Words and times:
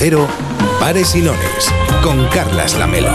Cero, 0.00 0.28
Pares 0.78 1.16
y 1.16 1.22
Lones, 1.22 1.74
con 2.04 2.24
Carlas 2.28 2.78
Lamelo. 2.78 3.10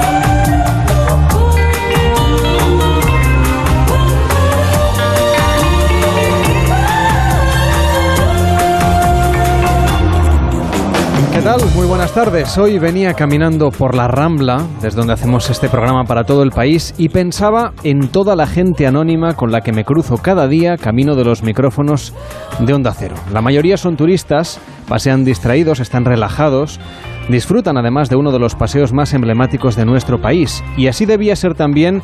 Muy 11.76 11.88
buenas 11.88 12.14
tardes. 12.14 12.58
Hoy 12.58 12.80
venía 12.80 13.14
caminando 13.14 13.70
por 13.70 13.96
la 13.96 14.08
Rambla, 14.08 14.66
desde 14.82 14.96
donde 14.96 15.12
hacemos 15.12 15.50
este 15.50 15.68
programa 15.68 16.06
para 16.06 16.24
todo 16.24 16.42
el 16.42 16.52
país, 16.52 16.96
y 16.98 17.10
pensaba 17.10 17.74
en 17.84 18.08
toda 18.08 18.38
la 18.38 18.48
gente 18.48 18.88
anónima 18.88 19.36
con 19.36 19.52
la 19.52 19.60
que 19.60 19.74
me 19.74 19.84
cruzo 19.84 20.18
cada 20.18 20.48
día 20.48 20.78
camino 20.78 21.16
de 21.16 21.26
los 21.26 21.44
micrófonos 21.44 22.14
de 22.60 22.74
Onda 22.74 22.94
Cero. 22.98 23.16
La 23.34 23.42
mayoría 23.42 23.76
son 23.76 23.98
turistas, 23.98 24.62
pasean 24.88 25.26
distraídos, 25.26 25.82
están 25.82 26.06
relajados, 26.06 26.80
disfrutan 27.28 27.78
además 27.78 28.10
de 28.10 28.16
uno 28.16 28.32
de 28.32 28.40
los 28.40 28.56
paseos 28.56 28.94
más 28.94 29.14
emblemáticos 29.14 29.76
de 29.76 29.84
nuestro 29.84 30.22
país. 30.22 30.64
Y 30.78 30.88
así 30.88 31.06
debía 31.06 31.36
ser 31.36 31.56
también 31.56 32.02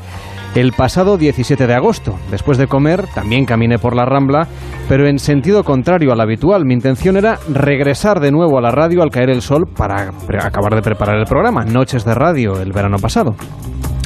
el 0.55 0.71
pasado 0.73 1.17
17 1.17 1.67
de 1.67 1.73
agosto. 1.73 2.16
Después 2.31 2.58
de 2.58 2.67
comer, 2.67 3.05
también 3.13 3.45
caminé 3.45 3.77
por 3.77 3.95
la 3.95 4.05
Rambla, 4.05 4.48
pero 4.88 5.08
en 5.08 5.20
sentido 5.20 5.63
contrario 5.63 6.12
al 6.12 6.22
habitual. 6.22 6.66
Mi 6.66 6.73
intención 6.73 7.17
era 7.17 7.38
regresar 7.53 8.20
de 8.20 8.31
nuevo 8.31 8.58
a 8.58 8.62
la 8.62 8.72
radio 8.72 9.03
al 9.03 9.12
caer 9.12 9.30
el 9.30 9.41
sol 9.41 9.66
para 9.67 10.12
acabar 10.44 10.75
de 10.75 10.81
preparar 10.81 11.17
el 11.17 11.25
programa, 11.25 11.66
Noches 11.66 12.03
de 12.05 12.13
Radio, 12.13 12.59
el 12.59 12.72
verano 12.72 12.98
pasado 12.98 13.35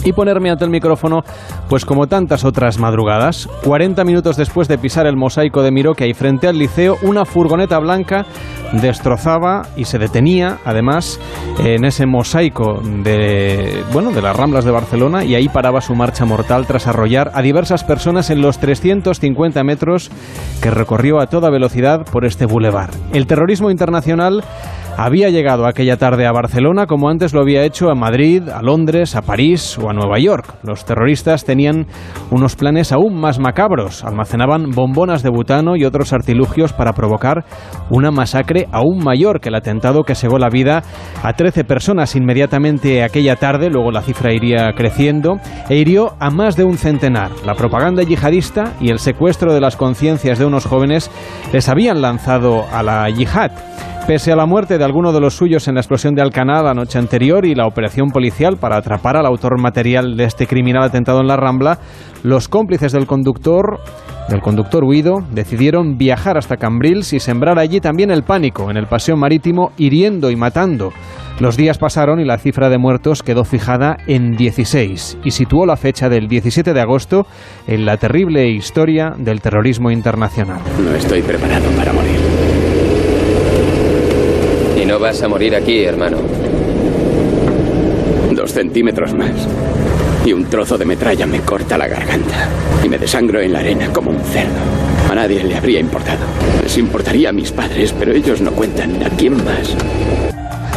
y 0.03 0.13
ponerme 0.13 0.49
ante 0.49 0.65
el 0.65 0.71
micrófono, 0.71 1.21
pues 1.69 1.85
como 1.85 2.07
tantas 2.07 2.45
otras 2.45 2.79
madrugadas. 2.79 3.47
40 3.63 4.03
minutos 4.03 4.37
después 4.37 4.67
de 4.67 4.77
pisar 4.77 5.07
el 5.07 5.15
mosaico 5.15 5.63
de 5.63 5.71
Miró 5.71 5.93
que 5.93 6.05
hay 6.05 6.13
frente 6.13 6.47
al 6.47 6.57
liceo, 6.57 6.97
una 7.01 7.25
furgoneta 7.25 7.79
blanca 7.79 8.25
destrozaba 8.73 9.67
y 9.75 9.85
se 9.85 9.99
detenía, 9.99 10.57
además, 10.65 11.19
en 11.63 11.85
ese 11.85 12.05
mosaico 12.05 12.81
de, 13.03 13.83
bueno, 13.91 14.11
de 14.11 14.21
las 14.21 14.35
Ramblas 14.35 14.65
de 14.65 14.71
Barcelona 14.71 15.23
y 15.23 15.35
ahí 15.35 15.47
paraba 15.47 15.81
su 15.81 15.95
marcha 15.95 16.25
mortal 16.25 16.65
tras 16.65 16.87
arrollar 16.87 17.31
a 17.33 17.41
diversas 17.41 17.83
personas 17.83 18.29
en 18.29 18.41
los 18.41 18.57
350 18.59 19.63
metros 19.63 20.09
que 20.61 20.71
recorrió 20.71 21.19
a 21.19 21.27
toda 21.27 21.49
velocidad 21.49 22.05
por 22.05 22.25
este 22.25 22.45
bulevar. 22.45 22.89
El 23.13 23.27
terrorismo 23.27 23.69
internacional 23.69 24.43
había 24.97 25.29
llegado 25.29 25.65
aquella 25.65 25.97
tarde 25.97 26.25
a 26.25 26.31
Barcelona 26.31 26.85
como 26.85 27.09
antes 27.09 27.33
lo 27.33 27.41
había 27.41 27.63
hecho 27.63 27.89
a 27.89 27.95
Madrid, 27.95 28.47
a 28.49 28.61
Londres, 28.61 29.15
a 29.15 29.21
París 29.21 29.77
o 29.77 29.89
a 29.89 29.93
Nueva 29.93 30.19
York. 30.19 30.55
Los 30.63 30.85
terroristas 30.85 31.45
tenían 31.45 31.87
unos 32.31 32.55
planes 32.55 32.91
aún 32.91 33.19
más 33.19 33.39
macabros. 33.39 34.03
Almacenaban 34.03 34.71
bombonas 34.71 35.23
de 35.23 35.29
butano 35.29 35.75
y 35.75 35.85
otros 35.85 36.13
artilugios 36.13 36.73
para 36.73 36.93
provocar 36.93 37.43
una 37.89 38.11
masacre 38.11 38.67
aún 38.71 39.03
mayor 39.03 39.39
que 39.39 39.49
el 39.49 39.55
atentado 39.55 40.03
que 40.03 40.15
segó 40.15 40.37
la 40.37 40.49
vida 40.49 40.83
a 41.23 41.33
13 41.33 41.63
personas 41.63 42.15
inmediatamente 42.15 43.03
aquella 43.03 43.35
tarde, 43.35 43.69
luego 43.69 43.91
la 43.91 44.01
cifra 44.01 44.33
iría 44.33 44.71
creciendo, 44.75 45.39
e 45.69 45.75
hirió 45.77 46.13
a 46.19 46.29
más 46.29 46.55
de 46.55 46.63
un 46.63 46.77
centenar. 46.77 47.31
La 47.45 47.55
propaganda 47.55 48.03
yihadista 48.03 48.73
y 48.79 48.89
el 48.89 48.99
secuestro 48.99 49.53
de 49.53 49.61
las 49.61 49.75
conciencias 49.75 50.39
de 50.39 50.45
unos 50.45 50.65
jóvenes 50.65 51.09
les 51.51 51.67
habían 51.69 52.01
lanzado 52.01 52.65
a 52.71 52.83
la 52.83 53.09
yihad. 53.09 53.51
Pese 54.07 54.33
a 54.33 54.35
la 54.35 54.45
muerte 54.45 54.77
de 54.77 54.83
alguno 54.83 55.13
de 55.13 55.21
los 55.21 55.35
suyos 55.35 55.69
en 55.69 55.75
la 55.75 55.79
explosión 55.79 56.13
de 56.13 56.21
Alcaná 56.21 56.61
la 56.61 56.73
noche 56.73 56.99
anterior 56.99 57.45
y 57.45 57.55
la 57.55 57.65
operación 57.65 58.09
policial 58.09 58.57
para 58.57 58.75
atrapar 58.75 59.15
al 59.15 59.25
autor 59.25 59.57
material 59.61 60.17
de 60.17 60.25
este 60.25 60.45
criminal 60.45 60.83
atentado 60.83 61.21
en 61.21 61.27
la 61.27 61.37
Rambla, 61.37 61.79
los 62.21 62.49
cómplices 62.49 62.91
del 62.91 63.07
conductor 63.07 63.79
del 64.27 64.41
conductor 64.41 64.83
huido 64.83 65.23
decidieron 65.31 65.97
viajar 65.97 66.37
hasta 66.37 66.57
Cambrils 66.57 67.13
y 67.13 67.19
sembrar 67.19 67.59
allí 67.59 67.79
también 67.79 68.11
el 68.11 68.23
pánico 68.23 68.69
en 68.69 68.75
el 68.77 68.87
paseo 68.87 69.15
marítimo, 69.15 69.71
hiriendo 69.77 70.31
y 70.31 70.35
matando. 70.35 70.91
Los 71.39 71.55
días 71.55 71.77
pasaron 71.77 72.19
y 72.19 72.25
la 72.25 72.37
cifra 72.37 72.69
de 72.69 72.77
muertos 72.77 73.23
quedó 73.23 73.45
fijada 73.45 73.97
en 74.07 74.35
16 74.35 75.19
y 75.23 75.31
situó 75.31 75.65
la 75.65 75.77
fecha 75.77 76.09
del 76.09 76.27
17 76.27 76.73
de 76.73 76.81
agosto 76.81 77.25
en 77.67 77.85
la 77.85 77.97
terrible 77.97 78.49
historia 78.49 79.13
del 79.17 79.41
terrorismo 79.41 79.91
internacional. 79.91 80.59
No 80.83 80.93
estoy 80.93 81.21
preparado 81.21 81.69
para 81.77 81.93
morir. 81.93 82.22
Vas 85.03 85.21
a 85.21 85.27
morir 85.27 85.53
aquí, 85.53 85.83
hermano. 85.83 86.15
Dos 88.31 88.53
centímetros 88.53 89.13
más. 89.13 89.31
Y 90.25 90.31
un 90.31 90.45
trozo 90.45 90.77
de 90.77 90.85
metralla 90.85 91.25
me 91.25 91.41
corta 91.41 91.77
la 91.77 91.89
garganta. 91.89 92.47
Y 92.81 92.87
me 92.87 92.97
desangro 92.97 93.41
en 93.41 93.51
la 93.51 93.59
arena 93.59 93.91
como 93.91 94.11
un 94.11 94.21
cerdo. 94.21 94.61
A 95.11 95.13
nadie 95.13 95.43
le 95.43 95.57
habría 95.57 95.81
importado. 95.81 96.25
Les 96.63 96.77
importaría 96.77 97.31
a 97.31 97.33
mis 97.33 97.51
padres, 97.51 97.93
pero 97.99 98.13
ellos 98.13 98.39
no 98.39 98.53
cuentan. 98.53 99.03
¿A 99.03 99.09
quién 99.09 99.43
más? 99.43 99.75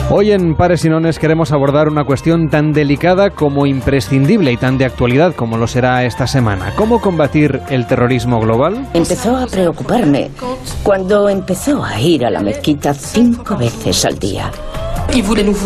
Hoy 0.08 0.30
en 0.30 0.54
Pares 0.54 0.84
y 0.84 0.88
queremos 1.18 1.50
abordar 1.50 1.88
una 1.88 2.04
cuestión 2.04 2.48
tan 2.48 2.70
delicada 2.72 3.30
como 3.30 3.66
imprescindible 3.66 4.52
y 4.52 4.56
tan 4.56 4.78
de 4.78 4.84
actualidad 4.84 5.34
como 5.34 5.56
lo 5.56 5.66
será 5.66 6.04
esta 6.04 6.28
semana. 6.28 6.72
¿Cómo 6.76 7.00
combatir 7.00 7.60
el 7.70 7.88
terrorismo 7.88 8.38
global? 8.38 8.88
Empezó 8.94 9.36
a 9.36 9.46
preocuparme 9.48 10.30
cuando 10.84 11.28
empezó 11.28 11.84
a 11.84 12.00
ir 12.00 12.24
a 12.24 12.30
la 12.30 12.40
mezquita 12.40 12.94
cinco 12.94 13.56
veces 13.56 14.04
al 14.04 14.16
día. 14.16 14.52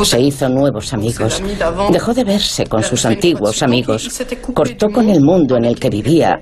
Se 0.04 0.20
hizo 0.20 0.48
nuevos 0.48 0.94
amigos. 0.94 1.42
Dejó 1.92 2.14
de 2.14 2.24
verse 2.24 2.64
con 2.64 2.82
sus 2.82 3.04
antiguos 3.04 3.62
amigos. 3.62 4.22
Cortó 4.54 4.88
con 4.88 5.10
el 5.10 5.20
mundo 5.20 5.58
en 5.58 5.66
el 5.66 5.78
que 5.78 5.90
vivía 5.90 6.40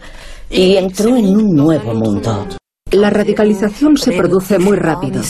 y 0.49 0.77
entró 0.77 1.17
en 1.17 1.37
un 1.37 1.55
nuevo 1.55 1.95
mundo. 1.95 2.47
La 2.93 3.11
radicalización 3.11 3.99
se 3.99 4.13
produce 4.13 4.59
muy 4.59 4.77
rápido 4.77 5.21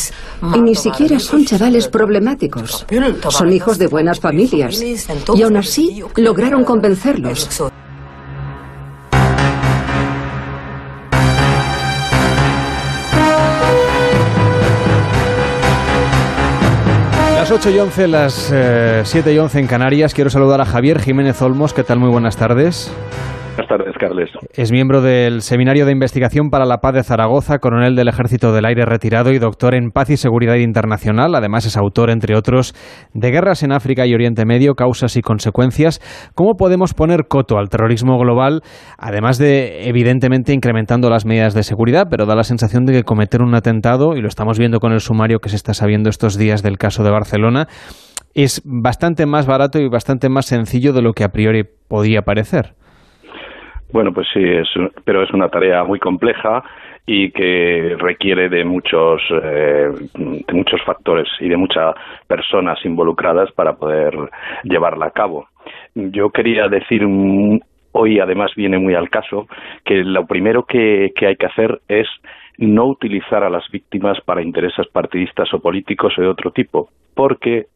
y 0.55 0.61
ni 0.61 0.77
siquiera 0.77 1.19
son 1.19 1.45
chavales 1.45 1.89
problemáticos. 1.89 2.87
Son 3.31 3.53
hijos 3.53 3.79
de 3.79 3.89
buenas 3.89 4.21
familias 4.21 4.81
y 5.35 5.43
aún 5.43 5.57
así 5.57 6.03
lograron 6.17 6.65
convencerlos. 6.65 7.71
Las 17.35 17.51
8 17.51 17.71
y 17.71 17.79
11, 17.79 18.09
las 18.09 18.55
7 19.05 19.33
y 19.33 19.39
11 19.39 19.59
en 19.59 19.67
Canarias. 19.67 20.15
Quiero 20.15 20.31
saludar 20.31 20.61
a 20.61 20.65
Javier 20.65 21.01
Jiménez 21.01 21.43
Olmos. 21.43 21.73
¿Qué 21.73 21.83
tal? 21.83 21.99
Muy 21.99 22.11
buenas 22.11 22.37
tardes. 22.37 22.93
Es 24.53 24.71
miembro 24.71 25.01
del 25.01 25.43
Seminario 25.43 25.87
de 25.87 25.93
Investigación 25.93 26.51
para 26.51 26.65
la 26.65 26.79
Paz 26.79 26.95
de 26.95 27.03
Zaragoza, 27.03 27.59
coronel 27.59 27.97
del 27.97 28.09
Ejército 28.09 28.53
del 28.53 28.65
Aire 28.65 28.85
retirado 28.85 29.33
y 29.33 29.39
doctor 29.39 29.75
en 29.75 29.91
Paz 29.91 30.11
y 30.11 30.17
Seguridad 30.17 30.57
Internacional. 30.57 31.35
Además 31.35 31.67
es 31.67 31.77
autor, 31.77 32.11
entre 32.11 32.37
otros, 32.37 32.75
de 33.15 33.31
Guerras 33.31 33.63
en 33.63 33.73
África 33.73 34.07
y 34.07 34.15
Oriente 34.15 34.45
Medio, 34.45 34.75
Causas 34.75 35.17
y 35.17 35.23
Consecuencias. 35.23 36.01
¿Cómo 36.35 36.55
podemos 36.55 36.95
poner 36.95 37.27
coto 37.29 37.59
al 37.59 37.69
terrorismo 37.69 38.19
global, 38.19 38.63
además 38.99 39.39
de, 39.39 39.89
evidentemente, 39.89 40.53
incrementando 40.53 41.11
las 41.11 41.25
medidas 41.25 41.55
de 41.55 41.63
seguridad, 41.63 42.07
pero 42.11 42.27
da 42.27 42.35
la 42.35 42.45
sensación 42.45 42.85
de 42.85 42.93
que 42.93 43.03
cometer 43.03 43.43
un 43.43 43.55
atentado, 43.55 44.15
y 44.17 44.21
lo 44.21 44.29
estamos 44.29 44.59
viendo 44.59 44.79
con 44.79 44.93
el 44.93 45.01
sumario 45.01 45.41
que 45.41 45.49
se 45.49 45.57
está 45.57 45.75
sabiendo 45.75 46.11
estos 46.11 46.39
días 46.39 46.63
del 46.63 46.79
caso 46.79 47.03
de 47.03 47.11
Barcelona, 47.11 47.67
es 48.35 48.63
bastante 48.65 49.27
más 49.27 49.47
barato 49.47 49.81
y 49.81 49.89
bastante 49.89 50.29
más 50.29 50.47
sencillo 50.47 50.93
de 50.93 51.03
lo 51.03 51.13
que 51.13 51.25
a 51.25 51.31
priori 51.31 51.65
podía 51.89 52.23
parecer? 52.23 52.75
Bueno, 53.93 54.12
pues 54.12 54.26
sí, 54.32 54.43
es, 54.43 54.69
pero 55.04 55.22
es 55.22 55.32
una 55.32 55.49
tarea 55.49 55.82
muy 55.84 55.99
compleja 55.99 56.62
y 57.06 57.31
que 57.31 57.97
requiere 57.99 58.50
de 58.50 58.65
muchos, 58.65 59.22
eh, 59.31 59.88
de 60.15 60.53
muchos 60.53 60.82
factores 60.84 61.26
y 61.41 61.49
de 61.49 61.56
muchas 61.56 61.94
personas 62.27 62.78
involucradas 62.84 63.50
para 63.53 63.77
poder 63.77 64.15
llevarla 64.65 65.06
a 65.06 65.10
cabo. 65.10 65.47
Yo 65.94 66.28
quería 66.31 66.69
decir 66.69 67.03
hoy 67.93 68.21
además 68.21 68.53
viene 68.54 68.78
muy 68.78 68.94
al 68.94 69.09
caso 69.09 69.47
que 69.84 70.04
lo 70.04 70.27
primero 70.27 70.65
que, 70.65 71.13
que 71.16 71.27
hay 71.27 71.36
que 71.36 71.47
hacer 71.47 71.80
es 71.89 72.07
no 72.59 72.86
utilizar 72.86 73.42
a 73.42 73.51
las 73.51 73.65
víctimas 73.71 74.21
para 74.21 74.42
intereses 74.42 74.86
partidistas 74.89 75.53
o 75.54 75.60
políticos 75.60 76.13
o 76.18 76.21
de 76.21 76.28
otro 76.28 76.51
tipo, 76.51 76.91
porque 77.15 77.66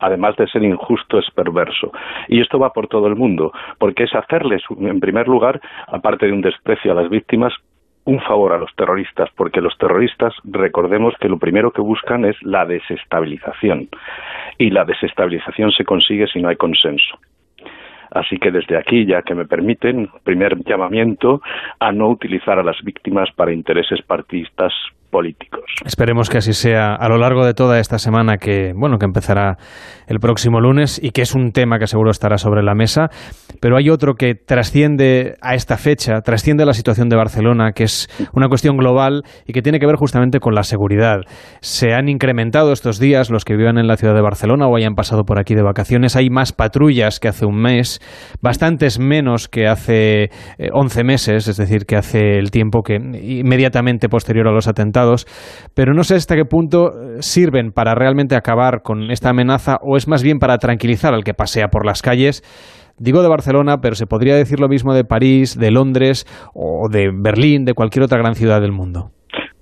además 0.00 0.36
de 0.36 0.46
ser 0.48 0.62
injusto, 0.62 1.18
es 1.18 1.30
perverso. 1.30 1.92
Y 2.28 2.40
esto 2.40 2.58
va 2.58 2.72
por 2.72 2.88
todo 2.88 3.06
el 3.06 3.16
mundo, 3.16 3.52
porque 3.78 4.04
es 4.04 4.14
hacerles, 4.14 4.62
en 4.78 5.00
primer 5.00 5.28
lugar, 5.28 5.60
aparte 5.88 6.26
de 6.26 6.32
un 6.32 6.42
desprecio 6.42 6.92
a 6.92 6.94
las 6.94 7.08
víctimas, 7.08 7.52
un 8.04 8.20
favor 8.20 8.52
a 8.52 8.58
los 8.58 8.74
terroristas, 8.76 9.28
porque 9.36 9.60
los 9.60 9.76
terroristas, 9.78 10.32
recordemos 10.44 11.14
que 11.20 11.28
lo 11.28 11.38
primero 11.38 11.72
que 11.72 11.80
buscan 11.80 12.24
es 12.24 12.36
la 12.42 12.64
desestabilización. 12.64 13.88
Y 14.58 14.70
la 14.70 14.84
desestabilización 14.84 15.72
se 15.72 15.84
consigue 15.84 16.26
si 16.28 16.40
no 16.40 16.48
hay 16.48 16.56
consenso. 16.56 17.18
Así 18.12 18.38
que 18.38 18.52
desde 18.52 18.78
aquí, 18.78 19.04
ya 19.04 19.22
que 19.22 19.34
me 19.34 19.44
permiten, 19.44 20.08
primer 20.22 20.56
llamamiento 20.64 21.42
a 21.80 21.90
no 21.90 22.08
utilizar 22.08 22.58
a 22.58 22.62
las 22.62 22.80
víctimas 22.82 23.28
para 23.34 23.52
intereses 23.52 24.00
partidistas 24.02 24.72
políticos. 25.16 25.64
Esperemos 25.86 26.28
que 26.28 26.36
así 26.36 26.52
sea 26.52 26.94
a 26.94 27.08
lo 27.08 27.16
largo 27.16 27.46
de 27.46 27.54
toda 27.54 27.80
esta 27.80 27.98
semana 27.98 28.36
que, 28.36 28.74
bueno, 28.76 28.98
que 28.98 29.06
empezará 29.06 29.56
el 30.06 30.20
próximo 30.20 30.60
lunes 30.60 31.00
y 31.02 31.12
que 31.12 31.22
es 31.22 31.34
un 31.34 31.52
tema 31.52 31.78
que 31.78 31.86
seguro 31.86 32.10
estará 32.10 32.36
sobre 32.36 32.62
la 32.62 32.74
mesa. 32.74 33.08
Pero 33.62 33.78
hay 33.78 33.88
otro 33.88 34.12
que 34.14 34.34
trasciende 34.34 35.36
a 35.40 35.54
esta 35.54 35.78
fecha, 35.78 36.20
trasciende 36.20 36.64
a 36.64 36.66
la 36.66 36.74
situación 36.74 37.08
de 37.08 37.16
Barcelona, 37.16 37.72
que 37.72 37.84
es 37.84 38.08
una 38.34 38.48
cuestión 38.48 38.76
global 38.76 39.22
y 39.46 39.54
que 39.54 39.62
tiene 39.62 39.80
que 39.80 39.86
ver 39.86 39.96
justamente 39.96 40.38
con 40.38 40.54
la 40.54 40.64
seguridad. 40.64 41.20
Se 41.62 41.94
han 41.94 42.10
incrementado 42.10 42.72
estos 42.72 42.98
días 42.98 43.30
los 43.30 43.46
que 43.46 43.56
vivan 43.56 43.78
en 43.78 43.86
la 43.86 43.96
ciudad 43.96 44.14
de 44.14 44.20
Barcelona 44.20 44.66
o 44.66 44.76
hayan 44.76 44.96
pasado 44.96 45.24
por 45.24 45.40
aquí 45.40 45.54
de 45.54 45.62
vacaciones. 45.62 46.14
Hay 46.14 46.28
más 46.28 46.52
patrullas 46.52 47.20
que 47.20 47.28
hace 47.28 47.46
un 47.46 47.56
mes, 47.56 48.00
bastantes 48.42 48.98
menos 48.98 49.48
que 49.48 49.66
hace 49.66 50.28
11 50.72 51.00
eh, 51.00 51.04
meses, 51.04 51.48
es 51.48 51.56
decir, 51.56 51.86
que 51.86 51.96
hace 51.96 52.38
el 52.38 52.50
tiempo 52.50 52.82
que 52.82 52.96
inmediatamente 52.96 54.10
posterior 54.10 54.46
a 54.48 54.52
los 54.52 54.68
atentados. 54.68 55.05
Pero 55.74 55.94
no 55.94 56.02
sé 56.02 56.16
hasta 56.16 56.36
qué 56.36 56.44
punto 56.44 56.88
eh, 56.88 57.22
sirven 57.22 57.72
para 57.72 57.94
realmente 57.94 58.36
acabar 58.36 58.82
con 58.82 59.10
esta 59.10 59.30
amenaza 59.30 59.76
o 59.82 59.96
es 59.96 60.08
más 60.08 60.22
bien 60.22 60.38
para 60.38 60.58
tranquilizar 60.58 61.14
al 61.14 61.24
que 61.24 61.34
pasea 61.34 61.68
por 61.68 61.86
las 61.86 62.02
calles. 62.02 62.42
Digo 62.98 63.22
de 63.22 63.28
Barcelona, 63.28 63.78
pero 63.82 63.94
se 63.94 64.06
podría 64.06 64.36
decir 64.36 64.58
lo 64.58 64.68
mismo 64.68 64.94
de 64.94 65.04
París, 65.04 65.58
de 65.58 65.70
Londres 65.70 66.24
o 66.54 66.88
de 66.90 67.10
Berlín, 67.12 67.64
de 67.64 67.74
cualquier 67.74 68.04
otra 68.04 68.18
gran 68.18 68.34
ciudad 68.34 68.60
del 68.60 68.72
mundo. 68.72 69.10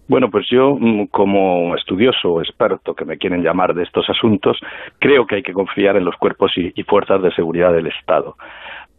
Bueno, 0.07 0.29
pues 0.31 0.47
yo, 0.51 0.77
mm, 0.79 1.07
como 1.07 1.75
estudioso 1.77 2.35
o 2.35 2.41
experto 2.41 2.95
que 2.95 3.07
me 3.07 3.17
quieren 3.17 3.43
llamar 3.43 3.75
de 3.75 3.85
estos 3.85 4.09
asuntos, 4.11 4.59
creo 4.99 5.27
que 5.27 5.37
hay 5.37 5.43
que 5.43 5.55
confiar 5.55 5.97
en 5.97 6.05
los 6.05 6.15
cuerpos 6.17 6.53
y, 6.57 6.83
fuerzas 6.83 7.23
de 7.23 7.33
seguridad 7.33 7.73
del 7.73 7.87
Estado 7.87 8.35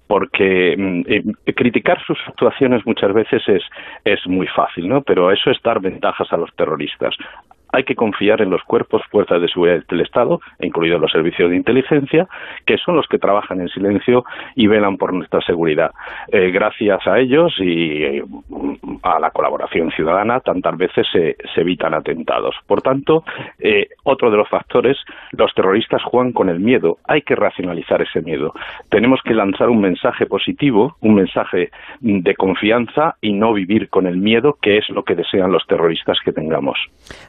porque 0.08 0.76
mm, 0.78 1.02
eh, 1.08 1.54
criticar 1.54 2.02
sus 2.06 2.18
actuaciones 2.28 2.86
muchas 2.86 3.14
veces 3.14 3.42
es, 3.48 3.64
es 4.04 4.20
muy 4.28 4.48
fácil, 4.48 4.88
¿no? 4.88 5.02
Pero 5.02 5.32
eso 5.32 5.50
es 5.50 5.62
dar 5.64 5.80
ventajas 5.80 6.32
a 6.32 6.38
los 6.38 6.54
terroristas 6.56 7.16
hay 7.76 7.84
que 7.84 7.96
confiar 7.96 8.42
en 8.42 8.50
los 8.50 8.64
cuerpos, 8.64 9.02
fuerzas 9.12 9.42
de 9.42 9.50
seguridad 9.50 9.84
del 9.90 10.00
Estado, 10.00 10.40
incluidos 10.62 11.02
los 11.02 11.12
servicios 11.12 11.50
de 11.50 11.58
inteligencia, 11.58 12.26
que 12.66 12.78
son 12.78 12.96
los 12.96 13.06
que 13.08 13.20
trabajan 13.20 13.60
en 13.60 13.68
silencio 13.68 14.24
y 14.56 14.68
velan 14.68 14.96
por 14.96 15.14
nuestra 15.14 15.42
seguridad. 15.42 15.92
Eh, 16.32 16.52
gracias 16.52 17.06
a 17.06 17.20
ellos 17.20 17.54
y 17.60 18.04
eh, 18.04 18.24
a 19.04 19.20
la 19.20 19.32
colaboración 19.32 19.92
ciudadana, 19.92 20.40
tantas 20.40 20.78
veces 20.78 21.06
se, 21.12 21.36
evitan 21.58 21.94
atentados. 21.94 22.56
Por 22.66 22.82
tanto, 22.82 23.24
eh, 23.60 23.90
otro 24.04 24.32
de 24.32 24.38
los 24.38 24.48
factores, 24.48 24.98
los 25.32 25.54
terroristas 25.54 26.02
juegan 26.04 26.32
con 26.32 26.48
el 26.50 26.60
miedo. 26.60 26.98
Hay 27.08 27.24
que 27.24 27.36
racionalizar 27.36 28.02
ese 28.02 28.22
miedo. 28.22 28.54
Tenemos 28.90 29.20
que 29.24 29.34
lanzar 29.34 29.70
un 29.70 29.82
mensaje 29.82 30.26
positivo, 30.28 30.96
un 31.02 31.16
mensaje 31.16 31.72
de 32.00 32.36
confianza 32.36 33.16
y 33.20 33.34
no 33.34 33.52
vivir 33.52 33.90
con 33.90 34.08
el 34.08 34.18
miedo, 34.18 34.58
que 34.62 34.78
es 34.78 34.90
lo 34.90 35.04
que 35.04 35.16
desean 35.16 35.52
los 35.52 35.66
terroristas 35.68 36.18
que 36.24 36.32
tengamos. 36.32 36.78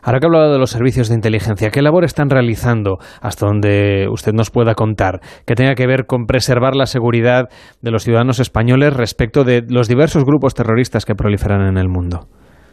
Ahora 0.05 0.21
que 0.21 0.27
de 0.45 0.59
los 0.59 0.71
servicios 0.71 1.09
de 1.09 1.15
inteligencia, 1.15 1.71
¿qué 1.71 1.83
labor 1.83 2.05
están 2.05 2.31
realizando 2.31 2.99
hasta 3.21 3.47
donde 3.47 4.07
usted 4.11 4.33
nos 4.33 4.51
pueda 4.51 4.75
contar 4.75 5.21
que 5.47 5.55
tenga 5.55 5.75
que 5.75 5.87
ver 5.87 6.07
con 6.07 6.27
preservar 6.27 6.77
la 6.77 6.87
seguridad 6.87 7.49
de 7.81 7.91
los 7.91 8.05
ciudadanos 8.05 8.41
españoles 8.41 8.93
respecto 8.93 9.45
de 9.45 9.65
los 9.69 9.89
diversos 9.89 10.25
grupos 10.25 10.55
terroristas 10.55 11.05
que 11.05 11.15
proliferan 11.15 11.67
en 11.67 11.79
el 11.79 11.89
mundo? 11.89 12.29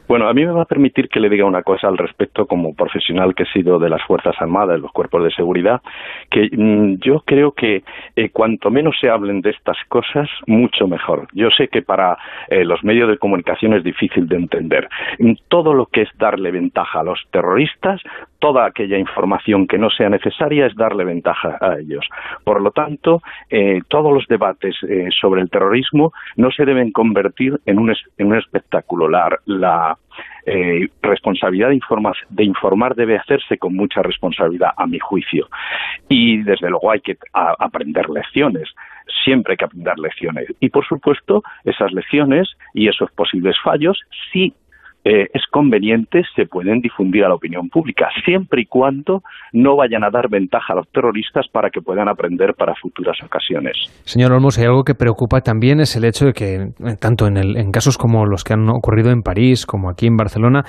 Bueno, 0.08 0.28
a 0.28 0.34
mí 0.34 0.46
me 0.46 0.52
va 0.52 0.64
a 0.64 0.66
permitir 0.66 1.08
que 1.08 1.20
le 1.20 1.30
diga 1.30 1.46
una 1.46 1.64
cosa 1.64 1.88
al 1.88 1.98
respecto 1.98 2.46
como 2.46 2.76
profesional 2.76 3.34
que 3.34 3.44
he 3.44 3.52
sido 3.54 3.80
de 3.80 3.90
las 3.90 4.04
Fuerzas 4.04 4.36
Armadas, 4.40 4.80
los 4.80 4.92
cuerpos 4.92 5.24
de 5.24 5.32
seguridad, 5.32 5.82
que 6.30 6.50
mm, 6.52 6.96
yo 7.00 7.22
creo 7.26 7.54
que 7.54 7.84
eh, 8.16 8.30
cuanto 8.30 8.70
menos 8.70 8.96
se 9.00 9.10
hablen 9.10 9.42
de 9.42 9.52
estas 9.52 9.78
cosas, 9.88 10.30
mucho 10.46 10.88
mejor. 10.88 11.28
Yo 11.34 11.50
sé 11.50 11.70
que 11.70 11.82
para 11.82 12.18
eh, 12.50 12.66
los 12.66 12.84
medios 12.84 13.10
de 13.10 13.18
comunicación 13.18 13.74
es 13.74 13.84
difícil 13.84 14.28
de 14.28 14.36
entender. 14.36 14.90
Todo 15.48 15.74
lo 15.74 15.86
que 15.86 16.02
es 16.02 16.10
darle 16.18 16.52
ventaja 16.52 17.00
a 17.00 17.04
los 17.04 17.20
terroristas, 17.32 18.02
toda 18.44 18.66
aquella 18.66 18.98
información 18.98 19.68
que 19.68 19.78
no 19.78 19.90
sea 19.90 20.10
necesaria 20.10 20.66
es 20.66 20.76
darle 20.76 21.06
ventaja 21.06 21.58
a 21.62 21.80
ellos. 21.80 22.06
Por 22.44 22.62
lo 22.62 22.72
tanto, 22.72 23.22
eh, 23.50 23.80
todos 23.88 24.14
los 24.14 24.28
debates 24.28 24.76
sobre 25.22 25.40
el 25.40 25.50
terrorismo 25.50 26.12
no 26.36 26.52
se 26.52 26.66
deben 26.66 26.92
convertir 26.92 27.58
en 27.66 27.80
un, 27.80 28.36
espectáculo. 28.36 29.08
la 29.08 29.98
eh, 30.46 30.90
responsabilidad 31.02 31.70
de 31.70 32.44
informar 32.44 32.96
debe 32.96 33.16
hacerse 33.16 33.58
con 33.58 33.76
mucha 33.76 34.02
responsabilidad, 34.02 34.72
a 34.76 34.86
mi 34.86 35.00
juicio. 35.00 35.48
Y 36.10 36.42
desde 36.44 36.70
luego 36.70 36.92
hay 36.92 37.00
que 37.00 37.18
aprender 37.32 38.10
lecciones. 38.10 38.70
Siempre 39.24 39.54
hay 39.54 39.58
que 39.58 39.66
aprender 39.66 39.98
lecciones. 40.00 40.48
Y 40.60 40.70
por 40.70 40.86
supuesto, 40.86 41.44
esas 41.64 41.94
lecciones 41.94 42.50
y 42.74 42.90
esos 42.90 43.10
posibles 43.12 43.56
fallos 43.64 43.98
sí 44.34 44.54
eh, 45.06 45.28
es 45.34 45.44
conveniente, 45.52 46.22
se 46.36 46.46
pueden 46.46 46.80
difundir 46.80 47.26
a 47.26 47.30
la 47.30 47.36
opinión 47.36 47.70
pública, 47.70 48.08
siempre 48.26 48.62
y 48.62 48.66
cuando 48.66 49.22
no 49.52 49.76
vayan 49.76 50.04
a 50.04 50.10
dar 50.10 50.30
ventaja 50.30 50.74
a 50.74 50.78
los 50.78 50.90
terroristas 50.92 51.46
para 51.52 51.70
que 51.70 51.82
puedan 51.82 52.08
aprender 52.08 52.54
para 52.58 52.74
futuras 52.76 53.18
ocasiones. 53.24 53.74
Señor 54.06 54.32
Olmos, 54.32 54.58
hay 54.58 54.66
algo 54.66 54.84
que 54.84 54.96
preocupa 54.96 55.42
también 55.42 55.82
es 55.82 55.96
el 55.98 56.06
hecho 56.06 56.28
de 56.28 56.34
que, 56.34 56.56
eh, 56.56 56.96
tanto 57.00 57.28
en, 57.28 57.38
el, 57.38 57.58
en 57.58 57.72
casos 57.72 57.98
como 57.98 58.26
los 58.26 58.44
que 58.44 58.54
han 58.54 58.70
ocurrido 58.70 59.12
en 59.12 59.22
París, 59.22 59.66
como 59.66 59.90
aquí 59.90 60.08
en 60.08 60.16
Barcelona, 60.16 60.64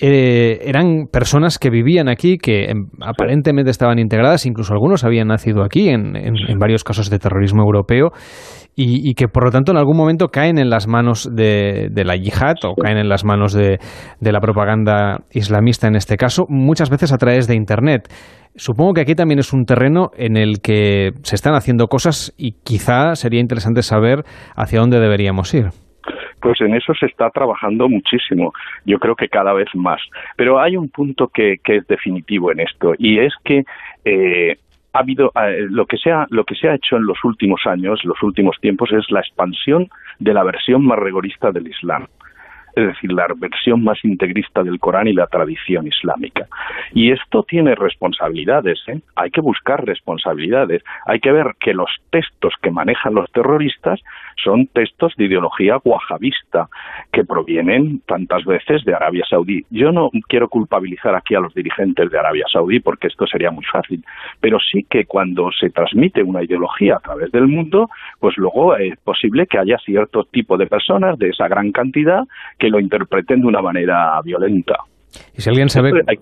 eh, 0.00 0.60
eran 0.64 1.06
personas 1.12 1.58
que 1.58 1.68
vivían 1.68 2.08
aquí, 2.08 2.38
que 2.38 2.70
em, 2.70 2.86
aparentemente 3.00 3.70
estaban 3.70 3.98
integradas, 3.98 4.46
incluso 4.46 4.72
algunos 4.72 5.04
habían 5.04 5.28
nacido 5.28 5.64
aquí, 5.64 5.88
en, 5.88 6.16
en 6.16 6.58
varios 6.58 6.84
casos 6.84 7.10
de 7.10 7.18
terrorismo 7.18 7.62
europeo, 7.62 8.12
y, 8.82 9.14
que 9.14 9.28
por 9.28 9.44
lo 9.44 9.50
tanto 9.50 9.72
en 9.72 9.78
algún 9.78 9.96
momento 9.96 10.28
caen 10.28 10.58
en 10.58 10.70
las 10.70 10.86
manos 10.86 11.28
de, 11.30 11.90
la 11.94 12.16
yihad 12.16 12.56
o 12.64 12.74
caen 12.74 12.98
en 12.98 13.08
las 13.08 13.24
manos 13.24 13.52
de, 13.52 13.78
la 14.20 14.40
propaganda 14.40 15.18
islamista 15.32 15.88
en 15.88 15.96
este 15.96 16.16
caso, 16.16 16.46
muchas 16.48 16.90
veces 16.90 17.12
a 17.12 17.18
través 17.18 17.46
de 17.46 17.54
Internet. 17.54 18.08
Supongo 18.56 18.94
que 18.94 19.02
aquí 19.02 19.14
también 19.14 19.38
es 19.38 19.52
un 19.52 19.64
terreno 19.64 20.10
en 20.16 20.36
el 20.36 20.60
que 20.62 21.10
se 21.22 21.36
están 21.36 21.54
haciendo 21.54 21.86
cosas 21.86 22.34
y 22.36 22.52
quizá 22.64 23.14
sería 23.14 23.40
interesante 23.40 23.82
saber 23.82 24.24
hacia 24.56 24.80
dónde 24.80 24.98
deberíamos 24.98 25.54
ir. 25.54 25.66
Pues 26.40 26.60
en 26.60 26.74
eso 26.74 26.94
se 26.94 27.06
está 27.06 27.30
trabajando 27.30 27.88
muchísimo, 27.88 28.52
yo 28.86 28.98
creo 28.98 29.14
que 29.14 29.28
cada 29.28 29.52
vez 29.52 29.68
más. 29.74 30.00
Pero 30.36 30.58
hay 30.58 30.76
un 30.76 30.88
punto 30.88 31.28
que, 31.28 31.58
es 31.64 31.86
definitivo 31.86 32.50
en 32.50 32.60
esto 32.60 32.92
y 32.98 33.18
es 33.18 33.34
que 33.44 33.64
eh, 34.04 34.56
ha 34.92 34.98
habido 34.98 35.30
eh, 35.36 35.66
lo 35.68 35.86
que 35.86 35.96
ha 36.10 36.26
lo 36.30 36.44
que 36.44 36.54
se 36.54 36.68
ha 36.68 36.74
hecho 36.74 36.96
en 36.96 37.06
los 37.06 37.22
últimos 37.24 37.60
años, 37.66 38.00
los 38.04 38.20
últimos 38.22 38.56
tiempos 38.60 38.90
es 38.92 39.10
la 39.10 39.20
expansión 39.20 39.88
de 40.18 40.34
la 40.34 40.42
versión 40.42 40.84
más 40.84 40.98
rigorista 40.98 41.52
del 41.52 41.68
Islam 41.68 42.06
es 42.74 42.86
decir, 42.86 43.12
la 43.12 43.26
versión 43.36 43.84
más 43.84 44.04
integrista 44.04 44.62
del 44.62 44.78
Corán 44.78 45.08
y 45.08 45.12
la 45.12 45.26
tradición 45.26 45.86
islámica. 45.86 46.46
Y 46.92 47.12
esto 47.12 47.42
tiene 47.42 47.74
responsabilidades, 47.74 48.80
¿eh? 48.88 49.00
hay 49.16 49.30
que 49.30 49.40
buscar 49.40 49.84
responsabilidades, 49.84 50.82
hay 51.06 51.20
que 51.20 51.32
ver 51.32 51.54
que 51.60 51.74
los 51.74 51.90
textos 52.10 52.54
que 52.62 52.70
manejan 52.70 53.14
los 53.14 53.30
terroristas 53.32 54.00
son 54.42 54.66
textos 54.68 55.12
de 55.16 55.24
ideología 55.26 55.78
wahabista, 55.84 56.68
que 57.12 57.24
provienen 57.24 58.00
tantas 58.06 58.44
veces 58.44 58.84
de 58.84 58.94
Arabia 58.94 59.24
Saudí. 59.28 59.64
Yo 59.70 59.92
no 59.92 60.10
quiero 60.28 60.48
culpabilizar 60.48 61.14
aquí 61.14 61.34
a 61.34 61.40
los 61.40 61.54
dirigentes 61.54 62.10
de 62.10 62.18
Arabia 62.18 62.44
Saudí 62.52 62.80
porque 62.80 63.08
esto 63.08 63.26
sería 63.26 63.50
muy 63.50 63.64
fácil, 63.64 64.04
pero 64.40 64.58
sí 64.60 64.86
que 64.88 65.04
cuando 65.04 65.50
se 65.52 65.70
transmite 65.70 66.22
una 66.22 66.42
ideología 66.42 66.96
a 66.96 67.00
través 67.00 67.30
del 67.32 67.46
mundo, 67.46 67.88
pues 68.18 68.36
luego 68.36 68.76
es 68.76 68.98
posible 69.00 69.46
que 69.46 69.58
haya 69.58 69.78
cierto 69.84 70.24
tipo 70.24 70.56
de 70.56 70.66
personas 70.66 71.18
de 71.18 71.28
esa 71.28 71.48
gran 71.48 71.72
cantidad 71.72 72.24
que 72.58 72.68
lo 72.68 72.80
interpreten 72.80 73.40
de 73.40 73.46
una 73.46 73.62
manera 73.62 74.20
violenta. 74.22 74.76
Y 75.36 75.40
si 75.40 75.48
alguien 75.48 75.68
sabe 75.68 75.90
hay 76.06 76.18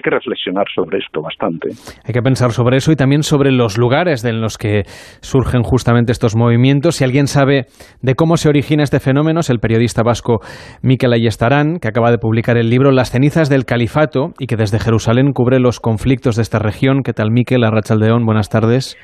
que 0.00 0.10
reflexionar 0.10 0.66
sobre 0.74 0.98
esto 0.98 1.22
bastante. 1.22 1.70
Hay 2.04 2.12
que 2.12 2.22
pensar 2.22 2.52
sobre 2.52 2.76
eso 2.76 2.92
y 2.92 2.96
también 2.96 3.22
sobre 3.22 3.52
los 3.52 3.78
lugares 3.78 4.24
en 4.24 4.40
los 4.40 4.58
que 4.58 4.82
surgen 5.20 5.62
justamente 5.62 6.12
estos 6.12 6.34
movimientos. 6.36 6.96
Si 6.96 7.04
alguien 7.04 7.26
sabe 7.26 7.66
de 8.02 8.14
cómo 8.14 8.36
se 8.36 8.48
origina 8.48 8.82
este 8.82 9.00
fenómeno, 9.00 9.40
es 9.40 9.50
el 9.50 9.58
periodista 9.58 10.02
vasco 10.02 10.40
Miquel 10.82 11.12
Ayestarán, 11.12 11.78
que 11.78 11.88
acaba 11.88 12.10
de 12.10 12.18
publicar 12.18 12.56
el 12.56 12.70
libro 12.70 12.90
Las 12.90 13.10
cenizas 13.10 13.48
del 13.48 13.64
califato 13.64 14.32
y 14.38 14.46
que 14.46 14.56
desde 14.56 14.80
Jerusalén 14.80 15.32
cubre 15.32 15.60
los 15.60 15.80
conflictos 15.80 16.36
de 16.36 16.42
esta 16.42 16.58
región. 16.58 17.02
¿Qué 17.02 17.12
tal, 17.12 17.30
Miquel? 17.30 17.64
Arrachaldeón, 17.64 18.24
buenas 18.26 18.48
tardes. 18.48 18.96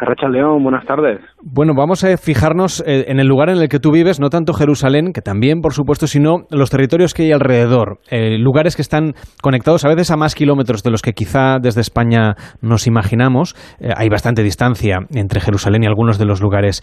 Racha 0.00 0.28
León, 0.28 0.62
buenas 0.62 0.86
tardes. 0.86 1.20
Bueno, 1.42 1.74
vamos 1.76 2.04
a 2.04 2.16
fijarnos 2.16 2.82
eh, 2.86 3.04
en 3.08 3.20
el 3.20 3.26
lugar 3.26 3.50
en 3.50 3.58
el 3.58 3.68
que 3.68 3.78
tú 3.78 3.92
vives, 3.92 4.18
no 4.18 4.30
tanto 4.30 4.54
Jerusalén, 4.54 5.12
que 5.12 5.20
también, 5.20 5.60
por 5.60 5.74
supuesto, 5.74 6.06
sino 6.06 6.46
los 6.50 6.70
territorios 6.70 7.12
que 7.12 7.24
hay 7.24 7.32
alrededor. 7.32 7.98
Eh, 8.10 8.38
lugares 8.38 8.76
que 8.76 8.82
están 8.82 9.12
conectados 9.42 9.84
a 9.84 9.88
veces 9.88 10.10
a 10.10 10.16
más 10.16 10.34
kilómetros 10.34 10.82
de 10.82 10.90
los 10.90 11.02
que 11.02 11.12
quizá 11.12 11.58
desde 11.60 11.82
España 11.82 12.34
nos 12.62 12.86
imaginamos. 12.86 13.54
Eh, 13.78 13.90
hay 13.94 14.08
bastante 14.08 14.42
distancia 14.42 15.00
entre 15.14 15.40
Jerusalén 15.40 15.82
y 15.82 15.86
algunos 15.86 16.18
de 16.18 16.24
los 16.24 16.40
lugares 16.40 16.82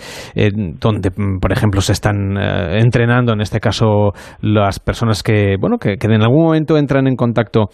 donde, 0.79 1.09
mm, 1.09 1.39
por 1.39 1.51
ejemplo, 1.51 1.81
se 1.81 1.93
están 1.93 2.37
entrenando, 2.37 3.33
en 3.33 3.41
este 3.41 3.59
caso, 3.59 4.11
las 4.41 4.79
personas 4.79 5.23
que, 5.23 5.55
bueno, 5.59 5.77
que, 5.77 5.97
en 5.99 6.21
algún 6.21 6.45
momento 6.45 6.77
entran 6.77 7.07
en 7.07 7.15
contacto 7.15 7.69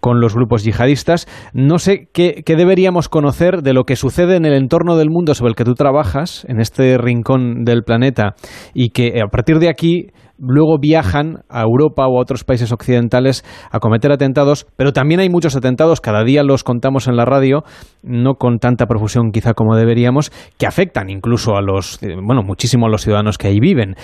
con 0.00 0.20
los 0.20 0.34
grupos 0.34 0.64
yihadistas. 0.64 1.26
No 1.52 1.78
sé 1.78 2.08
qué 2.12 2.42
deberíamos 2.46 3.08
conocer 3.08 3.62
de 3.62 3.74
lo 3.74 3.84
que 3.84 3.96
sucede 3.96 4.36
en 4.36 4.44
el 4.44 4.54
entorno 4.54 4.85
del 4.94 5.10
mundo 5.10 5.34
sobre 5.34 5.48
el 5.48 5.56
que 5.56 5.64
tú 5.64 5.74
trabajas, 5.74 6.44
en 6.48 6.60
este 6.60 6.98
rincón 6.98 7.64
del 7.64 7.82
planeta, 7.82 8.36
y 8.74 8.90
que 8.90 9.20
a 9.20 9.28
partir 9.28 9.58
de 9.58 9.68
aquí 9.68 10.10
luego 10.38 10.78
viajan 10.78 11.38
a 11.48 11.62
Europa 11.62 12.06
o 12.06 12.18
a 12.18 12.22
otros 12.22 12.44
países 12.44 12.70
occidentales 12.70 13.44
a 13.70 13.80
cometer 13.80 14.12
atentados, 14.12 14.66
pero 14.76 14.92
también 14.92 15.20
hay 15.20 15.30
muchos 15.30 15.56
atentados, 15.56 16.00
cada 16.00 16.22
día 16.24 16.42
los 16.42 16.62
contamos 16.62 17.08
en 17.08 17.16
la 17.16 17.24
radio, 17.24 17.64
no 18.02 18.34
con 18.34 18.58
tanta 18.58 18.86
profusión 18.86 19.30
quizá 19.32 19.54
como 19.54 19.76
deberíamos, 19.76 20.30
que 20.58 20.66
afectan 20.66 21.10
incluso 21.10 21.56
a 21.56 21.62
los, 21.62 22.02
eh, 22.02 22.14
bueno, 22.22 22.42
muchísimo 22.42 22.86
a 22.86 22.90
los 22.90 23.02
ciudadanos 23.02 23.38
que 23.38 23.48
ahí 23.48 23.60
viven. 23.60 23.96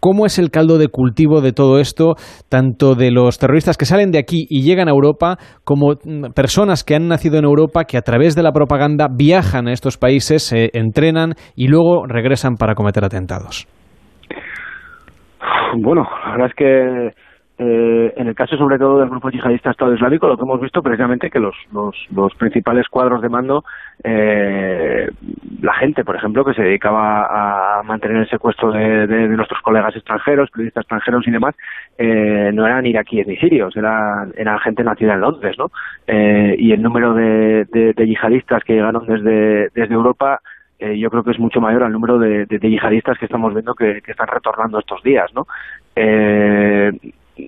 ¿Cómo 0.00 0.24
es 0.24 0.38
el 0.38 0.50
caldo 0.50 0.78
de 0.78 0.88
cultivo 0.88 1.42
de 1.42 1.52
todo 1.52 1.78
esto, 1.78 2.14
tanto 2.48 2.94
de 2.94 3.10
los 3.10 3.38
terroristas 3.38 3.76
que 3.76 3.84
salen 3.84 4.10
de 4.10 4.18
aquí 4.18 4.46
y 4.48 4.62
llegan 4.62 4.88
a 4.88 4.92
Europa, 4.92 5.36
como 5.62 5.92
mm, 5.92 6.32
personas 6.34 6.84
que 6.84 6.94
han 6.94 7.06
nacido 7.06 7.38
en 7.38 7.44
Europa, 7.44 7.84
que 7.84 7.98
a 7.98 8.02
través 8.02 8.34
de 8.34 8.42
la 8.42 8.52
propaganda 8.52 9.08
viajan 9.14 9.68
a 9.68 9.72
estos 9.72 9.98
países, 9.98 10.42
se 10.42 10.70
entrenan 10.72 11.34
y 11.54 11.68
luego 11.68 12.06
regresan 12.06 12.54
para 12.54 12.74
cometer 12.74 13.04
atentados? 13.04 13.68
Bueno, 15.76 16.02
la 16.24 16.32
verdad 16.32 16.48
es 16.48 16.54
que 16.54 17.29
eh, 17.62 18.14
en 18.16 18.26
el 18.26 18.34
caso 18.34 18.56
sobre 18.56 18.78
todo 18.78 19.00
del 19.00 19.10
grupo 19.10 19.28
yihadista 19.28 19.70
Estado 19.70 19.92
Islámico, 19.92 20.26
lo 20.26 20.38
que 20.38 20.44
hemos 20.44 20.62
visto 20.62 20.82
precisamente 20.82 21.28
que 21.28 21.38
los, 21.38 21.54
los, 21.70 22.34
principales 22.36 22.88
cuadros 22.88 23.20
de 23.20 23.28
mando, 23.28 23.64
eh, 24.02 25.10
la 25.60 25.74
gente, 25.74 26.02
por 26.02 26.16
ejemplo, 26.16 26.42
que 26.42 26.54
se 26.54 26.62
dedicaba 26.62 27.78
a 27.78 27.82
mantener 27.82 28.16
el 28.16 28.30
secuestro 28.30 28.72
de, 28.72 29.06
de, 29.06 29.28
nuestros 29.28 29.60
colegas 29.60 29.94
extranjeros, 29.94 30.50
periodistas 30.50 30.84
extranjeros 30.84 31.28
y 31.28 31.30
demás, 31.32 31.54
eh, 31.98 32.50
no 32.54 32.66
eran 32.66 32.86
iraquíes 32.86 33.26
ni 33.26 33.36
sirios, 33.36 33.76
eran, 33.76 34.32
eran 34.38 34.58
gente 34.60 34.82
nacida 34.82 35.12
en 35.12 35.20
Londres, 35.20 35.56
¿no? 35.58 35.70
Eh, 36.06 36.56
y 36.58 36.72
el 36.72 36.80
número 36.80 37.12
de, 37.12 37.66
de, 37.66 37.92
de 37.92 38.06
yihadistas 38.06 38.64
que 38.64 38.72
llegaron 38.72 39.04
desde, 39.04 39.68
desde 39.74 39.92
Europa 39.92 40.40
eh, 40.78 40.98
yo 40.98 41.10
creo 41.10 41.22
que 41.22 41.32
es 41.32 41.38
mucho 41.38 41.60
mayor 41.60 41.82
al 41.82 41.92
número 41.92 42.18
de, 42.18 42.46
de, 42.46 42.70
yihadistas 42.70 43.18
que 43.18 43.26
estamos 43.26 43.52
viendo 43.52 43.74
que, 43.74 44.00
que, 44.00 44.12
están 44.12 44.28
retornando 44.28 44.78
estos 44.78 45.02
días, 45.02 45.30
¿no? 45.34 45.46
Eh, 45.94 46.90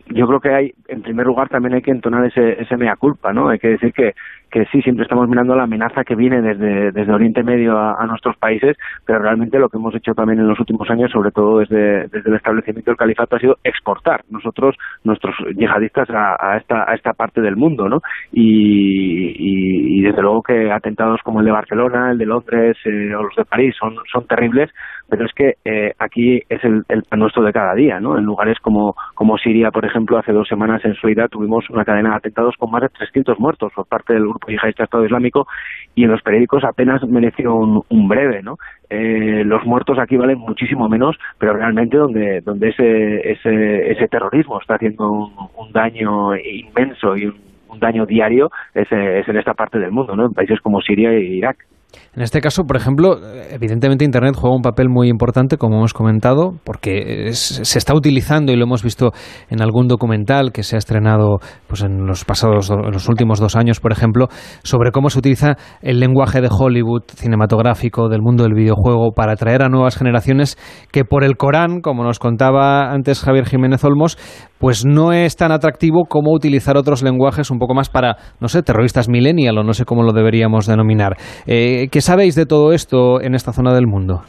yo 0.06 0.26
creo 0.26 0.40
que 0.40 0.54
hay, 0.54 0.74
en 0.88 1.02
primer 1.02 1.26
lugar, 1.26 1.48
también 1.48 1.74
hay 1.74 1.82
que 1.82 1.90
entonar 1.90 2.24
ese, 2.26 2.60
ese 2.60 2.76
mea 2.76 2.96
culpa, 2.96 3.32
¿no? 3.32 3.48
Hay 3.48 3.58
que 3.58 3.68
decir 3.68 3.92
que, 3.92 4.14
que 4.52 4.66
sí, 4.66 4.82
siempre 4.82 5.04
estamos 5.04 5.28
mirando 5.28 5.56
la 5.56 5.64
amenaza 5.64 6.04
que 6.04 6.14
viene 6.14 6.42
desde, 6.42 6.92
desde 6.92 7.12
Oriente 7.12 7.42
Medio 7.42 7.78
a, 7.78 8.06
nuestros 8.06 8.36
países, 8.36 8.76
pero 9.06 9.18
realmente 9.18 9.58
lo 9.58 9.70
que 9.70 9.78
hemos 9.78 9.94
hecho 9.94 10.12
también 10.12 10.38
en 10.38 10.46
los 10.46 10.60
últimos 10.60 10.88
años, 10.90 11.10
sobre 11.10 11.30
todo 11.30 11.60
desde, 11.60 12.06
desde 12.08 12.28
el 12.30 12.36
establecimiento 12.36 12.90
del 12.90 12.98
califato, 12.98 13.36
ha 13.36 13.40
sido 13.40 13.56
exportar 13.64 14.22
nosotros, 14.28 14.76
nuestros 15.04 15.34
yihadistas, 15.56 16.10
a, 16.10 16.36
a 16.38 16.58
esta, 16.58 16.84
a 16.88 16.94
esta 16.94 17.14
parte 17.14 17.40
del 17.40 17.56
mundo, 17.56 17.88
¿no? 17.88 18.00
Y, 18.30 19.98
y, 19.98 20.02
desde 20.02 20.20
luego 20.20 20.42
que 20.42 20.70
atentados 20.70 21.20
como 21.22 21.40
el 21.40 21.46
de 21.46 21.52
Barcelona, 21.52 22.10
el 22.10 22.18
de 22.18 22.26
Londres 22.26 22.76
eh, 22.84 23.14
o 23.14 23.22
los 23.22 23.36
de 23.36 23.44
París 23.44 23.74
son, 23.78 23.94
son 24.12 24.26
terribles, 24.26 24.70
pero 25.08 25.24
es 25.24 25.32
que 25.32 25.54
eh, 25.64 25.92
aquí 25.98 26.42
es 26.48 26.62
el, 26.64 26.82
el 26.88 27.04
pan 27.04 27.20
nuestro 27.20 27.42
de 27.42 27.52
cada 27.52 27.74
día, 27.74 28.00
¿no? 28.00 28.18
En 28.18 28.24
lugares 28.24 28.58
como, 28.60 28.94
como 29.14 29.38
Siria, 29.38 29.70
por 29.70 29.84
ejemplo, 29.86 30.18
hace 30.18 30.32
dos 30.32 30.48
semanas 30.48 30.84
en 30.84 30.94
Suida 30.94 31.28
tuvimos 31.28 31.70
una 31.70 31.84
cadena 31.84 32.10
de 32.10 32.16
atentados 32.16 32.56
con 32.58 32.70
más 32.70 32.82
de 32.82 32.88
300 32.88 33.38
muertos 33.38 33.72
por 33.74 33.86
parte 33.86 34.12
del 34.12 34.24
grupo 34.26 34.41
yihadista 34.48 34.84
Estado 34.84 35.04
Islámico 35.04 35.46
y 35.94 36.04
en 36.04 36.10
los 36.10 36.22
periódicos 36.22 36.64
apenas 36.64 37.02
mereció 37.06 37.54
un, 37.54 38.08
breve, 38.08 38.42
¿no? 38.42 38.56
Eh, 38.90 39.42
los 39.44 39.64
muertos 39.64 39.98
aquí 39.98 40.16
valen 40.16 40.38
muchísimo 40.38 40.88
menos, 40.88 41.16
pero 41.38 41.54
realmente 41.54 41.96
donde 41.96 42.40
donde 42.40 42.68
ese 42.68 43.32
ese, 43.32 43.92
ese 43.92 44.08
terrorismo 44.08 44.60
está 44.60 44.74
haciendo 44.74 45.10
un, 45.10 45.72
daño 45.72 46.36
inmenso 46.36 47.16
y 47.16 47.26
un, 47.26 47.80
daño 47.80 48.04
diario 48.04 48.50
es, 48.74 48.90
es 48.92 49.28
en 49.28 49.36
esta 49.36 49.54
parte 49.54 49.78
del 49.78 49.92
mundo, 49.92 50.14
¿no? 50.14 50.26
En 50.26 50.34
países 50.34 50.60
como 50.60 50.80
Siria 50.80 51.10
e 51.10 51.20
Irak. 51.20 51.56
En 52.14 52.22
este 52.22 52.40
caso, 52.40 52.64
por 52.64 52.76
ejemplo, 52.76 53.18
evidentemente 53.50 54.04
Internet 54.04 54.34
juega 54.36 54.54
un 54.54 54.62
papel 54.62 54.88
muy 54.88 55.08
importante, 55.08 55.56
como 55.56 55.76
hemos 55.76 55.94
comentado, 55.94 56.54
porque 56.64 57.32
se 57.32 57.78
está 57.78 57.94
utilizando 57.94 58.52
y 58.52 58.56
lo 58.56 58.64
hemos 58.64 58.82
visto 58.82 59.12
en 59.48 59.62
algún 59.62 59.88
documental 59.88 60.52
que 60.52 60.62
se 60.62 60.76
ha 60.76 60.78
estrenado 60.78 61.38
pues, 61.66 61.82
en 61.82 62.06
los 62.06 62.24
pasados, 62.24 62.70
en 62.70 62.92
los 62.92 63.08
últimos 63.08 63.40
dos 63.40 63.56
años, 63.56 63.80
por 63.80 63.92
ejemplo, 63.92 64.28
sobre 64.62 64.90
cómo 64.90 65.10
se 65.10 65.18
utiliza 65.18 65.56
el 65.80 66.00
lenguaje 66.00 66.40
de 66.40 66.48
Hollywood 66.50 67.02
cinematográfico 67.14 68.08
del 68.08 68.20
mundo 68.20 68.44
del 68.44 68.54
videojuego 68.54 69.12
para 69.14 69.32
atraer 69.32 69.62
a 69.62 69.68
nuevas 69.68 69.96
generaciones 69.96 70.58
que 70.90 71.04
por 71.04 71.24
el 71.24 71.36
Corán, 71.36 71.80
como 71.80 72.04
nos 72.04 72.18
contaba 72.18 72.92
antes 72.92 73.20
Javier 73.20 73.46
Jiménez 73.46 73.84
Olmos, 73.84 74.18
pues 74.58 74.84
no 74.84 75.12
es 75.12 75.34
tan 75.36 75.50
atractivo 75.50 76.04
como 76.08 76.32
utilizar 76.32 76.76
otros 76.76 77.02
lenguajes 77.02 77.50
un 77.50 77.58
poco 77.58 77.74
más 77.74 77.88
para, 77.88 78.16
no 78.38 78.48
sé, 78.48 78.62
terroristas 78.62 79.08
millennial 79.08 79.58
o 79.58 79.64
no 79.64 79.72
sé 79.72 79.84
cómo 79.84 80.04
lo 80.04 80.12
deberíamos 80.12 80.66
denominar. 80.66 81.16
Eh, 81.46 81.81
¿Qué 81.90 82.00
sabéis 82.00 82.34
de 82.34 82.46
todo 82.46 82.72
esto 82.72 83.20
en 83.20 83.34
esta 83.34 83.52
zona 83.52 83.72
del 83.74 83.86
mundo? 83.86 84.22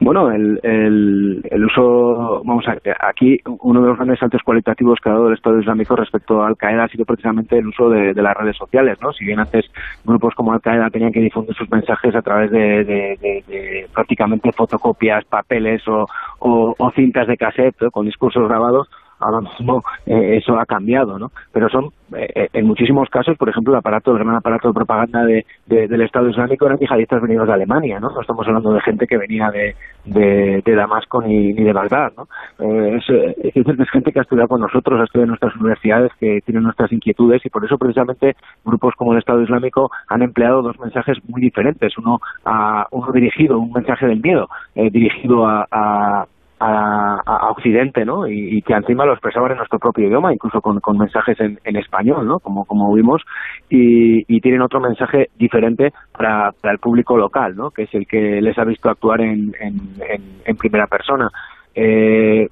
Bueno, 0.00 0.30
el, 0.30 0.60
el, 0.62 1.64
uso, 1.64 2.42
vamos 2.44 2.66
a 2.68 2.76
aquí 3.08 3.38
uno 3.60 3.80
de 3.80 3.88
los 3.88 3.96
grandes 3.96 4.18
saltos 4.18 4.42
cualitativos 4.42 4.98
que 5.02 5.08
ha 5.08 5.12
dado 5.12 5.28
el 5.28 5.34
Estado 5.34 5.58
Islámico 5.58 5.96
respecto 5.96 6.42
a 6.42 6.48
Al 6.48 6.56
Qaeda 6.56 6.84
ha 6.84 6.88
sido 6.88 7.04
precisamente 7.04 7.56
el 7.58 7.68
uso 7.68 7.88
de, 7.88 8.12
las 8.14 8.36
redes 8.36 8.56
sociales, 8.56 8.98
¿no? 9.00 9.12
Si 9.12 9.24
bien 9.24 9.40
antes 9.40 9.64
grupos 10.04 10.34
como 10.34 10.52
Al 10.52 10.60
Qaeda 10.60 10.90
tenían 10.90 11.12
que 11.12 11.20
difundir 11.20 11.54
sus 11.54 11.70
mensajes 11.70 12.14
a 12.14 12.22
través 12.22 12.50
de, 12.50 13.88
prácticamente 13.94 14.52
fotocopias, 14.52 15.24
papeles 15.24 15.82
o, 15.88 16.06
o, 16.38 16.90
cintas 16.94 17.26
de 17.26 17.36
cassette 17.36 17.90
con 17.90 18.04
discursos 18.04 18.46
grabados, 18.46 18.88
ahora 19.24 19.40
mismo 19.40 19.82
eh, 20.06 20.36
eso 20.36 20.58
ha 20.58 20.66
cambiado, 20.66 21.18
¿no? 21.18 21.30
Pero 21.52 21.68
son, 21.68 21.86
eh, 22.16 22.28
eh, 22.34 22.48
en 22.52 22.66
muchísimos 22.66 23.08
casos, 23.08 23.36
por 23.36 23.48
ejemplo, 23.48 23.72
el 23.72 23.78
aparato, 23.78 24.12
el 24.12 24.18
gran 24.18 24.36
aparato 24.36 24.68
de 24.68 24.74
propaganda 24.74 25.24
de, 25.24 25.44
del 25.66 26.02
Estado 26.02 26.28
Islámico 26.28 26.66
eran 26.66 26.78
yihadistas 26.78 27.22
venidos 27.22 27.46
de 27.46 27.54
Alemania, 27.54 27.98
¿no? 28.00 28.10
No 28.10 28.20
estamos 28.20 28.46
hablando 28.46 28.72
de 28.72 28.80
gente 28.80 29.06
que 29.06 29.18
venía 29.18 29.50
de, 29.50 29.74
de, 30.04 30.74
Damasco 30.74 31.22
ni, 31.22 31.52
ni 31.52 31.64
de 31.64 31.72
Bagdad, 31.72 32.12
¿no? 32.16 32.26
es, 32.58 33.04
gente 33.90 34.12
que 34.12 34.18
ha 34.18 34.22
estudiado 34.22 34.48
con 34.48 34.60
nosotros, 34.60 35.00
ha 35.00 35.04
estudiado 35.04 35.24
en 35.24 35.28
nuestras 35.28 35.54
universidades, 35.56 36.12
que 36.18 36.40
tienen 36.44 36.64
nuestras 36.64 36.92
inquietudes 36.92 37.44
y 37.46 37.48
por 37.48 37.64
eso 37.64 37.78
precisamente 37.78 38.34
grupos 38.64 38.94
como 38.96 39.12
el 39.12 39.18
Estado 39.18 39.42
Islámico 39.42 39.90
han 40.08 40.22
empleado 40.22 40.62
dos 40.62 40.78
mensajes 40.80 41.18
muy 41.28 41.40
diferentes. 41.40 41.96
Uno, 41.96 42.18
a, 42.44 42.86
uno 42.90 43.12
dirigido, 43.12 43.58
un 43.58 43.72
mensaje 43.72 44.06
del 44.06 44.20
miedo, 44.20 44.48
dirigido 44.74 45.46
a 45.46 45.64
a, 45.70 46.26
Occidente, 46.60 48.04
¿no? 48.04 48.26
Y, 48.26 48.62
que 48.62 48.74
encima 48.74 49.04
lo 49.04 49.12
expresaban 49.12 49.52
en 49.52 49.58
nuestro 49.58 49.78
propio 49.78 50.06
idioma, 50.06 50.32
incluso 50.32 50.60
con, 50.60 50.80
mensajes 50.98 51.38
en, 51.40 51.76
español, 51.76 52.26
¿no? 52.26 52.38
Como, 52.38 52.64
como 52.64 52.92
vimos, 52.94 53.22
y, 53.68 54.40
tienen 54.40 54.62
otro 54.62 54.80
mensaje 54.80 55.28
diferente 55.36 55.92
para, 56.16 56.52
el 56.64 56.78
público 56.78 57.16
local, 57.16 57.56
¿no? 57.56 57.70
Que 57.70 57.82
es 57.84 57.94
el 57.94 58.06
que 58.06 58.40
les 58.40 58.58
ha 58.58 58.64
visto 58.64 58.88
actuar 58.88 59.20
en, 59.20 59.52
en, 59.60 60.56
primera 60.56 60.86
persona. 60.86 61.28
Eh, 61.74 62.48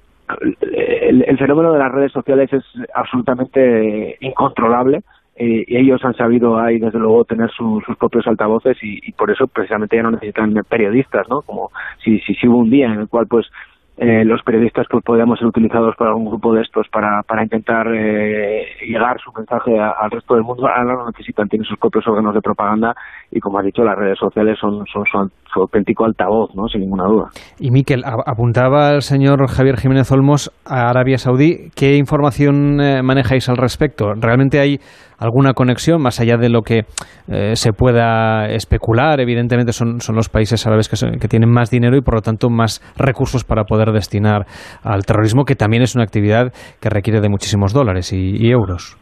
el, 0.61 1.37
fenómeno 1.37 1.73
de 1.73 1.79
las 1.79 1.91
redes 1.91 2.11
sociales 2.11 2.51
es 2.53 2.63
absolutamente 2.93 4.17
incontrolable 4.21 5.01
eh, 5.35 5.65
y 5.67 5.77
ellos 5.77 6.03
han 6.03 6.13
sabido 6.13 6.59
ahí 6.59 6.79
desde 6.79 6.99
luego 6.99 7.25
tener 7.25 7.49
sus 7.51 7.83
propios 7.97 8.27
altavoces 8.27 8.77
y, 8.81 9.11
por 9.13 9.31
eso 9.31 9.47
precisamente 9.47 9.95
ya 9.95 10.03
no 10.03 10.11
necesitan 10.11 10.53
periodistas, 10.67 11.27
¿no? 11.29 11.41
Como 11.41 11.71
si, 12.03 12.19
si 12.19 12.47
hubo 12.47 12.59
un 12.59 12.69
día 12.69 12.87
en 12.87 12.99
el 12.99 13.07
cual 13.07 13.27
pues 13.27 13.47
eh, 13.95 14.25
los 14.25 14.41
periodistas 14.41 14.87
pues 14.89 15.03
podríamos 15.03 15.37
ser 15.37 15.47
utilizados 15.47 15.95
por 15.95 16.07
algún 16.07 16.25
grupo 16.25 16.53
de 16.53 16.61
estos 16.61 16.87
para, 16.89 17.21
para 17.27 17.43
intentar 17.43 17.87
eh, 17.93 18.65
llegar 18.87 19.17
su 19.23 19.31
mensaje 19.31 19.79
al 19.79 20.09
resto 20.09 20.33
del 20.33 20.43
mundo. 20.43 20.67
Ahora 20.67 20.95
no 20.95 21.05
necesitan, 21.05 21.47
tienen 21.47 21.65
sus 21.65 21.77
propios 21.77 22.07
órganos 22.07 22.33
de 22.33 22.41
propaganda 22.41 22.95
y 23.31 23.39
como 23.39 23.59
ha 23.59 23.61
dicho, 23.61 23.83
las 23.83 23.95
redes 23.95 24.17
sociales 24.17 24.57
son, 24.59 24.83
son, 24.91 25.31
su 25.53 25.59
auténtico 25.59 26.05
altavoz, 26.05 26.55
¿no? 26.55 26.67
sin 26.67 26.81
ninguna 26.81 27.05
duda. 27.05 27.29
Y 27.59 27.69
Miquel, 27.69 28.03
apuntaba 28.03 28.91
el 28.95 29.01
señor 29.03 29.47
Javier 29.47 29.77
Jiménez 29.77 30.11
Olmos 30.11 30.51
a 30.65 30.89
Arabia 30.89 31.19
Saudí. 31.19 31.69
¿Qué 31.75 31.95
información 31.95 32.81
eh, 32.81 33.03
manejáis 33.03 33.47
al 33.49 33.57
respecto? 33.57 34.13
¿Realmente 34.15 34.59
hay 34.59 34.79
alguna 35.17 35.53
conexión 35.53 36.01
más 36.01 36.19
allá 36.19 36.37
de 36.37 36.49
lo 36.49 36.61
que 36.61 36.85
eh, 37.27 37.55
se 37.55 37.73
pueda 37.73 38.47
especular. 38.47 39.19
Evidentemente 39.19 39.73
son, 39.73 40.01
son 40.01 40.15
los 40.15 40.29
países 40.29 40.65
árabes 40.65 40.89
que, 40.89 40.97
que, 41.19 41.27
tienen 41.27 41.49
más 41.49 41.69
dinero 41.69 41.97
y 41.97 42.01
por 42.01 42.15
lo 42.15 42.21
tanto 42.21 42.49
más 42.49 42.81
recursos 42.97 43.43
para 43.43 43.63
poder 43.63 43.91
destinar 43.91 44.45
al 44.83 45.05
terrorismo, 45.05 45.45
que 45.45 45.55
también 45.55 45.83
es 45.83 45.95
una 45.95 46.03
actividad 46.03 46.53
que 46.79 46.89
requiere 46.89 47.21
de 47.21 47.29
muchísimos 47.29 47.73
dólares 47.73 48.13
y 48.13 48.49
euros. 48.49 48.97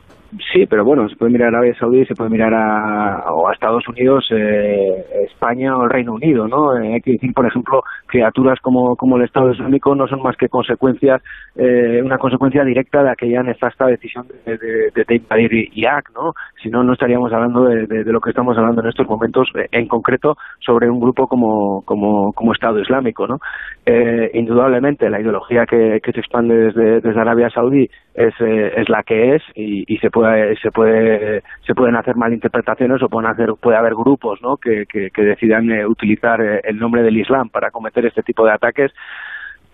Sí, 0.54 0.66
pero 0.66 0.86
bueno, 0.86 1.10
se 1.10 1.16
puede 1.18 1.34
mirar 1.34 1.54
a 1.54 1.58
Arabia 1.58 1.78
Saudí, 1.78 2.06
se 2.06 2.16
puede 2.16 2.30
mirar 2.30 2.54
a, 2.54 3.26
Estados 3.54 3.86
Unidos, 3.90 4.26
eh, 4.32 5.06
España 5.30 5.78
o 5.78 5.84
el 5.84 5.90
Reino 5.90 6.14
Unido, 6.14 6.48
¿no? 6.48 6.78
Eh, 6.78 6.94
hay 6.94 7.02
que 7.02 7.12
decir, 7.12 7.34
por 7.34 7.46
ejemplo, 7.46 7.84
criaturas 8.08 8.58
como, 8.62 8.96
como 8.96 9.18
el 9.18 9.24
Estado 9.24 9.52
Islámico 9.52 9.94
no 9.94 10.08
son 10.08 10.24
más 10.24 10.38
que 10.38 10.48
consecuencias, 10.48 11.22
eh, 11.56 12.02
una 12.04 12.18
consecuencia 12.18 12.64
directa 12.64 13.04
de 13.04 13.12
aquella 13.12 13.44
nefasta 13.44 13.88
decisión 13.88 14.26
de, 14.46 14.58
de, 14.58 15.16
invadir 15.16 15.70
Irak, 15.74 16.12
¿no? 16.16 16.34
Si 16.62 16.70
no, 16.70 16.84
no 16.84 16.94
estaríamos 16.94 17.32
hablando 17.34 17.64
de, 17.66 18.04
lo 18.06 18.22
que 18.22 18.30
estamos 18.30 18.58
hablando 18.58 18.82
en 18.82 18.90
estos 18.90 19.08
momentos, 19.08 19.50
eh, 19.56 19.68
en 19.72 19.88
concreto 19.88 20.38
sobre 20.60 20.90
un 20.90 21.00
grupo 21.00 21.28
como, 21.28 21.84
como, 21.86 22.54
Estado 22.54 22.80
Islámico, 22.80 23.28
¿no? 23.28 23.40
Eh, 23.86 24.30
indudablemente, 24.34 25.10
la 25.10 25.22
ideología 25.22 25.66
que, 25.66 26.00
que 26.04 26.12
se 26.12 26.20
expande 26.20 26.54
desde, 26.56 27.00
desde 27.00 27.20
Arabia 27.20 27.50
Saudí 27.50 27.90
es, 28.14 28.34
es 28.40 28.90
la 28.90 29.04
que 29.04 29.36
es 29.36 29.42
y, 29.56 29.86
y 29.88 29.98
se 30.00 30.10
puede 30.10 30.56
se 30.58 30.72
puede 30.72 31.44
se 31.66 31.74
pueden 31.74 31.96
hacer 31.96 32.16
malinterpretaciones 32.16 33.02
o 33.02 33.10
pueden 33.10 33.30
hacer 33.30 33.54
puede 33.62 33.78
haber 33.78 33.96
grupos 33.96 34.42
¿no? 34.42 34.58
que, 34.58 34.86
que, 34.86 35.24
decidan 35.24 35.70
eh, 35.72 35.86
utilizar 35.86 36.42
eh, 36.42 36.62
el 36.64 36.78
nombre 36.78 37.04
del 37.04 37.18
Islam 37.18 37.50
para 37.50 37.72
cometer 37.72 38.06
este 38.06 38.24
tipo 38.24 38.46
de 38.46 38.52
ataques 38.52 38.92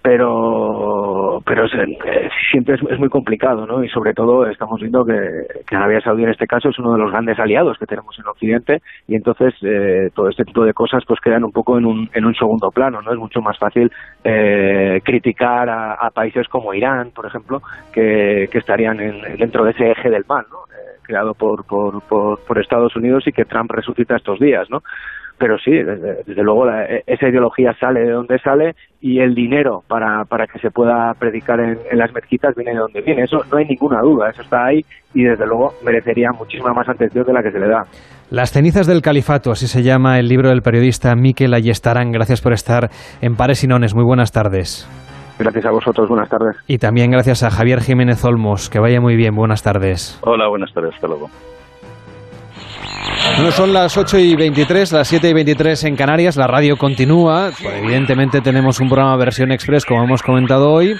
pero 0.01 1.41
pero 1.45 1.65
eh, 1.65 2.29
siempre 2.51 2.75
es, 2.75 2.99
muy 2.99 3.09
complicado, 3.09 3.65
¿no? 3.65 3.83
Y 3.83 3.89
sobre 3.89 4.13
todo 4.13 4.47
estamos 4.47 4.79
viendo 4.79 5.05
que, 5.05 5.75
Arabia 5.75 6.01
Saudí 6.01 6.23
en 6.23 6.29
este 6.29 6.47
caso 6.47 6.69
es 6.69 6.79
uno 6.79 6.93
de 6.93 6.99
los 6.99 7.11
grandes 7.11 7.39
aliados 7.39 7.77
que 7.77 7.85
tenemos 7.85 8.17
en 8.17 8.27
Occidente 8.27 8.81
y 9.07 9.15
entonces 9.15 9.53
eh, 9.61 10.09
todo 10.13 10.29
este 10.29 10.43
tipo 10.45 10.63
de 10.65 10.73
cosas 10.73 11.03
pues 11.07 11.19
quedan 11.19 11.43
un 11.43 11.51
poco 11.51 11.77
en 11.77 11.85
un, 11.85 12.09
en 12.13 12.25
un 12.25 12.35
segundo 12.35 12.69
plano, 12.71 13.01
¿no? 13.01 13.11
Es 13.11 13.17
mucho 13.17 13.41
más 13.41 13.57
fácil 13.57 13.91
eh, 14.23 15.01
criticar 15.03 15.69
a, 15.69 16.09
países 16.13 16.47
como 16.47 16.73
Irán, 16.73 17.11
por 17.13 17.25
ejemplo, 17.27 17.61
que, 17.93 18.49
estarían 18.51 18.97
dentro 19.37 19.63
de 19.63 19.71
ese 19.71 19.91
eje 19.91 20.09
del 20.09 20.25
mal, 20.27 20.45
¿no? 20.49 20.57
creado 21.03 21.33
por, 21.33 21.65
por, 21.65 22.01
por, 22.01 22.39
por 22.45 22.59
Estados 22.59 22.95
Unidos 22.95 23.23
y 23.27 23.31
que 23.31 23.45
Trump 23.45 23.71
resucita 23.71 24.17
estos 24.17 24.39
días, 24.39 24.67
¿no? 24.69 24.81
Pero 25.37 25.57
sí, 25.57 25.71
desde, 25.71 26.43
luego 26.43 26.69
e, 26.69 27.03
esa 27.05 27.27
ideología 27.27 27.73
sale 27.79 28.01
de 28.01 28.11
donde 28.11 28.39
sale 28.39 28.73
y 29.01 29.19
el 29.19 29.35
dinero 29.35 29.83
para, 29.87 30.23
para 30.25 30.47
que 30.47 30.59
se 30.59 30.71
pueda 30.71 31.13
predicar 31.19 31.59
en, 31.59 31.77
las 31.93 32.13
mezquitas 32.13 32.55
viene 32.55 32.71
de 32.71 32.79
donde 32.79 33.01
viene. 33.01 33.23
Eso 33.23 33.37
no 33.51 33.57
hay 33.57 33.65
ninguna 33.65 34.01
duda, 34.01 34.29
eso 34.29 34.41
está 34.41 34.65
ahí 34.65 34.81
y 35.13 35.23
desde 35.23 35.45
luego 35.45 35.73
merecería 35.83 36.29
muchísima 36.37 36.73
más 36.73 36.89
atención 36.89 37.25
de 37.25 37.33
la 37.33 37.43
que 37.43 37.51
se 37.51 37.59
le 37.59 37.67
da. 37.67 37.83
Las 38.29 38.51
cenizas 38.51 38.87
del 38.87 39.01
califato, 39.01 39.51
así 39.51 39.67
se 39.67 39.83
llama 39.83 40.19
el 40.19 40.27
libro 40.27 40.49
del 40.49 40.61
periodista 40.61 41.15
Miquel 41.15 41.53
Ayestarán. 41.53 42.11
Gracias 42.11 42.41
por 42.41 42.53
estar 42.53 42.89
en 43.21 43.35
Pares 43.35 43.63
y 43.63 43.67
Nones. 43.67 43.95
Muy 43.95 44.03
buenas 44.03 44.31
tardes. 44.31 44.87
Gracias 45.39 45.65
a 45.65 45.71
vosotros, 45.71 46.09
buenas 46.09 46.29
tardes. 46.29 46.57
Y 46.67 46.79
también 46.79 47.11
gracias 47.11 47.43
a 47.43 47.51
Javier 47.51 47.79
Jiménez 47.79 48.25
Olmos. 48.25 48.69
Que 48.69 48.79
vaya 48.79 48.99
muy 48.99 49.15
bien, 49.15 49.35
buenas 49.35 49.63
tardes. 49.63 50.19
Hola, 50.23 50.49
buenas 50.49 50.73
tardes, 50.73 50.95
hasta 50.95 51.07
luego. 51.07 51.29
Bueno, 53.35 53.51
son 53.51 53.73
las 53.73 53.97
8 53.97 54.17
y 54.19 54.35
23, 54.35 54.91
las 54.91 55.07
7 55.07 55.29
y 55.29 55.33
23 55.33 55.83
en 55.85 55.95
Canarias. 55.95 56.35
La 56.35 56.47
radio 56.47 56.77
continúa. 56.77 57.51
Evidentemente 57.59 58.41
tenemos 58.41 58.79
un 58.79 58.89
programa 58.89 59.15
versión 59.15 59.51
express, 59.51 59.85
como 59.85 60.03
hemos 60.03 60.21
comentado 60.23 60.71
hoy 60.71 60.95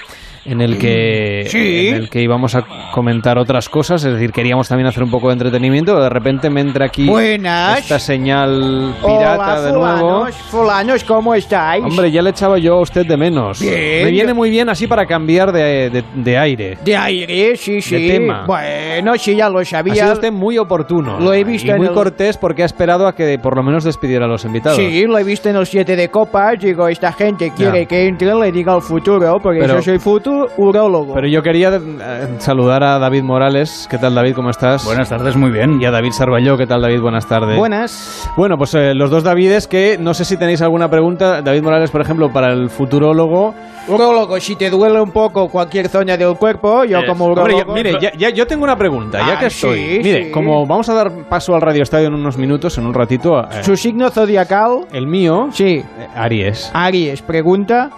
en 0.48 0.62
el 0.62 0.78
que 0.78 1.42
en 1.42 1.94
el 1.94 2.08
que 2.08 2.22
íbamos 2.22 2.54
a 2.54 2.64
comentar 2.92 3.38
otras 3.38 3.68
cosas, 3.68 4.02
es 4.04 4.14
decir, 4.14 4.32
queríamos 4.32 4.66
también 4.68 4.86
hacer 4.86 5.02
un 5.02 5.10
poco 5.10 5.28
de 5.28 5.34
entretenimiento, 5.34 6.00
de 6.00 6.08
repente 6.08 6.48
me 6.48 6.62
entra 6.62 6.86
aquí 6.86 7.08
esta 7.10 7.98
señal 7.98 8.94
pirata 9.04 9.62
de 9.62 9.72
nuevo. 9.72 10.26
Fulanos, 10.50 11.04
¿cómo 11.04 11.34
estáis? 11.34 11.84
Hombre, 11.84 12.10
ya 12.10 12.22
le 12.22 12.30
echaba 12.30 12.58
yo 12.58 12.76
a 12.76 12.80
usted 12.80 13.06
de 13.06 13.16
menos. 13.16 13.60
me 13.60 14.10
viene 14.10 14.32
muy 14.32 14.48
bien 14.50 14.68
así 14.68 14.86
para 14.86 15.04
cambiar 15.06 15.52
de, 15.52 16.02
de, 16.14 16.38
aire. 16.38 16.78
De 16.82 16.96
aire, 16.96 17.56
sí, 17.56 17.82
sí. 17.82 17.96
De 17.96 18.18
tema. 18.18 18.44
Bueno, 18.46 19.16
sí, 19.16 19.36
ya 19.36 19.50
lo 19.50 19.62
sabía. 19.64 19.92
Ha 19.92 19.96
sido 19.96 20.12
usted 20.14 20.32
muy 20.32 20.56
oportuno. 20.56 21.20
Lo 21.20 21.34
he 21.34 21.44
visto 21.44 21.74
y 21.74 21.78
muy 21.78 21.88
cortés 21.88 22.38
porque 22.38 22.62
ha 22.62 22.66
esperado 22.66 23.06
a 23.06 23.14
que 23.14 23.38
por 23.38 23.56
lo 23.56 23.62
menos 23.62 23.84
despidiera 23.84 24.24
a 24.24 24.28
los 24.28 24.44
invitados. 24.44 24.78
Sí, 24.78 25.06
lo 25.06 25.18
he 25.18 25.24
visto 25.24 25.48
en 25.48 25.56
los 25.56 25.68
siete 25.68 25.94
de 25.94 26.08
copas. 26.08 26.58
Digo, 26.58 26.88
esta 26.88 27.12
gente 27.12 27.52
quiere 27.54 27.86
que 27.86 28.06
entre, 28.06 28.34
le 28.34 28.50
diga 28.50 28.74
el 28.74 28.82
futuro, 28.82 29.38
porque 29.42 29.66
yo 29.66 29.82
soy 29.82 29.98
futuro 29.98 30.37
urólogo. 30.56 31.14
Pero 31.14 31.28
yo 31.28 31.42
quería 31.42 31.70
eh, 31.74 32.28
saludar 32.38 32.84
a 32.84 32.98
David 32.98 33.22
Morales. 33.22 33.86
¿Qué 33.90 33.98
tal, 33.98 34.14
David? 34.14 34.34
¿Cómo 34.34 34.50
estás? 34.50 34.84
Buenas 34.84 35.08
tardes, 35.08 35.36
muy 35.36 35.50
bien. 35.50 35.80
Y 35.80 35.84
a 35.84 35.90
David 35.90 36.12
Sarballó. 36.12 36.56
¿Qué 36.56 36.66
tal, 36.66 36.82
David? 36.82 37.00
Buenas 37.00 37.26
tardes. 37.26 37.56
Buenas. 37.56 38.30
Bueno, 38.36 38.56
pues 38.56 38.74
eh, 38.74 38.94
los 38.94 39.10
dos 39.10 39.22
Davides 39.22 39.66
que 39.66 39.98
no 39.98 40.14
sé 40.14 40.24
si 40.24 40.36
tenéis 40.36 40.62
alguna 40.62 40.88
pregunta. 40.88 41.42
David 41.42 41.62
Morales, 41.62 41.90
por 41.90 42.00
ejemplo, 42.00 42.32
para 42.32 42.52
el 42.52 42.70
futurólogo. 42.70 43.54
Urólogo, 43.88 44.38
si 44.40 44.56
te 44.56 44.70
duele 44.70 45.00
un 45.00 45.10
poco 45.10 45.48
cualquier 45.48 45.88
zona 45.88 46.16
del 46.16 46.36
cuerpo, 46.36 46.84
yo 46.84 46.98
eh, 46.98 47.06
como 47.06 47.26
urólogo... 47.26 47.74
mire, 47.74 47.92
ya, 48.16 48.30
yo 48.30 48.46
tengo 48.46 48.64
una 48.64 48.76
pregunta, 48.76 49.18
ya 49.26 49.38
que 49.38 49.46
estoy. 49.46 50.00
mire, 50.02 50.30
como 50.30 50.66
vamos 50.66 50.88
a 50.88 50.94
dar 50.94 51.10
paso 51.28 51.54
al 51.54 51.60
Radio 51.60 51.82
Estadio 51.82 52.08
en 52.08 52.14
unos 52.14 52.36
minutos, 52.36 52.76
en 52.78 52.86
un 52.86 52.94
ratito... 52.94 53.42
¿Su 53.62 53.76
signo 53.76 54.10
zodiacal? 54.10 54.86
El 54.92 55.06
mío... 55.06 55.48
Sí. 55.52 55.82
Aries. 56.14 56.70
Aries, 56.74 57.22
pregunta... 57.22 57.90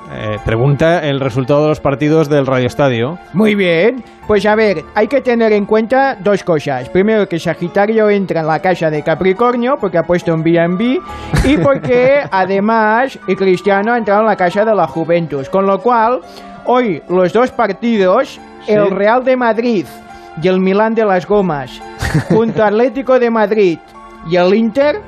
pregunta 0.45 1.01
el 1.01 1.21
resultado 1.21 1.63
de 1.63 1.69
los 1.69 1.81
partidos 1.81 2.29
del 2.29 2.47
Radio 2.47 2.67
Estadio. 2.67 3.19
Muy 3.33 3.55
bien. 3.55 4.03
Pues 4.31 4.47
a 4.47 4.55
ver, 4.55 4.85
hay 4.95 5.09
que 5.09 5.23
tener 5.23 5.53
en 5.53 5.67
cuenta 5.67 6.15
dos 6.15 6.45
cosas. 6.45 6.89
Primero, 6.89 7.27
que 7.27 7.41
Sagitario 7.41 8.09
entra 8.09 8.43
en 8.43 8.47
la 8.47 8.61
casa 8.61 8.89
de 8.89 9.03
Capricornio 9.03 9.75
porque 9.81 9.99
ha 9.99 10.05
puesto 10.05 10.33
un 10.33 10.45
B&B 10.45 11.01
y 11.47 11.57
porque 11.59 12.21
además 12.31 13.19
Cristiano 13.37 13.93
ha 13.93 13.99
entrado 13.99 14.21
en 14.21 14.29
la 14.29 14.37
casa 14.37 14.65
de 14.65 14.73
la 14.73 14.87
Juventus. 14.87 15.49
Con 15.49 15.67
lo 15.67 15.80
cual, 15.81 16.21
hoy 16.65 17.03
los 17.09 17.33
dos 17.33 17.51
partidos, 17.51 18.41
el 18.67 18.91
Real 18.91 19.25
de 19.25 19.37
Madrid 19.37 19.87
y 20.43 20.49
el 20.49 20.61
Milán 20.61 20.95
de 20.95 21.05
las 21.05 21.27
Gomas, 21.27 21.81
junto 22.29 22.65
Atlético 22.65 23.19
de 23.19 23.31
Madrid 23.31 23.79
y 24.29 24.37
el 24.37 24.55
Inter, 24.55 25.01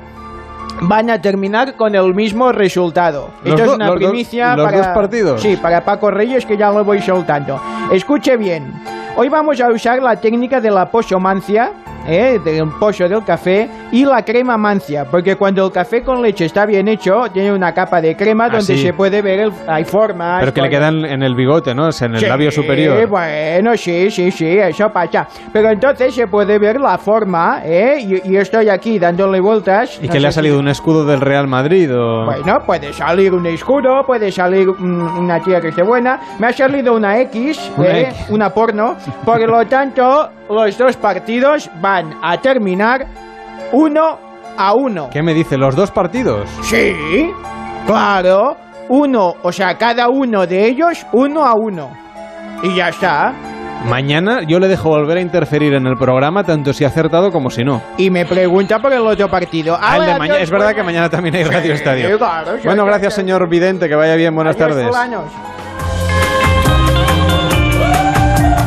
van 0.81 1.09
a 1.09 1.21
terminar 1.21 1.75
con 1.75 1.95
el 1.95 2.13
mismo 2.13 2.51
resultado. 2.51 3.29
Esto 3.43 3.63
es 3.63 3.69
una 3.69 3.93
primicia 3.93 4.55
para 4.55 4.77
dos 4.77 4.87
partidos. 4.87 5.41
Sí, 5.41 5.57
para 5.57 5.83
Paco 5.83 6.11
Reyes 6.11 6.45
que 6.45 6.57
ya 6.57 6.71
lo 6.71 6.83
voy 6.83 7.01
soltando. 7.01 7.61
Escuche 7.91 8.37
bien. 8.37 8.73
Hoy 9.15 9.29
vamos 9.29 9.61
a 9.61 9.69
usar 9.69 10.01
la 10.01 10.15
técnica 10.15 10.59
de 10.59 10.71
la 10.71 10.89
posomancia 10.89 11.71
¿eh? 12.07 12.39
del 12.43 12.69
pollo 12.79 13.07
del 13.07 13.23
café 13.23 13.69
y 13.93 14.05
la 14.05 14.25
crema 14.25 14.57
mancia, 14.57 15.05
porque 15.05 15.35
cuando 15.35 15.67
el 15.67 15.71
café 15.71 16.01
con 16.01 16.19
leche 16.19 16.45
está 16.45 16.65
bien 16.65 16.87
hecho, 16.87 17.25
tiene 17.31 17.53
una 17.53 17.71
capa 17.75 18.01
de 18.01 18.15
crema 18.15 18.45
ah, 18.45 18.57
donde 18.57 18.75
se 18.75 18.91
puede 18.91 19.21
ver, 19.21 19.39
el, 19.39 19.51
hay 19.67 19.83
formas. 19.85 20.39
Pero 20.39 20.51
que 20.51 20.61
le 20.63 20.69
quedan 20.71 21.05
en 21.05 21.21
el 21.21 21.35
bigote, 21.35 21.75
¿no? 21.75 21.89
en 22.01 22.15
el 22.15 22.27
labio 22.27 22.49
superior. 22.49 23.07
Bueno, 23.07 23.77
sí, 23.77 24.09
sí, 24.09 24.31
sí, 24.31 24.57
eso 24.57 24.89
pasa. 24.89 25.27
Pero 25.53 25.69
entonces 25.69 26.15
se 26.15 26.25
puede 26.25 26.57
ver 26.57 26.81
la 26.81 26.97
forma, 26.97 27.61
¿eh? 27.63 28.21
Y, 28.25 28.35
estoy 28.35 28.67
aquí 28.67 28.97
dándole 28.97 29.39
vueltas. 29.39 29.99
¿Y 30.01 30.09
que 30.09 30.19
le 30.19 30.27
ha 30.27 30.31
salido 30.31 30.57
un 30.57 30.69
escudo 30.69 31.05
del 31.05 31.21
Real 31.21 31.47
Madrid 31.47 31.95
o...? 31.95 32.25
Bueno, 32.25 32.61
puede 32.65 32.93
salir 32.93 33.31
un 33.31 33.45
escudo, 33.45 34.03
puede 34.07 34.31
salir 34.31 34.69
una 34.69 35.39
tía 35.39 35.61
que 35.61 35.67
esté 35.67 35.83
buena. 35.83 36.19
Me 36.39 36.47
ha 36.47 36.53
salido 36.53 36.95
una 36.95 37.19
X, 37.21 37.71
una, 37.77 37.87
¿eh? 37.91 38.13
una 38.29 38.49
porno. 38.49 38.97
Por 39.23 39.47
lo 39.47 39.67
tanto, 39.67 40.31
los 40.49 40.75
dos 40.79 40.97
partidos 40.97 41.69
van 41.79 42.15
a 42.23 42.37
terminar 42.41 43.05
uno 43.73 44.19
a 44.57 44.73
uno. 44.73 45.09
¿Qué 45.11 45.21
me 45.21 45.33
dice? 45.33 45.57
¿Los 45.57 45.75
dos 45.75 45.91
partidos? 45.91 46.49
Sí, 46.61 47.31
claro. 47.85 48.55
Uno, 48.89 49.35
o 49.41 49.51
sea, 49.51 49.77
cada 49.77 50.09
uno 50.09 50.45
de 50.45 50.67
ellos 50.67 51.05
uno 51.11 51.45
a 51.45 51.55
uno. 51.55 51.89
Y 52.61 52.75
ya 52.75 52.89
está. 52.89 53.33
Mañana 53.89 54.43
yo 54.47 54.59
le 54.59 54.67
dejo 54.67 54.89
volver 54.89 55.17
a 55.17 55.21
interferir 55.21 55.73
en 55.73 55.87
el 55.87 55.97
programa, 55.97 56.43
tanto 56.43 56.71
si 56.71 56.85
ha 56.85 56.87
acertado 56.87 57.31
como 57.31 57.49
si 57.49 57.63
no. 57.63 57.81
Y 57.97 58.09
me 58.09 58.25
pregunta 58.25 58.79
por 58.79 58.93
el 58.93 59.01
otro 59.01 59.27
partido. 59.27 59.77
Ah, 59.79 59.97
el 59.97 60.05
de 60.05 60.19
mañana. 60.19 60.39
Es 60.39 60.49
verdad 60.49 60.73
que 60.73 60.83
mañana 60.83 61.09
también 61.09 61.35
hay 61.35 61.43
Radio 61.43 61.73
Estadio. 61.73 62.17
bueno, 62.63 62.85
gracias, 62.85 63.15
señor 63.15 63.49
Vidente. 63.49 63.89
Que 63.89 63.95
vaya 63.95 64.15
bien. 64.15 64.33
Buenas 64.35 64.55
tardes. 64.55 64.87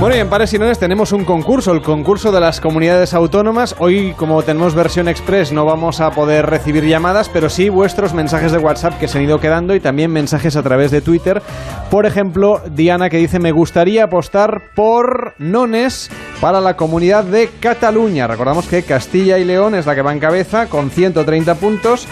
Bueno, 0.06 0.18
y 0.18 0.20
en 0.20 0.28
Pares 0.28 0.54
y 0.54 0.58
Nones 0.60 0.78
tenemos 0.78 1.10
un 1.10 1.24
concurso, 1.24 1.72
el 1.72 1.82
concurso 1.82 2.30
de 2.30 2.38
las 2.38 2.60
comunidades 2.60 3.12
autónomas. 3.12 3.74
Hoy, 3.80 4.14
como 4.16 4.40
tenemos 4.44 4.72
versión 4.72 5.08
express, 5.08 5.50
no 5.50 5.64
vamos 5.64 6.00
a 6.00 6.12
poder 6.12 6.46
recibir 6.46 6.84
llamadas, 6.84 7.28
pero 7.28 7.50
sí 7.50 7.70
vuestros 7.70 8.14
mensajes 8.14 8.52
de 8.52 8.58
WhatsApp 8.58 9.00
que 9.00 9.08
se 9.08 9.18
han 9.18 9.24
ido 9.24 9.40
quedando 9.40 9.74
y 9.74 9.80
también 9.80 10.12
mensajes 10.12 10.54
a 10.54 10.62
través 10.62 10.92
de 10.92 11.00
Twitter. 11.00 11.42
Por 11.90 12.06
ejemplo, 12.06 12.62
Diana 12.70 13.10
que 13.10 13.16
dice, 13.16 13.40
me 13.40 13.50
gustaría 13.50 14.04
apostar 14.04 14.70
por 14.76 15.34
Nones 15.38 16.08
para 16.40 16.60
la 16.60 16.76
comunidad 16.76 17.24
de 17.24 17.50
Cataluña. 17.58 18.28
Recordamos 18.28 18.68
que 18.68 18.84
Castilla 18.84 19.38
y 19.38 19.44
León 19.44 19.74
es 19.74 19.86
la 19.86 19.96
que 19.96 20.02
va 20.02 20.12
en 20.12 20.20
cabeza 20.20 20.68
con 20.68 20.90
130 20.90 21.56
puntos 21.56 22.06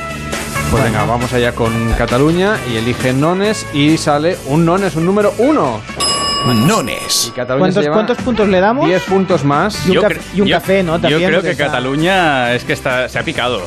Pues 0.70 0.84
venga, 0.84 1.04
vamos 1.06 1.34
allá 1.34 1.54
con 1.54 1.74
Cataluña 1.98 2.56
y 2.72 2.78
elige 2.78 3.12
nones 3.12 3.66
y 3.74 3.98
sale 3.98 4.38
un 4.46 4.64
nones, 4.66 4.96
un 4.96 5.04
número 5.08 5.34
1. 5.40 5.82
Nones. 6.68 7.34
¿Cuántos, 7.36 7.88
¿Cuántos 7.88 8.18
puntos 8.20 8.48
le 8.48 8.60
damos? 8.60 8.86
10 8.86 9.02
puntos 9.04 9.44
más. 9.44 9.84
Y 9.88 9.90
un, 9.90 9.96
Yo 9.96 10.02
caf- 10.04 10.18
y 10.36 10.42
un 10.42 10.48
yo- 10.48 10.56
café, 10.58 10.84
¿no? 10.84 10.96
Yo 10.98 11.02
También, 11.02 11.30
creo 11.30 11.42
porque 11.42 11.58
que 11.58 11.64
Cataluña 11.64 12.54
es 12.54 12.64
que 12.64 12.74
está, 12.74 13.10
se 13.10 13.18
ha 13.18 13.24
picado. 13.24 13.62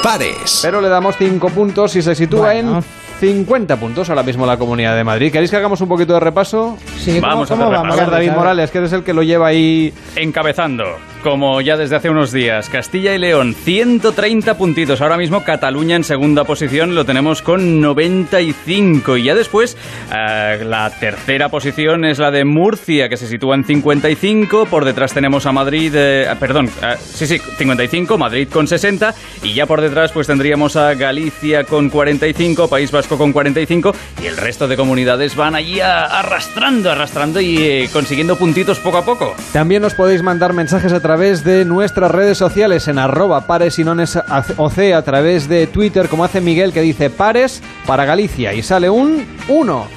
Pares. 0.02 0.60
pero 0.62 0.80
le 0.80 0.88
damos 0.88 1.16
5 1.16 1.48
puntos 1.50 1.94
y 1.96 2.02
se 2.02 2.14
sitúa 2.14 2.52
Bueno. 2.52 2.78
en 2.78 2.84
50 3.20 3.76
puntos 3.76 4.08
ahora 4.08 4.22
mismo 4.22 4.46
la 4.46 4.56
Comunidad 4.56 4.96
de 4.96 5.04
Madrid. 5.04 5.30
¿Queréis 5.30 5.50
que 5.50 5.56
hagamos 5.58 5.80
un 5.82 5.88
poquito 5.88 6.14
de 6.14 6.20
repaso? 6.20 6.78
Sí, 6.98 7.20
¿cómo- 7.20 7.26
Vamos 7.32 7.50
a 7.50 7.54
hacer 7.54 7.66
vamos? 7.66 7.92
A 7.94 8.00
ver, 8.00 8.10
David. 8.10 8.30
Morales, 8.32 8.70
que 8.70 8.78
eres 8.78 8.92
el 8.94 9.04
que 9.04 9.12
lo 9.12 9.22
lleva 9.22 9.48
ahí 9.48 9.92
Encabezando, 10.16 10.84
como 11.20 11.60
ya 11.60 11.76
desde 11.76 11.96
hace 11.96 12.10
unos 12.10 12.32
días, 12.32 12.68
Castilla 12.68 13.14
y 13.14 13.18
León, 13.18 13.54
130 13.54 14.56
puntitos. 14.56 15.00
Ahora 15.00 15.16
mismo 15.16 15.44
Cataluña 15.44 15.96
en 15.96 16.04
segunda 16.04 16.44
posición 16.44 16.94
lo 16.94 17.04
tenemos 17.04 17.42
con 17.42 17.80
95. 17.80 19.16
Y 19.16 19.24
ya 19.24 19.34
después, 19.34 19.76
eh, 20.12 20.64
la 20.64 20.90
tercera 20.90 21.48
posición 21.48 22.04
es 22.04 22.18
la 22.18 22.30
de 22.30 22.44
Murcia, 22.44 23.08
que 23.08 23.16
se 23.16 23.26
sitúa 23.26 23.54
en 23.54 23.64
55. 23.64 24.66
Por 24.66 24.84
detrás 24.84 25.12
tenemos 25.12 25.46
a 25.46 25.52
Madrid, 25.52 25.92
eh, 25.94 26.26
perdón, 26.40 26.70
eh, 26.82 26.96
sí, 26.98 27.26
sí, 27.26 27.38
55, 27.38 28.16
Madrid 28.18 28.48
con 28.50 28.66
60. 28.66 29.14
Y 29.42 29.54
ya 29.54 29.66
por 29.66 29.80
detrás, 29.80 30.12
pues 30.12 30.26
tendríamos 30.26 30.76
a 30.76 30.94
Galicia 30.94 31.64
con 31.64 31.90
45, 31.90 32.68
País 32.68 32.90
Vasco 32.90 33.18
con 33.18 33.32
45. 33.32 33.94
Y 34.22 34.26
el 34.26 34.36
resto 34.36 34.66
de 34.66 34.76
comunidades 34.76 35.36
van 35.36 35.54
allí 35.54 35.80
arrastrando, 35.80 36.90
arrastrando 36.90 37.40
y 37.40 37.88
consiguiendo 37.92 38.36
puntitos 38.36 38.78
poco 38.78 38.98
a 38.98 39.04
poco. 39.04 39.34
También 39.52 39.84
os 39.84 39.94
podéis 39.94 40.22
mandar 40.22 40.52
mensajes 40.52 40.92
a 40.92 41.00
través 41.00 41.09
de 41.18 41.64
nuestras 41.64 42.08
redes 42.08 42.38
sociales 42.38 42.86
en 42.86 42.96
arroba 42.96 43.40
pares 43.40 43.80
y 43.80 43.84
nones 43.84 44.16
oc, 44.56 44.78
a 44.94 45.02
través 45.02 45.48
de 45.48 45.66
Twitter, 45.66 46.08
como 46.08 46.22
hace 46.22 46.40
Miguel 46.40 46.72
que 46.72 46.82
dice 46.82 47.10
pares 47.10 47.60
para 47.84 48.04
Galicia 48.04 48.54
y 48.54 48.62
sale 48.62 48.88
un 48.88 49.26
1. 49.48 49.88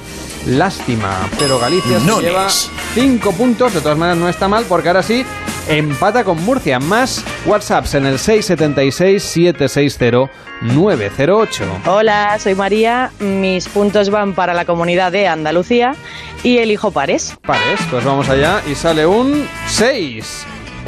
Lástima, 0.48 1.16
pero 1.38 1.60
Galicia 1.60 2.00
se 2.00 2.20
lleva 2.20 2.48
5 2.48 3.32
puntos, 3.32 3.74
de 3.74 3.80
todas 3.80 3.96
maneras 3.96 4.18
no 4.18 4.28
está 4.28 4.48
mal 4.48 4.64
porque 4.68 4.88
ahora 4.88 5.04
sí 5.04 5.24
empata 5.68 6.24
con 6.24 6.44
Murcia, 6.44 6.80
más 6.80 7.24
WhatsApps 7.46 7.94
en 7.94 8.06
el 8.06 8.18
676-760-908. 8.18 10.28
Hola, 11.86 12.40
soy 12.40 12.56
María. 12.56 13.12
Mis 13.20 13.68
puntos 13.68 14.10
van 14.10 14.34
para 14.34 14.52
la 14.52 14.64
comunidad 14.64 15.12
de 15.12 15.28
Andalucía 15.28 15.94
y 16.42 16.58
elijo 16.58 16.90
pares. 16.90 17.36
Pares, 17.46 17.78
pues 17.88 18.04
vamos 18.04 18.28
allá 18.28 18.60
y 18.68 18.74
sale 18.74 19.06
un 19.06 19.46
6. 19.68 20.46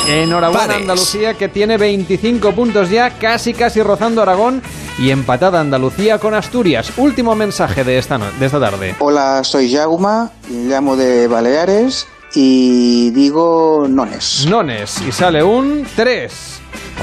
Enhorabuena 0.08 0.66
Pares. 0.66 0.82
Andalucía 0.82 1.34
que 1.34 1.48
tiene 1.48 1.76
25 1.78 2.52
puntos 2.52 2.90
ya, 2.90 3.10
casi 3.10 3.54
casi 3.54 3.82
rozando 3.82 4.22
Aragón 4.22 4.62
y 4.98 5.10
empatada 5.10 5.60
Andalucía 5.60 6.18
con 6.18 6.34
Asturias. 6.34 6.92
Último 6.96 7.34
mensaje 7.34 7.82
de 7.84 7.98
esta, 7.98 8.16
no- 8.18 8.30
de 8.38 8.46
esta 8.46 8.60
tarde. 8.60 8.94
Hola, 9.00 9.42
soy 9.44 9.72
Jauma, 9.72 10.30
llamo 10.48 10.96
de 10.96 11.26
Baleares 11.26 12.06
y 12.34 13.10
digo 13.10 13.86
nones. 13.88 14.46
Nones 14.48 15.00
y 15.06 15.10
sale 15.12 15.42
un 15.42 15.86
3. 15.96 16.32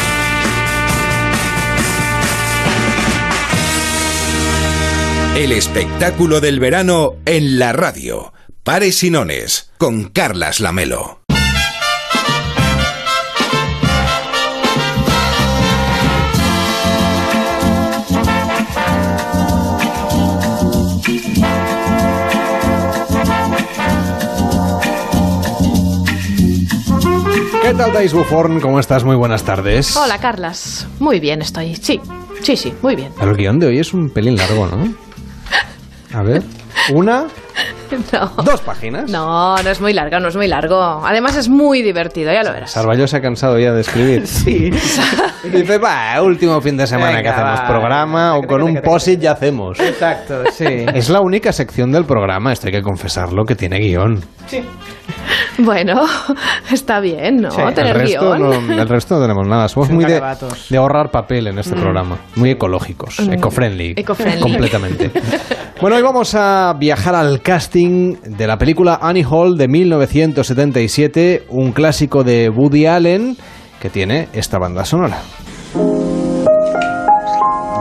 El 5.36 5.52
espectáculo 5.52 6.42
del 6.42 6.60
verano 6.60 7.16
en 7.26 7.58
la 7.58 7.74
radio. 7.74 8.34
Pares 8.64 9.04
y 9.04 9.10
nones 9.10 9.72
con 9.80 10.04
Carlas 10.10 10.60
Lamelo. 10.60 11.22
¿Qué 27.64 27.74
tal, 27.76 27.92
Dais 27.92 28.14
Buforn? 28.14 28.60
¿Cómo 28.60 28.80
estás? 28.80 29.04
Muy 29.04 29.16
buenas 29.16 29.44
tardes. 29.44 29.98
Hola, 29.98 30.20
Carlas. 30.20 30.88
Muy 31.00 31.20
bien 31.20 31.42
estoy. 31.42 31.76
Sí, 31.76 32.00
sí, 32.44 32.56
sí, 32.56 32.72
muy 32.84 32.96
bien. 32.96 33.12
El 33.20 33.36
guion 33.36 33.58
de 33.58 33.66
hoy 33.68 33.80
es 33.80 33.94
un 33.96 34.12
pelín 34.12 34.36
largo, 34.36 34.68
¿no? 34.68 35.03
A 36.14 36.22
ver, 36.22 36.44
una, 36.94 37.26
No. 38.12 38.44
dos 38.44 38.62
páginas. 38.62 39.10
No, 39.12 39.56
no 39.58 39.70
es 39.70 39.80
muy 39.80 39.94
largo, 39.94 40.20
no 40.20 40.28
es 40.28 40.36
muy 40.36 40.48
largo. 40.48 41.06
Además 41.06 41.36
es 41.38 41.48
muy 41.50 41.82
divertido, 41.84 42.32
ya 42.34 42.42
lo 42.44 42.52
verás. 42.52 42.72
Sarballo 42.72 43.08
se 43.08 43.18
ha 43.18 43.22
cansado 43.22 43.60
ya 43.60 43.72
de 43.74 43.82
escribir. 43.82 44.26
Sí. 44.34 44.72
Dice, 45.44 45.78
va, 45.78 46.22
último 46.22 46.60
fin 46.62 46.78
de 46.78 46.88
semana 46.88 47.22
que 47.22 47.28
hacemos 47.30 47.60
va. 47.60 47.68
programa 47.68 48.36
o 48.38 48.42
con 48.44 48.64
un 48.64 48.76
posit 48.82 49.20
ya 49.20 49.34
hacemos. 49.34 49.80
Exacto, 49.80 50.44
sí. 50.52 50.86
Es 50.94 51.10
la 51.10 51.20
única 51.22 51.52
sección 51.52 51.92
del 51.92 52.06
programa, 52.06 52.54
esto 52.54 52.68
hay 52.68 52.74
que 52.74 52.82
confesarlo, 52.82 53.44
que 53.44 53.56
tiene 53.56 53.80
guion. 53.80 54.22
Bueno, 55.64 56.02
está 56.72 57.00
bien, 57.00 57.38
¿no? 57.38 57.50
el, 57.68 57.74
Tener 57.76 57.96
resto 57.98 58.34
guion. 58.36 58.68
no, 58.68 58.74
el 58.82 58.88
resto 58.90 59.16
no 59.16 59.22
tenemos 59.22 59.48
nada. 59.48 59.68
Somos 59.68 59.88
Son 59.88 59.96
muy 59.96 60.06
de, 60.06 60.22
de 60.70 60.78
ahorrar 60.78 61.12
papel 61.12 61.48
en 61.48 61.60
este 61.60 61.76
Mm. 61.76 61.80
programa. 61.80 62.18
Muy 62.36 62.52
ecológicos, 62.52 63.20
Mm. 63.20 63.34
eco-friendly. 63.34 63.94
Eco-friendly. 63.98 64.42
Completamente. 64.42 65.12
bueno, 65.82 65.96
hoy 65.98 66.02
vamos 66.02 66.34
a 66.36 66.74
viajar 66.80 67.16
al 67.16 67.42
casting 67.42 68.16
de 68.24 68.48
la 68.48 68.58
película 68.58 69.00
Annie 69.02 69.26
Hall 69.30 69.58
de 69.58 69.68
1977, 69.68 71.44
un 71.50 71.72
clásico 71.72 72.24
de 72.24 72.50
Woody 72.50 72.86
Allen 72.88 73.38
que 73.80 73.90
tiene 73.90 74.30
esta 74.34 74.58
banda 74.58 74.86
sonora. 74.86 75.18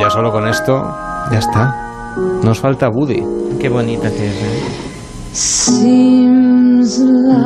Ya 0.00 0.10
solo 0.10 0.30
con 0.32 0.48
esto, 0.48 0.82
ya 1.30 1.38
está. 1.38 1.74
Nos 2.42 2.58
falta 2.60 2.88
Woody. 2.88 3.22
Qué 3.60 3.68
bonita 3.68 4.10
que 4.10 4.26
es. 4.26 5.72
¿eh? 5.82 6.51
Seems 6.82 6.98
like 6.98 7.38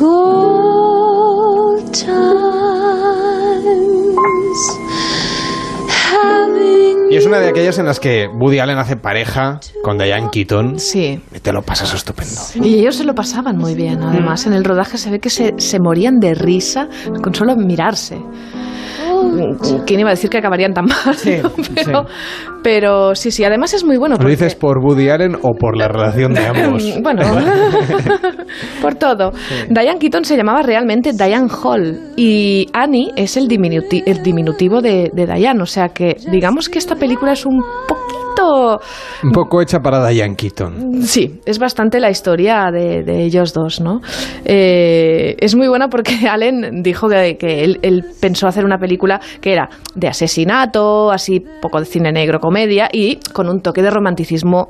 old 0.00 1.92
times 1.92 2.08
having 5.90 7.10
Y 7.10 7.16
es 7.16 7.26
una 7.26 7.38
de 7.40 7.48
aquellas 7.48 7.78
en 7.78 7.84
las 7.84 8.00
que 8.00 8.28
Woody 8.28 8.60
Allen 8.60 8.78
hace 8.78 8.96
pareja 8.96 9.60
con 9.82 9.98
Diane 9.98 10.30
Keaton. 10.32 10.78
Sí. 10.78 11.20
Y 11.34 11.40
te 11.40 11.52
lo 11.52 11.60
pasas 11.60 11.92
estupendo. 11.92 12.40
Y 12.66 12.78
ellos 12.78 12.96
se 12.96 13.04
lo 13.04 13.14
pasaban 13.14 13.58
muy 13.58 13.74
bien. 13.74 14.02
Además, 14.02 14.46
en 14.46 14.54
el 14.54 14.64
rodaje 14.64 14.96
se 14.96 15.10
ve 15.10 15.20
que 15.20 15.28
se, 15.28 15.52
se 15.58 15.78
morían 15.80 16.20
de 16.20 16.32
risa 16.34 16.88
con 17.22 17.34
solo 17.34 17.56
mirarse. 17.56 18.18
¿Quién 19.86 20.00
iba 20.00 20.10
a 20.10 20.12
decir 20.12 20.30
que 20.30 20.38
acabarían 20.38 20.72
tan 20.74 20.86
mal? 20.86 21.16
no? 21.42 21.50
pero, 21.74 22.04
pero 22.62 23.14
sí, 23.14 23.30
sí. 23.30 23.44
Además 23.44 23.74
es 23.74 23.84
muy 23.84 23.96
bueno. 23.96 24.14
¿Lo 24.14 24.18
porque- 24.18 24.30
dices 24.32 24.54
por 24.54 24.78
Woody 24.78 25.08
Allen 25.08 25.34
o 25.40 25.54
por 25.58 25.76
la 25.76 25.88
relación 25.88 26.32
de 26.34 26.46
ambos? 26.46 26.84
Bueno, 27.02 27.22
por 28.82 28.94
todo. 28.96 29.32
Diane 29.68 29.98
Keaton 29.98 30.24
se 30.24 30.36
llamaba 30.36 30.62
realmente 30.62 31.12
Diane 31.12 31.48
Hall 31.62 31.98
y 32.16 32.66
Annie 32.72 33.12
es 33.16 33.36
el, 33.36 33.48
diminuti- 33.48 34.02
el 34.06 34.22
diminutivo 34.22 34.80
de, 34.80 35.10
de 35.12 35.26
Diane. 35.26 35.62
O 35.62 35.66
sea 35.66 35.88
que 35.90 36.16
digamos 36.30 36.68
que 36.68 36.78
esta 36.78 36.96
película 36.96 37.32
es 37.32 37.46
un 37.46 37.60
poquito... 37.88 38.17
Un 39.22 39.32
poco 39.32 39.60
hecha 39.60 39.80
para 39.80 40.06
Diane 40.08 40.36
Keaton. 40.36 41.02
Sí, 41.02 41.40
es 41.44 41.58
bastante 41.58 42.00
la 42.00 42.10
historia 42.10 42.70
de, 42.72 43.02
de 43.02 43.24
ellos 43.24 43.52
dos, 43.52 43.80
¿no? 43.80 44.00
Eh, 44.44 45.36
es 45.38 45.56
muy 45.56 45.68
buena 45.68 45.88
porque 45.88 46.12
Allen 46.30 46.82
dijo 46.82 47.08
que, 47.08 47.36
que 47.38 47.64
él, 47.64 47.78
él 47.82 48.04
pensó 48.20 48.46
hacer 48.46 48.64
una 48.64 48.78
película 48.78 49.20
que 49.40 49.52
era 49.52 49.68
de 49.94 50.08
asesinato, 50.08 51.10
así 51.10 51.42
poco 51.60 51.78
de 51.80 51.86
cine 51.86 52.12
negro, 52.12 52.38
comedia 52.40 52.88
y 52.92 53.16
con 53.32 53.48
un 53.48 53.60
toque 53.60 53.82
de 53.82 53.90
romanticismo 53.90 54.68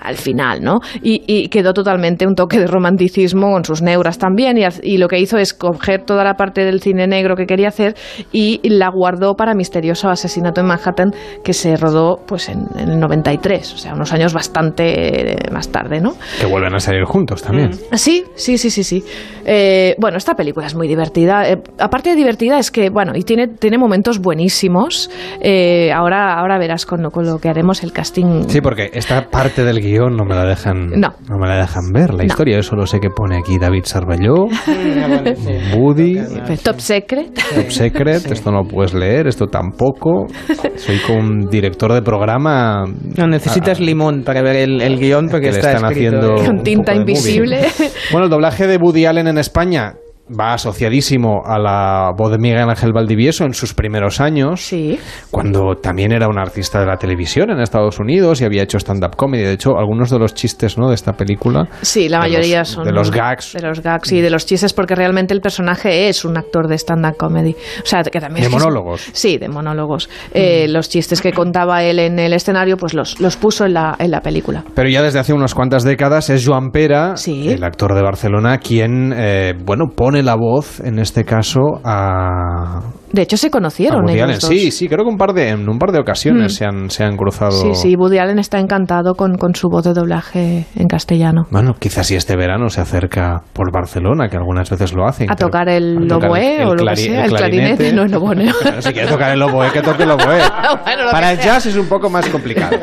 al 0.00 0.16
final, 0.16 0.62
¿no? 0.62 0.78
Y, 1.02 1.22
y 1.26 1.48
quedó 1.48 1.72
totalmente 1.72 2.26
un 2.26 2.34
toque 2.34 2.58
de 2.58 2.66
romanticismo 2.66 3.52
con 3.52 3.64
sus 3.64 3.82
neuras 3.82 4.18
también 4.18 4.58
y 4.82 4.98
lo 4.98 5.08
que 5.08 5.18
hizo 5.18 5.38
es 5.38 5.54
coger 5.54 6.04
toda 6.04 6.24
la 6.24 6.34
parte 6.34 6.64
del 6.64 6.80
cine 6.80 7.06
negro 7.06 7.36
que 7.36 7.46
quería 7.46 7.68
hacer 7.68 7.94
y 8.32 8.60
la 8.68 8.90
guardó 8.90 9.34
para 9.34 9.54
Misterioso 9.54 10.08
Asesinato 10.08 10.60
en 10.60 10.66
Manhattan 10.66 11.10
que 11.44 11.52
se 11.52 11.76
rodó 11.76 12.20
pues 12.26 12.48
en, 12.48 12.66
en 12.76 12.90
el 12.90 12.98
93, 13.08 13.74
o 13.74 13.78
sea, 13.78 13.94
unos 13.94 14.12
años 14.12 14.32
bastante 14.32 15.32
eh, 15.32 15.36
más 15.52 15.68
tarde, 15.70 16.00
¿no? 16.00 16.14
Que 16.40 16.46
vuelven 16.46 16.74
a 16.74 16.80
salir 16.80 17.04
juntos 17.04 17.42
también. 17.42 17.70
Sí, 17.94 18.24
sí, 18.36 18.58
sí, 18.58 18.70
sí, 18.70 18.84
sí. 18.84 19.04
Eh, 19.44 19.94
bueno, 19.98 20.18
esta 20.18 20.34
película 20.34 20.66
es 20.66 20.74
muy 20.74 20.86
divertida. 20.88 21.48
Eh, 21.50 21.58
aparte 21.78 22.10
de 22.10 22.16
divertida, 22.16 22.58
es 22.58 22.70
que, 22.70 22.90
bueno, 22.90 23.12
y 23.16 23.22
tiene, 23.22 23.48
tiene 23.48 23.78
momentos 23.78 24.18
buenísimos. 24.20 25.10
Eh, 25.40 25.90
ahora, 25.92 26.38
ahora 26.38 26.58
verás 26.58 26.84
con 26.86 27.02
lo, 27.02 27.10
con 27.10 27.24
lo 27.26 27.38
que 27.38 27.48
haremos 27.48 27.82
el 27.82 27.92
casting. 27.92 28.44
Sí, 28.48 28.60
porque 28.60 28.90
esta 28.92 29.28
parte 29.30 29.64
del 29.64 29.80
guion 29.80 30.16
no 30.16 30.24
me 30.24 30.34
la 30.34 30.44
dejan, 30.44 30.88
No. 30.96 31.14
me 31.38 31.48
la 31.48 31.56
dejan 31.58 31.92
ver. 31.92 32.10
La 32.12 32.18
No. 32.18 32.24
historia, 32.24 32.56
yo 32.56 32.62
solo 32.62 32.86
sé 32.86 33.00
que 33.00 33.08
pone 33.10 33.38
aquí 33.38 33.58
David 33.58 33.84
Cervelló, 33.84 34.44
Woody, 35.76 36.18
Top 36.62 36.78
Secret. 36.80 37.34
Top 37.54 37.70
Secret, 37.70 38.30
esto 38.30 38.50
no 38.50 38.62
lo 38.62 38.68
puedes 38.68 38.94
leer, 38.94 39.26
esto 39.26 39.46
tampoco. 39.46 40.26
Soy 40.76 40.98
con 41.06 41.16
un 41.16 41.48
director 41.48 41.92
de 41.92 42.02
programa. 42.02 42.84
No, 43.16 43.26
necesitas 43.26 43.80
limón 43.80 44.22
para 44.22 44.42
ver 44.42 44.56
el, 44.56 44.80
el 44.80 44.98
guion 44.98 45.28
porque 45.28 45.48
está 45.48 45.72
están 45.72 45.90
escrito 45.90 46.16
haciendo 46.16 46.44
Con 46.44 46.62
tinta 46.62 46.94
invisible. 46.94 47.66
Bueno, 48.12 48.24
el 48.24 48.30
doblaje 48.30 48.66
de 48.66 48.76
Woody 48.76 49.06
Allen 49.06 49.26
en 49.28 49.38
España 49.38 49.96
va 50.38 50.54
asociadísimo 50.54 51.42
a 51.44 51.58
la 51.58 52.12
voz 52.16 52.30
de 52.32 52.38
Miguel 52.38 52.68
Ángel 52.68 52.92
Valdivieso 52.92 53.44
en 53.44 53.54
sus 53.54 53.74
primeros 53.74 54.20
años, 54.20 54.60
Sí. 54.60 54.98
cuando 55.30 55.74
también 55.76 56.12
era 56.12 56.28
un 56.28 56.38
artista 56.38 56.80
de 56.80 56.86
la 56.86 56.96
televisión 56.96 57.50
en 57.50 57.60
Estados 57.60 57.98
Unidos 57.98 58.40
y 58.40 58.44
había 58.44 58.62
hecho 58.62 58.78
stand-up 58.78 59.16
comedy. 59.16 59.42
De 59.44 59.52
hecho, 59.52 59.78
algunos 59.78 60.10
de 60.10 60.18
los 60.18 60.34
chistes 60.34 60.78
¿no? 60.78 60.88
de 60.88 60.94
esta 60.94 61.12
película, 61.12 61.68
Sí, 61.82 62.08
la 62.08 62.18
De 62.18 62.28
mayoría 62.28 62.60
los- 62.60 62.68
son. 62.68 62.84
de 62.84 62.92
los 62.92 63.10
gags. 63.10 63.52
De 63.54 63.62
los 63.62 63.80
gags 63.82 64.12
y 64.12 64.20
de 64.20 64.30
los 64.30 64.46
chistes, 64.46 64.72
porque 64.72 64.94
realmente 64.94 65.34
el 65.34 65.40
personaje 65.40 66.08
es 66.08 66.24
un 66.24 66.36
actor 66.36 66.68
de 66.68 66.76
stand-up 66.78 67.16
comedy. 67.16 67.54
O 67.82 67.86
sea, 67.86 68.02
que 68.02 68.20
también. 68.20 68.42
De 68.42 68.48
es- 68.48 68.52
monólogos. 68.52 69.08
Sí, 69.12 69.38
de 69.38 69.48
monólogos. 69.48 70.08
Eh, 70.34 70.66
Los 70.68 70.88
chistes 70.88 71.20
que 71.22 71.32
contaba 71.32 71.82
él 71.82 71.98
en 71.98 72.18
el 72.18 72.32
escenario, 72.32 72.76
pues 72.76 72.94
los, 72.94 73.20
los 73.20 73.36
puso 73.36 73.64
en 73.64 73.74
la, 73.74 73.96
en 73.98 74.10
la 74.10 74.20
película. 74.20 74.64
Pero 74.74 74.88
ya 74.88 75.02
desde 75.02 75.18
hace 75.18 75.32
unas 75.32 75.54
cuantas 75.54 75.82
décadas 75.84 76.30
es 76.30 76.46
Joan 76.46 76.70
Pera, 76.70 77.14
el 77.26 77.64
actor 77.64 77.94
de 77.94 78.02
Barcelona, 78.02 78.58
quien 78.58 79.12
eh, 79.16 79.54
bueno 79.64 79.86
pone 79.94 80.17
la 80.22 80.34
voz 80.36 80.80
en 80.80 80.98
este 80.98 81.24
caso 81.24 81.80
a, 81.84 82.80
De 83.12 83.22
hecho, 83.22 83.36
se 83.36 83.50
conocieron 83.50 84.02
Woody 84.02 84.14
ellos 84.14 84.24
Allen. 84.24 84.38
dos. 84.40 84.48
Sí, 84.50 84.70
sí, 84.70 84.88
creo 84.88 85.04
que 85.04 85.10
un 85.10 85.16
par 85.16 85.32
de, 85.32 85.50
en 85.50 85.68
un 85.68 85.78
par 85.78 85.92
de 85.92 85.98
ocasiones 86.00 86.52
Mm. 86.52 86.56
se, 86.56 86.64
han, 86.64 86.90
se 86.90 87.04
han 87.04 87.16
cruzado. 87.16 87.50
Sí, 87.52 87.74
sí, 87.74 87.94
Woody 87.96 88.18
Allen 88.18 88.38
está 88.38 88.58
encantado 88.58 89.14
con, 89.14 89.36
con 89.36 89.54
su 89.54 89.68
voz 89.68 89.84
de 89.84 89.92
doblaje 89.94 90.66
en 90.76 90.86
castellano. 90.88 91.46
Bueno, 91.50 91.74
quizás 91.78 92.06
si 92.06 92.16
este 92.16 92.36
verano 92.36 92.68
se 92.68 92.80
acerca 92.80 93.42
por 93.52 93.72
Barcelona, 93.72 94.28
que 94.28 94.36
algunas 94.36 94.68
veces 94.70 94.92
lo 94.94 95.06
hacen. 95.06 95.30
A 95.30 95.36
tocar 95.36 95.68
el 95.68 96.10
oboe 96.10 96.62
el 96.62 96.68
o 96.68 96.74
lo 96.74 96.84
que 96.86 96.96
sea, 96.96 97.24
el 97.24 97.30
clarinete, 97.32 97.92
no 97.92 98.02
el 98.02 98.14
oboe. 98.14 98.52
si 98.80 98.92
quiere 98.92 99.08
tocar 99.08 99.32
el 99.32 99.42
oboe, 99.42 99.70
que 99.72 99.82
toque 99.82 100.02
el 100.04 100.10
oboe. 100.10 100.38
Bueno, 100.84 101.10
Para 101.10 101.28
que 101.28 101.34
el 101.34 101.46
jazz 101.46 101.66
es 101.66 101.76
un 101.76 101.86
poco 101.86 102.08
más 102.10 102.26
complicado. 102.28 102.76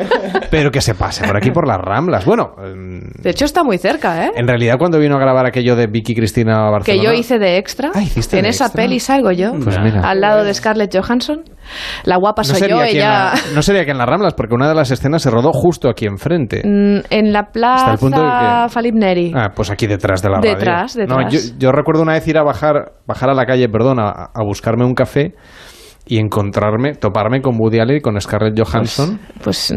Pero 0.50 0.70
que 0.70 0.80
se 0.80 0.94
pase 0.94 1.26
por 1.26 1.36
aquí 1.36 1.50
por 1.50 1.66
las 1.66 1.78
Ramblas. 1.78 2.24
Bueno, 2.24 2.52
em, 2.64 3.00
De 3.22 3.30
hecho, 3.30 3.44
está 3.44 3.64
muy 3.64 3.78
cerca, 3.78 4.26
¿eh? 4.26 4.30
en 4.36 4.46
realidad 4.46 4.76
cuando 4.78 4.98
vino 4.98 5.16
a 5.16 5.18
grabar 5.18 5.44
aquello 5.46 5.74
de 5.76 5.86
Vicky 5.86 6.14
Cristina 6.14 6.62
a 6.62 6.66
Que 6.66 6.72
Barcelona... 6.72 7.02
yo 7.04 7.12
hice 7.12 7.25
de 7.28 7.58
extra. 7.58 7.90
hiciste 8.00 8.38
en 8.38 8.44
de 8.44 8.50
esa 8.50 8.66
extra. 8.66 8.82
peli 8.82 9.00
salgo 9.00 9.32
yo. 9.32 9.52
Pues 9.62 9.78
mira. 9.80 10.00
Al 10.00 10.20
lado 10.20 10.44
de 10.44 10.54
Scarlett 10.54 10.94
Johansson. 10.96 11.42
La 12.04 12.16
guapa 12.16 12.42
no 12.42 12.44
soy 12.44 12.58
sería, 12.60 12.76
yo, 12.76 12.82
ella. 12.84 13.08
la- 13.08 13.34
no 13.54 13.60
sería 13.62 13.84
que 13.84 13.90
en 13.90 13.98
las 13.98 14.06
Ramblas, 14.08 14.34
porque 14.34 14.54
una 14.54 14.68
de 14.68 14.74
las 14.76 14.90
escenas 14.92 15.20
se 15.22 15.30
rodó 15.30 15.50
justo 15.52 15.88
aquí 15.88 16.06
enfrente. 16.06 16.62
Mm, 16.64 17.00
En 17.10 17.32
la 17.32 17.40
Hasta 17.40 17.92
el 17.92 17.98
punto 17.98 18.20
de 18.20 18.26
plaza 18.26 18.66
que- 18.66 18.72
Falip 18.72 18.94
Neri. 18.94 19.32
Ah, 19.34 19.50
pues 19.54 19.70
aquí 19.70 19.86
detrás 19.88 20.22
de 20.22 20.30
la 20.30 20.36
radio. 20.36 20.50
Detrás, 20.54 20.96
No, 20.96 21.28
yo, 21.28 21.40
yo 21.58 21.72
recuerdo 21.72 22.02
una 22.02 22.12
vez 22.12 22.26
ir 22.28 22.38
a 22.38 22.44
bajar, 22.44 22.92
bajar 23.06 23.30
a 23.30 23.34
la 23.34 23.44
calle, 23.46 23.68
perdón, 23.68 23.98
a, 23.98 24.10
a 24.32 24.44
buscarme 24.44 24.84
un 24.84 24.94
café 24.94 25.34
y 26.06 26.18
encontrarme, 26.18 26.94
toparme 26.94 27.40
con 27.42 27.56
Woody 27.58 27.80
Allen 27.80 27.96
y 27.96 28.00
con 28.00 28.20
Scarlett 28.20 28.56
Johansson. 28.56 29.18
Pues, 29.42 29.74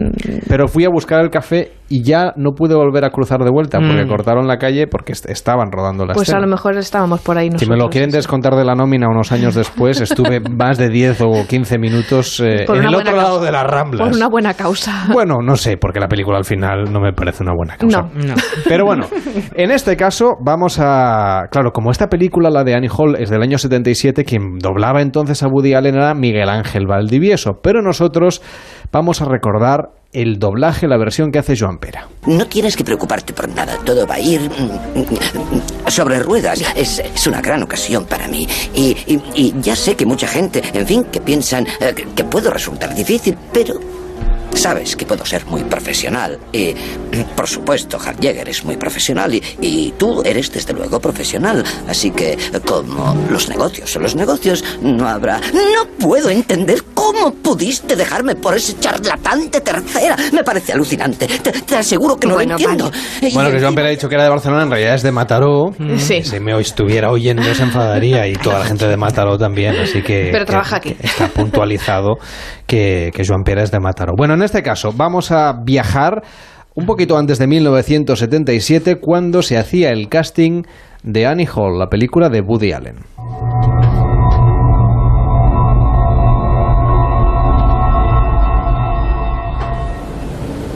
pero 0.47 0.67
fui 0.67 0.85
a 0.85 0.89
buscar 0.89 1.21
el 1.21 1.31
café 1.31 1.71
y 1.89 2.03
ya 2.03 2.33
no 2.37 2.51
pude 2.51 2.75
volver 2.75 3.03
a 3.03 3.09
cruzar 3.09 3.39
de 3.43 3.49
vuelta 3.51 3.79
porque 3.79 4.05
Mm. 4.05 4.07
cortaron 4.09 4.47
la 4.47 4.57
calle 4.57 4.87
porque 4.87 5.11
est- 5.13 5.29
estaban 5.29 5.71
rodando 5.71 6.05
la 6.05 6.13
Pues 6.13 6.29
a 6.29 6.33
escena. 6.33 6.41
lo 6.41 6.47
mejor 6.47 6.77
estábamos 6.77 7.21
por 7.21 7.37
ahí 7.37 7.47
Si 7.47 7.53
nosotros. 7.53 7.69
me 7.77 7.83
lo 7.83 7.89
quieren 7.89 8.09
descontar 8.11 8.55
de 8.55 8.63
la 8.63 8.75
nómina 8.75 9.07
unos 9.09 9.31
años 9.31 9.55
después, 9.55 9.99
estuve 10.01 10.39
más 10.39 10.77
de 10.77 10.89
10 10.89 11.21
o 11.21 11.47
15 11.47 11.77
minutos 11.79 12.39
eh, 12.39 12.65
en 12.67 12.83
el 12.83 12.95
otro 12.95 13.15
lado 13.15 13.41
de 13.41 13.51
las 13.51 13.63
Ramblas. 13.63 14.07
Por 14.07 14.15
una 14.15 14.27
buena 14.29 14.53
causa. 14.53 15.05
Bueno, 15.11 15.37
no 15.43 15.55
sé, 15.55 15.77
porque 15.77 15.99
la 15.99 16.07
película 16.07 16.37
al 16.37 16.45
final 16.45 16.91
no 16.91 16.99
me 17.01 17.11
parece 17.13 17.43
una 17.43 17.53
buena 17.55 17.75
causa. 17.77 18.01
No. 18.03 18.35
Pero 18.67 18.85
bueno, 18.85 19.05
en 19.55 19.71
este 19.71 19.97
caso 19.97 20.35
vamos 20.43 20.79
a... 20.79 21.47
Claro, 21.51 21.71
como 21.71 21.91
esta 21.91 22.07
película, 22.07 22.49
la 22.49 22.63
de 22.63 22.75
Annie 22.75 22.89
Hall, 22.95 23.15
es 23.19 23.29
del 23.29 23.41
año 23.41 23.57
77, 23.57 24.23
quien 24.25 24.59
doblaba 24.59 25.01
entonces 25.01 25.41
a 25.43 25.47
Woody 25.47 25.73
Allen 25.73 25.95
era 25.95 26.13
Miguel 26.13 26.49
Ángel 26.49 26.85
Valdivieso. 26.87 27.59
Pero 27.63 27.81
nosotros 27.81 28.41
vamos 28.91 29.21
a 29.21 29.25
recordar 29.25 29.89
el 30.11 30.39
doblaje, 30.39 30.87
la 30.87 30.97
versión 30.97 31.31
que 31.31 31.39
hace 31.39 31.55
Joan 31.57 31.77
Pera. 31.77 32.07
No 32.25 32.47
tienes 32.47 32.75
que 32.75 32.83
preocuparte 32.83 33.33
por 33.33 33.47
nada, 33.49 33.77
todo 33.85 34.07
va 34.07 34.15
a 34.15 34.19
ir 34.19 34.41
mm, 34.41 34.99
mm, 34.99 35.89
sobre 35.89 36.19
ruedas. 36.19 36.61
Es, 36.75 36.99
es 36.99 37.27
una 37.27 37.41
gran 37.41 37.61
ocasión 37.63 38.05
para 38.05 38.27
mí. 38.27 38.47
Y, 38.73 38.97
y- 39.07 39.21
y 39.35 39.55
ya 39.61 39.75
sé 39.75 39.95
que 39.95 40.05
mucha 40.05 40.27
gente, 40.27 40.63
en 40.73 40.85
fin, 40.87 41.03
que 41.05 41.21
piensan 41.21 41.67
eh, 41.79 41.93
que, 41.95 42.05
que 42.15 42.23
puedo 42.23 42.49
resultar 42.49 42.93
difícil, 42.95 43.37
pero 43.53 43.79
sabes 44.59 44.95
que 44.95 45.05
puedo 45.05 45.25
ser 45.25 45.45
muy 45.45 45.63
profesional. 45.63 46.37
Y, 46.51 46.73
mm, 46.73 47.35
por 47.35 47.47
supuesto, 47.47 47.97
Hart 48.03 48.19
Jäger 48.21 48.49
es 48.49 48.63
muy 48.63 48.77
profesional 48.77 49.33
y, 49.33 49.41
y 49.61 49.93
tú 49.97 50.21
eres 50.23 50.51
desde 50.51 50.73
luego 50.73 50.99
profesional. 50.99 51.63
Así 51.87 52.11
que, 52.11 52.37
como 52.65 53.15
los 53.29 53.49
negocios 53.49 53.89
son 53.91 54.03
los 54.03 54.15
negocios, 54.15 54.63
no 54.81 55.07
habrá... 55.07 55.39
No 55.39 55.85
puedo 55.99 56.29
entender 56.29 56.83
cómo 56.93 57.31
pudiste 57.33 57.95
dejarme 57.95 58.35
por 58.35 58.55
ese 58.55 58.77
charlatán 58.79 59.49
de 59.49 59.61
tercera. 59.61 60.15
Me 60.33 60.43
parece 60.43 60.73
alucinante. 60.73 61.27
Te, 61.27 61.51
te 61.51 61.75
aseguro 61.75 62.17
que 62.17 62.27
no 62.27 62.35
Bueno, 62.35 62.55
lo 62.57 62.59
entiendo. 62.59 62.91
Y- 63.21 63.33
Bueno, 63.33 63.51
que 63.51 63.59
Joan 63.61 63.75
Pera 63.75 63.87
ha 63.87 63.91
dicho 63.91 64.07
que 64.09 64.15
era 64.15 64.23
de 64.23 64.29
Barcelona, 64.29 64.63
en 64.63 64.69
realidad 64.71 64.95
es 64.95 65.03
de 65.03 65.11
Mataró. 65.11 65.71
Sí. 65.97 66.23
Si 66.23 66.39
me 66.39 66.59
estuviera 66.59 67.11
oyendo 67.11 67.43
se 67.53 67.63
enfadaría 67.63 68.27
y 68.27 68.33
toda 68.33 68.59
la 68.59 68.65
gente 68.65 68.87
de 68.87 68.97
Mataró 68.97 69.37
también, 69.37 69.75
así 69.77 70.01
que... 70.01 70.29
Pero 70.31 70.45
que- 70.45 70.51
trabaja 70.51 70.75
aquí. 70.77 70.93
que 70.93 71.07
está 71.07 71.27
puntualizado 71.29 72.17
que, 72.67 73.11
que 73.13 73.23
Joan 73.25 73.43
Pera 73.43 73.63
es 73.63 73.71
de 73.71 73.79
Mataró. 73.79 74.13
Bueno, 74.17 74.33
en 74.35 74.43
este 74.49 74.63
caso 74.63 74.91
vamos 74.91 75.31
a 75.31 75.53
viajar 75.63 76.23
un 76.73 76.87
poquito 76.87 77.19
antes 77.19 77.37
de 77.37 77.45
1977 77.45 78.95
cuando 78.99 79.43
se 79.43 79.59
hacía 79.59 79.91
el 79.91 80.09
casting 80.09 80.63
de 81.03 81.27
Annie 81.27 81.47
Hall, 81.53 81.77
la 81.77 81.87
película 81.87 82.29
de 82.29 82.41
Woody 82.41 82.71
Allen. 82.71 82.95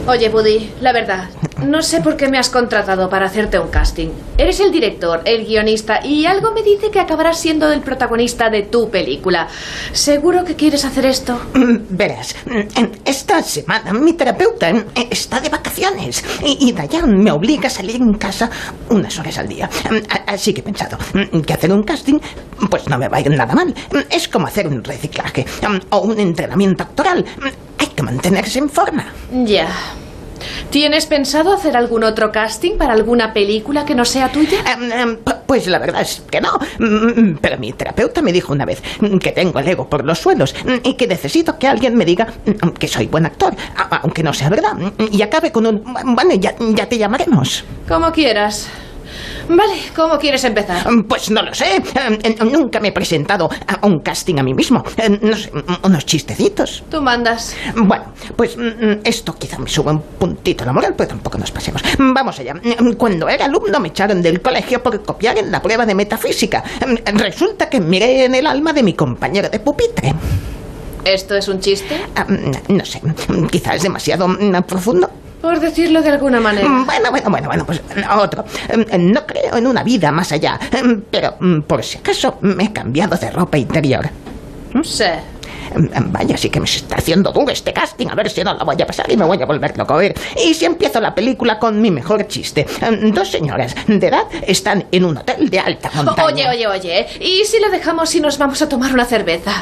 Oye, 0.06 0.28
Buddy, 0.28 0.70
la 0.82 0.92
verdad, 0.92 1.30
no 1.66 1.80
sé 1.80 2.02
por 2.02 2.14
qué 2.16 2.28
me 2.28 2.36
has 2.38 2.50
contratado 2.50 3.08
para 3.08 3.24
hacerte 3.24 3.58
un 3.58 3.68
casting. 3.68 4.08
Eres 4.36 4.60
el 4.60 4.70
director, 4.70 5.22
el 5.24 5.46
guionista 5.46 6.04
y 6.04 6.26
algo 6.26 6.52
me 6.52 6.62
dice 6.62 6.90
que 6.90 7.00
acabarás 7.00 7.40
siendo 7.40 7.72
el 7.72 7.80
protagonista 7.80 8.50
de 8.50 8.64
tu 8.64 8.90
película. 8.90 9.48
¿Seguro 9.92 10.44
que 10.44 10.56
quieres 10.56 10.84
hacer 10.84 11.06
esto? 11.06 11.40
Mm, 11.54 11.76
Verás, 11.96 12.36
mm, 12.44 12.84
esta 13.06 13.42
semana 13.42 13.94
mi 13.94 14.12
terapeuta 14.12 14.70
mm, 14.74 14.84
está 15.10 15.40
de 15.40 15.48
vacaciones 15.48 16.22
y 16.44 16.70
Dayan 16.72 17.22
me 17.22 17.30
obliga 17.32 17.68
a 17.68 17.70
salir 17.70 17.96
en 17.96 18.12
casa 18.14 18.50
unas 18.90 19.18
horas 19.18 19.38
al 19.38 19.48
día. 19.48 19.70
Así 20.26 20.52
que 20.52 20.60
he 20.60 20.64
pensado 20.64 20.98
que 21.46 21.52
hacer 21.54 21.72
un 21.72 21.82
casting 21.82 22.18
pues 22.68 22.86
no 22.88 22.98
me 22.98 23.08
va 23.08 23.16
a 23.16 23.20
ir 23.20 23.30
nada 23.30 23.54
mal. 23.54 23.74
Es 24.10 24.28
como 24.28 24.46
hacer 24.48 24.66
un 24.68 24.84
reciclaje 24.84 25.46
o 25.90 25.98
un 26.00 26.20
entrenamiento 26.20 26.82
actoral. 26.82 27.24
Mm, 27.94 27.96
que 27.96 28.02
mantenerse 28.02 28.58
en 28.58 28.68
forma. 28.68 29.06
Ya. 29.44 29.68
¿Tienes 30.70 31.06
pensado 31.06 31.54
hacer 31.54 31.76
algún 31.76 32.04
otro 32.04 32.30
casting 32.32 32.76
para 32.76 32.92
alguna 32.92 33.32
película 33.32 33.84
que 33.84 33.94
no 33.94 34.04
sea 34.04 34.30
tuya? 34.30 34.58
Em, 34.72 35.16
Pues 35.46 35.66
la 35.68 35.78
verdad 35.78 36.02
es 36.02 36.22
que 36.30 36.40
no. 36.40 36.58
Mm, 36.78 37.36
Pero 37.40 37.58
mi 37.58 37.72
terapeuta 37.72 38.20
me 38.22 38.32
dijo 38.32 38.52
una 38.52 38.64
vez 38.64 38.82
mm, 39.00 39.18
que 39.18 39.30
tengo 39.32 39.58
el 39.60 39.68
ego 39.68 39.88
por 39.88 40.04
los 40.04 40.18
suelos 40.18 40.54
mm, 40.64 40.74
y 40.88 40.94
que 40.94 41.06
necesito 41.06 41.58
que 41.58 41.68
alguien 41.68 41.94
me 41.94 42.04
diga 42.04 42.26
mm, 42.46 42.68
que 42.70 42.88
soy 42.88 43.06
buen 43.06 43.24
actor, 43.26 43.54
aunque 44.02 44.22
no 44.22 44.32
sea 44.34 44.48
verdad. 44.50 44.74
mm, 44.74 44.92
Y 45.12 45.22
acabe 45.22 45.52
con 45.52 45.66
un... 45.66 45.82
Bueno, 46.14 46.34
ya, 46.34 46.54
ya 46.74 46.88
te 46.88 46.98
llamaremos. 46.98 47.64
Como 47.88 48.10
quieras. 48.10 48.68
Vale, 49.48 49.74
¿cómo 49.94 50.18
quieres 50.18 50.42
empezar? 50.44 50.86
Pues 51.08 51.30
no 51.30 51.42
lo 51.42 51.52
sé. 51.54 51.82
Em, 51.94 52.50
Nunca 52.50 52.80
me 52.80 52.88
he 52.88 52.92
presentado 52.92 53.48
a 53.66 53.86
un 53.86 54.00
casting 54.00 54.36
a 54.38 54.42
mí 54.42 54.54
mismo. 54.54 54.82
Em, 54.96 55.18
No 55.22 55.36
sé, 55.36 55.50
mm, 55.52 55.86
unos 55.86 56.06
chistecitos. 56.06 56.82
Tú 56.90 57.02
mandas. 57.02 57.54
Bueno, 57.76 58.04
pues 58.36 58.56
mm, 58.56 58.62
mm, 58.62 59.00
esto 59.04 59.34
quizá 59.38 59.58
me 59.58 59.68
suba 59.68 59.92
un 59.92 60.00
puntito 60.00 60.64
la 60.64 60.72
moral, 60.72 60.94
pero 60.96 61.08
tampoco 61.08 61.38
nos 61.38 61.50
pasemos. 61.50 61.82
Mm, 61.98 62.12
Vamos 62.14 62.38
allá. 62.38 62.54
Mm, 62.54 62.92
Cuando 62.94 63.28
era 63.28 63.44
alumno 63.44 63.78
me 63.80 63.88
echaron 63.88 64.22
del 64.22 64.40
colegio 64.40 64.82
por 64.82 65.02
copiar 65.02 65.36
en 65.38 65.50
la 65.52 65.60
prueba 65.60 65.84
de 65.86 65.94
metafísica. 65.94 66.62
Mm, 66.86 67.16
Resulta 67.18 67.68
que 67.68 67.80
miré 67.80 68.24
en 68.24 68.34
el 68.34 68.46
alma 68.46 68.72
de 68.72 68.82
mi 68.82 68.94
compañero 68.94 69.48
de 69.50 69.60
pupitre. 69.60 70.14
¿Esto 71.04 71.34
es 71.36 71.48
un 71.48 71.60
chiste? 71.60 72.00
Ah, 72.16 72.24
mm, 72.26 72.74
No 72.76 72.84
sé, 72.84 73.00
mm, 73.02 73.46
quizás 73.46 73.76
es 73.76 73.82
demasiado 73.82 74.26
mm, 74.26 74.62
profundo. 74.66 75.10
Por 75.44 75.60
decirlo 75.60 76.00
de 76.00 76.08
alguna 76.08 76.40
manera. 76.40 76.66
Mm, 76.66 76.86
Bueno, 76.86 77.10
bueno, 77.10 77.28
bueno, 77.30 77.48
bueno, 77.48 77.66
pues 77.66 77.82
mm, 77.82 78.18
otro. 78.18 78.44
Mm, 78.74 79.12
No 79.12 79.26
creo 79.26 79.56
en 79.58 79.66
una 79.66 79.82
vida 79.82 80.10
más 80.10 80.32
allá, 80.32 80.58
pero 81.10 81.36
por 81.66 81.84
si 81.84 81.98
acaso 81.98 82.38
me 82.40 82.64
he 82.64 82.72
cambiado 82.72 83.14
de 83.18 83.30
ropa 83.30 83.58
interior. 83.58 84.08
Sí. 84.82 85.04
Vaya, 86.06 86.36
sí 86.38 86.48
que 86.48 86.60
me 86.60 86.64
está 86.66 86.96
haciendo 86.96 87.30
duro 87.30 87.50
este 87.52 87.74
casting. 87.74 88.06
A 88.08 88.14
ver 88.14 88.30
si 88.30 88.42
no 88.42 88.54
la 88.54 88.64
voy 88.64 88.80
a 88.80 88.86
pasar 88.86 89.10
y 89.12 89.18
me 89.18 89.24
voy 89.26 89.42
a 89.42 89.44
volver 89.44 89.76
loco. 89.76 89.92
A 89.92 89.96
ver, 89.98 90.14
y 90.42 90.54
si 90.54 90.64
empiezo 90.64 90.98
la 90.98 91.14
película 91.14 91.58
con 91.58 91.78
mi 91.82 91.90
mejor 91.90 92.26
chiste. 92.26 92.66
Dos 93.12 93.30
señoras 93.30 93.74
de 93.86 94.06
edad 94.06 94.24
están 94.46 94.86
en 94.92 95.04
un 95.04 95.18
hotel 95.18 95.50
de 95.50 95.58
alta 95.58 95.90
montaña. 95.94 96.24
Oye, 96.24 96.48
oye, 96.48 96.66
oye. 96.66 97.06
¿Y 97.20 97.44
si 97.44 97.60
lo 97.60 97.68
dejamos 97.70 98.14
y 98.14 98.20
nos 98.22 98.38
vamos 98.38 98.62
a 98.62 98.68
tomar 98.70 98.94
una 98.94 99.04
cerveza? 99.04 99.52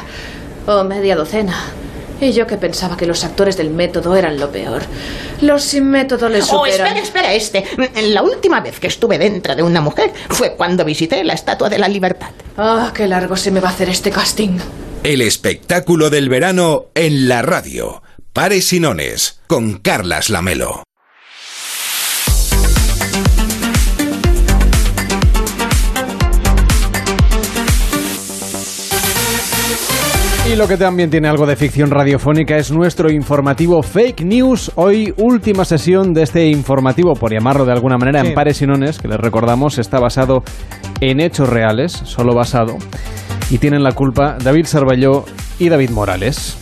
O 0.65 0.85
media 0.85 1.17
docena. 1.17 1.55
Y 2.23 2.31
yo 2.33 2.47
que 2.47 2.57
pensaba 2.57 2.95
que 2.97 3.05
los 3.05 3.23
actores 3.23 3.57
del 3.57 3.69
método 3.69 4.15
eran 4.15 4.39
lo 4.39 4.49
peor. 4.51 4.81
Los 5.41 5.63
sin 5.63 5.89
método 5.89 6.29
les 6.29 6.45
Oh, 6.45 6.65
superan. 6.65 6.95
espera, 6.97 7.33
espera, 7.33 7.33
este. 7.33 7.65
Mm, 7.77 8.13
La 8.13 8.23
última 8.23 8.61
vez 8.61 8.79
que 8.79 8.87
estuve 8.87 9.17
dentro 9.17 9.55
de 9.55 9.63
una 9.63 9.81
mujer 9.81 10.11
fue 10.29 10.55
cuando 10.55 10.85
visité 10.85 11.23
la 11.23 11.33
Estatua 11.33 11.69
de 11.69 11.79
la 11.79 11.87
Libertad. 11.87 12.29
Ah, 12.57 12.91
qué 12.95 13.07
largo 13.07 13.35
se 13.35 13.51
me 13.51 13.59
va 13.59 13.69
a 13.69 13.71
hacer 13.71 13.89
este 13.89 14.09
casting. 14.11 14.57
El 15.03 15.21
espectáculo 15.21 16.09
del 16.09 16.29
verano 16.29 16.85
en 16.95 17.27
la 17.27 17.41
radio. 17.41 18.01
Pares 18.31 18.71
y 18.73 18.79
Nones 18.79 19.41
con 19.47 19.79
Carlas 19.79 20.29
Lamelo. 20.29 20.83
Y 30.53 30.55
lo 30.55 30.67
que 30.67 30.77
también 30.77 31.09
tiene 31.09 31.27
algo 31.27 31.47
de 31.47 31.55
ficción 31.55 31.89
radiofónica 31.89 32.55
es 32.57 32.71
nuestro 32.71 33.11
informativo 33.11 33.81
Fake 33.81 34.21
News. 34.21 34.71
Hoy 34.75 35.11
última 35.17 35.65
sesión 35.65 36.13
de 36.13 36.21
este 36.21 36.45
informativo, 36.45 37.15
por 37.15 37.33
llamarlo 37.33 37.65
de 37.65 37.71
alguna 37.71 37.97
manera, 37.97 38.21
Sí. 38.21 38.27
en 38.27 38.33
Pares 38.35 38.61
y 38.61 38.67
Nones, 38.67 38.99
que 38.99 39.07
les 39.07 39.19
recordamos 39.19 39.79
está 39.79 39.99
basado 39.99 40.43
en 41.01 41.21
hechos 41.21 41.49
reales, 41.49 41.91
solo 41.93 42.35
basado. 42.35 42.77
Y 43.49 43.57
tienen 43.57 43.81
la 43.81 43.93
culpa 43.93 44.37
David 44.43 44.67
Sarballó 44.67 45.25
y 45.57 45.69
David 45.69 45.89
Morales. 45.89 46.55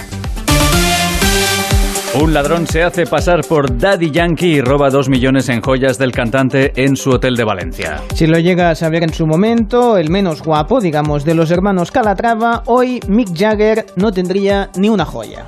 Un 2.13 2.33
ladrón 2.33 2.67
se 2.67 2.83
hace 2.83 3.05
pasar 3.05 3.39
por 3.47 3.77
Daddy 3.77 4.11
Yankee 4.11 4.55
y 4.55 4.61
roba 4.61 4.89
dos 4.89 5.07
millones 5.07 5.47
en 5.47 5.61
joyas 5.61 5.97
del 5.97 6.11
cantante 6.11 6.73
en 6.75 6.97
su 6.97 7.09
hotel 7.09 7.37
de 7.37 7.45
Valencia. 7.45 8.01
Si 8.13 8.27
lo 8.27 8.37
llegas 8.37 8.83
a 8.83 8.89
ver 8.89 9.03
en 9.03 9.13
su 9.13 9.25
momento, 9.25 9.95
el 9.95 10.09
menos 10.09 10.43
guapo, 10.43 10.81
digamos, 10.81 11.23
de 11.23 11.35
los 11.35 11.51
hermanos 11.51 11.89
Calatrava, 11.89 12.63
hoy 12.65 12.99
Mick 13.07 13.29
Jagger 13.33 13.85
no 13.95 14.11
tendría 14.11 14.69
ni 14.75 14.89
una 14.89 15.05
joya. 15.05 15.45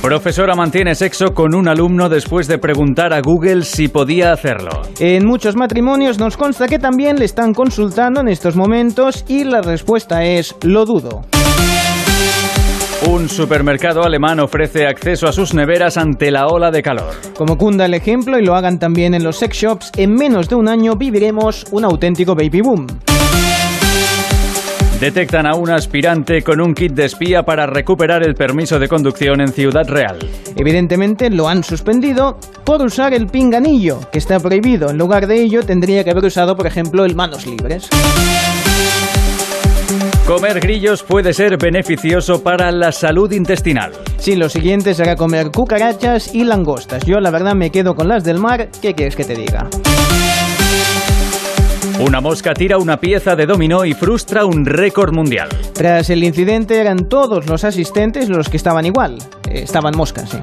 Profesora 0.00 0.54
mantiene 0.54 0.94
sexo 0.94 1.34
con 1.34 1.54
un 1.54 1.68
alumno 1.68 2.08
después 2.08 2.48
de 2.48 2.56
preguntar 2.56 3.12
a 3.12 3.20
Google 3.20 3.62
si 3.62 3.88
podía 3.88 4.32
hacerlo. 4.32 4.70
En 5.00 5.26
muchos 5.26 5.54
matrimonios 5.54 6.18
nos 6.18 6.38
consta 6.38 6.66
que 6.66 6.78
también 6.78 7.18
le 7.18 7.26
están 7.26 7.52
consultando 7.52 8.22
en 8.22 8.28
estos 8.28 8.56
momentos 8.56 9.22
y 9.28 9.44
la 9.44 9.60
respuesta 9.60 10.24
es 10.24 10.56
lo 10.62 10.86
dudo. 10.86 11.26
Un 13.08 13.28
supermercado 13.28 14.02
alemán 14.02 14.40
ofrece 14.40 14.86
acceso 14.86 15.28
a 15.28 15.32
sus 15.32 15.54
neveras 15.54 15.96
ante 15.96 16.32
la 16.32 16.48
ola 16.48 16.72
de 16.72 16.82
calor. 16.82 17.14
Como 17.36 17.56
cunda 17.56 17.86
el 17.86 17.94
ejemplo 17.94 18.36
y 18.38 18.44
lo 18.44 18.56
hagan 18.56 18.80
también 18.80 19.14
en 19.14 19.22
los 19.22 19.36
sex 19.36 19.56
shops, 19.56 19.92
en 19.96 20.12
menos 20.12 20.48
de 20.48 20.56
un 20.56 20.68
año 20.68 20.96
viviremos 20.96 21.64
un 21.70 21.84
auténtico 21.84 22.34
baby 22.34 22.62
boom. 22.62 22.86
Detectan 25.00 25.46
a 25.46 25.54
un 25.54 25.70
aspirante 25.70 26.42
con 26.42 26.60
un 26.60 26.74
kit 26.74 26.92
de 26.92 27.04
espía 27.04 27.42
para 27.42 27.66
recuperar 27.66 28.26
el 28.26 28.34
permiso 28.34 28.78
de 28.78 28.88
conducción 28.88 29.40
en 29.40 29.52
Ciudad 29.52 29.86
Real. 29.86 30.18
Evidentemente 30.56 31.30
lo 31.30 31.48
han 31.48 31.62
suspendido 31.62 32.38
por 32.64 32.82
usar 32.82 33.14
el 33.14 33.26
pinganillo, 33.26 34.00
que 34.10 34.18
está 34.18 34.40
prohibido. 34.40 34.90
En 34.90 34.98
lugar 34.98 35.26
de 35.26 35.42
ello 35.42 35.62
tendría 35.62 36.02
que 36.02 36.10
haber 36.10 36.24
usado, 36.24 36.56
por 36.56 36.66
ejemplo, 36.66 37.04
el 37.04 37.14
manos 37.14 37.46
libres. 37.46 37.88
Comer 40.26 40.58
grillos 40.58 41.04
puede 41.04 41.32
ser 41.32 41.56
beneficioso 41.56 42.42
para 42.42 42.72
la 42.72 42.90
salud 42.90 43.30
intestinal. 43.30 43.92
Sí, 44.18 44.34
lo 44.34 44.48
siguiente 44.48 44.92
será 44.92 45.14
comer 45.14 45.52
cucarachas 45.52 46.34
y 46.34 46.42
langostas. 46.42 47.04
Yo 47.06 47.20
la 47.20 47.30
verdad 47.30 47.54
me 47.54 47.70
quedo 47.70 47.94
con 47.94 48.08
las 48.08 48.24
del 48.24 48.40
mar. 48.40 48.68
¿Qué 48.82 48.92
quieres 48.92 49.14
que 49.14 49.22
te 49.22 49.36
diga? 49.36 49.68
Una 52.00 52.20
mosca 52.20 52.54
tira 52.54 52.76
una 52.76 52.98
pieza 52.98 53.36
de 53.36 53.46
dominó 53.46 53.84
y 53.84 53.94
frustra 53.94 54.44
un 54.44 54.66
récord 54.66 55.14
mundial. 55.14 55.48
Tras 55.72 56.10
el 56.10 56.24
incidente 56.24 56.80
eran 56.80 57.08
todos 57.08 57.46
los 57.46 57.62
asistentes 57.62 58.28
los 58.28 58.48
que 58.48 58.56
estaban 58.56 58.84
igual. 58.84 59.18
Estaban 59.48 59.96
moscas, 59.96 60.28
sí. 60.28 60.38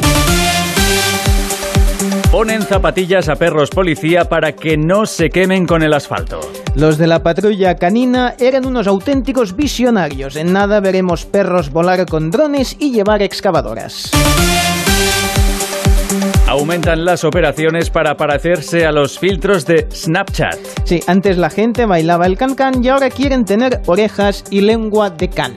Ponen 2.34 2.64
zapatillas 2.64 3.30
a 3.30 3.36
perros 3.36 3.70
policía 3.70 4.26
para 4.26 4.54
que 4.54 4.76
no 4.76 5.06
se 5.06 5.30
quemen 5.30 5.68
con 5.68 5.84
el 5.84 5.94
asfalto. 5.94 6.40
Los 6.74 6.98
de 6.98 7.06
la 7.06 7.22
patrulla 7.22 7.76
canina 7.76 8.34
eran 8.40 8.66
unos 8.66 8.88
auténticos 8.88 9.56
visionarios. 9.56 10.36
En 10.36 10.52
nada 10.52 10.80
veremos 10.80 11.26
perros 11.28 11.70
volar 11.70 12.08
con 12.08 12.32
drones 12.32 12.76
y 12.80 12.92
llevar 12.92 13.22
excavadoras. 13.22 14.10
Aumentan 16.48 17.06
las 17.06 17.24
operaciones 17.24 17.92
para 17.92 18.18
parecerse 18.18 18.84
a 18.88 18.92
los 18.92 19.20
filtros 19.20 19.68
de 19.68 19.88
Snapchat. 19.92 20.58
Sí, 20.86 21.02
antes 21.06 21.38
la 21.38 21.52
gente 21.52 21.86
bailaba 21.86 22.26
el 22.26 22.36
can-can 22.36 22.84
y 22.84 22.90
ahora 22.90 23.12
quieren 23.12 23.46
tener 23.46 23.82
orejas 23.86 24.44
y 24.50 24.62
lengua 24.62 25.12
de 25.12 25.30
can. 25.30 25.54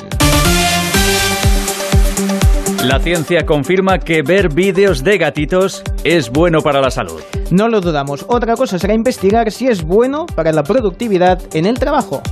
La 2.86 3.00
ciencia 3.00 3.44
confirma 3.44 3.98
que 3.98 4.22
ver 4.22 4.48
vídeos 4.48 5.02
de 5.02 5.18
gatitos 5.18 5.82
es 6.04 6.30
bueno 6.30 6.60
para 6.60 6.80
la 6.80 6.92
salud. 6.92 7.20
No 7.50 7.68
lo 7.68 7.80
dudamos. 7.80 8.24
Otra 8.28 8.54
cosa 8.54 8.78
será 8.78 8.94
investigar 8.94 9.50
si 9.50 9.66
es 9.66 9.82
bueno 9.82 10.24
para 10.26 10.52
la 10.52 10.62
productividad 10.62 11.42
en 11.52 11.66
el 11.66 11.80
trabajo. 11.80 12.22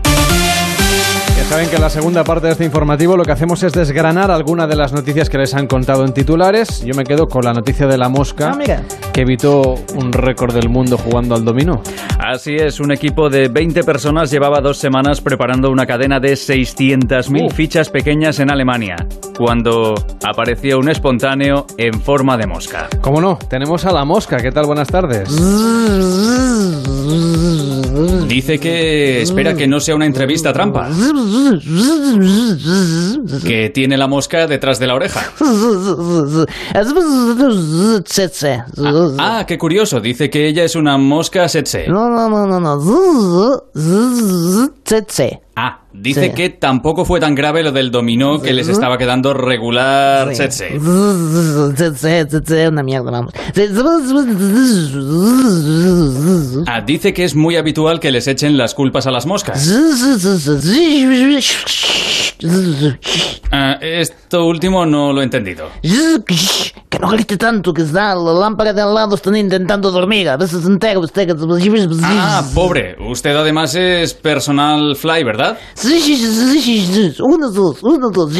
Ya 1.45 1.51
saben 1.61 1.69
que 1.71 1.77
en 1.77 1.83
la 1.83 1.91
segunda 1.91 2.25
parte 2.25 2.47
de 2.47 2.53
este 2.55 2.65
informativo 2.65 3.17
lo 3.17 3.23
que 3.25 3.31
hacemos 3.31 3.63
es 3.63 3.73
desgranar 3.73 4.31
algunas 4.31 4.69
de 4.69 4.75
las 4.75 4.93
noticias 4.93 5.29
que 5.31 5.39
les 5.39 5.55
han 5.55 5.69
contado 5.69 6.05
en 6.05 6.13
titulares. 6.13 6.83
Yo 6.85 6.95
me 6.95 7.05
quedo 7.05 7.27
con 7.29 7.45
la 7.45 7.53
noticia 7.53 7.87
de 7.87 7.97
la 7.97 8.09
mosca 8.09 8.59
Ah, 8.59 8.83
que 9.13 9.21
evitó 9.21 9.75
un 9.95 10.13
récord 10.13 10.53
del 10.53 10.69
mundo 10.69 10.99
jugando 10.99 11.37
al 11.37 11.45
dominó. 11.45 11.81
Así 12.19 12.57
es, 12.57 12.81
un 12.81 12.91
equipo 12.91 13.29
de 13.29 13.49
20 13.49 13.85
personas 13.85 14.31
llevaba 14.33 14.61
dos 14.61 14.79
semanas 14.79 15.21
preparando 15.21 15.71
una 15.71 15.87
cadena 15.87 16.19
de 16.19 16.33
600.000 16.33 17.53
fichas 17.53 17.89
pequeñas 17.91 18.41
en 18.41 18.51
Alemania, 18.51 18.97
cuando 19.39 19.95
apareció 20.25 20.79
un 20.79 20.89
espontáneo 20.89 21.67
en 21.77 22.01
forma 22.01 22.37
de 22.37 22.47
mosca. 22.49 22.89
¿Cómo 23.01 23.21
no? 23.21 23.39
Tenemos 23.49 23.85
a 23.85 23.93
la 23.93 24.05
mosca. 24.05 24.39
¿Qué 24.39 24.51
tal? 24.51 24.67
Buenas 24.67 24.89
tardes. 24.89 25.29
Dice 28.27 28.59
que 28.59 29.23
espera 29.23 29.55
que 29.55 29.69
no 29.69 29.79
sea 29.79 29.95
una 29.95 30.07
entrevista 30.07 30.53
trampa. 30.53 30.89
Que 33.45 33.71
tiene 33.71 33.97
la 33.97 34.07
mosca 34.07 34.47
detrás 34.47 34.79
de 34.79 34.87
la 34.87 34.95
oreja. 34.95 35.33
Ah, 38.79 39.39
ah, 39.41 39.47
qué 39.47 39.59
curioso. 39.59 40.01
Dice 40.01 40.31
que 40.31 40.47
ella 40.49 40.65
es 40.65 40.77
una 40.77 40.97
mosca 40.99 41.49
setse. 41.49 41.89
No, 41.89 42.09
no, 42.09 42.29
no, 42.29 42.47
no, 42.47 42.61
no. 42.61 43.65
Ah, 45.57 45.81
dice 45.93 46.33
que 46.33 46.51
tampoco 46.51 47.05
fue 47.05 47.21
tan 47.21 47.35
grave 47.35 47.63
lo 47.63 47.73
del 47.73 47.91
dominó 47.91 48.41
que 48.43 48.53
les 48.53 48.69
estaba 48.69 48.99
quedando 48.99 49.33
regular 49.33 50.35
setse. 50.35 50.79
una 52.69 52.83
mierda, 52.83 53.11
vamos. 53.11 53.33
Ah, 56.67 56.81
dice 56.81 57.15
que 57.15 57.25
es 57.25 57.35
muy 57.35 57.57
habitual 57.57 58.01
que 58.01 58.11
les 58.11 58.27
echen 58.27 58.57
las 58.57 58.75
culpas 58.75 59.07
a 59.07 59.11
las 59.11 59.27
moscas. 59.27 59.65
Ah, 63.51 63.79
esto 63.81 64.47
último 64.47 64.85
no 64.85 65.13
lo 65.13 65.21
he 65.21 65.25
entendido. 65.25 65.69
Que 66.89 66.99
no 66.99 67.09
grite 67.11 67.37
tanto, 67.37 67.73
que 67.73 67.83
está 67.83 68.15
la 68.15 68.33
lámpara 68.33 68.73
de 68.73 68.83
al 68.83 68.95
lado 68.95 69.15
están 69.15 69.37
intentando 69.37 69.91
dormir. 69.91 70.29
A 70.29 70.37
veces 70.37 70.65
entero 70.65 71.01
usted... 71.01 71.29
Ah, 72.03 72.43
pobre. 72.55 72.97
Usted 73.01 73.37
además 73.37 73.75
es 73.75 74.15
personal 74.15 74.97
fly, 74.97 75.25
¿verdad? 75.25 75.59
Uno, 77.21 77.51
dos, 77.51 77.79
uno, 77.83 78.11
dos. 78.13 78.33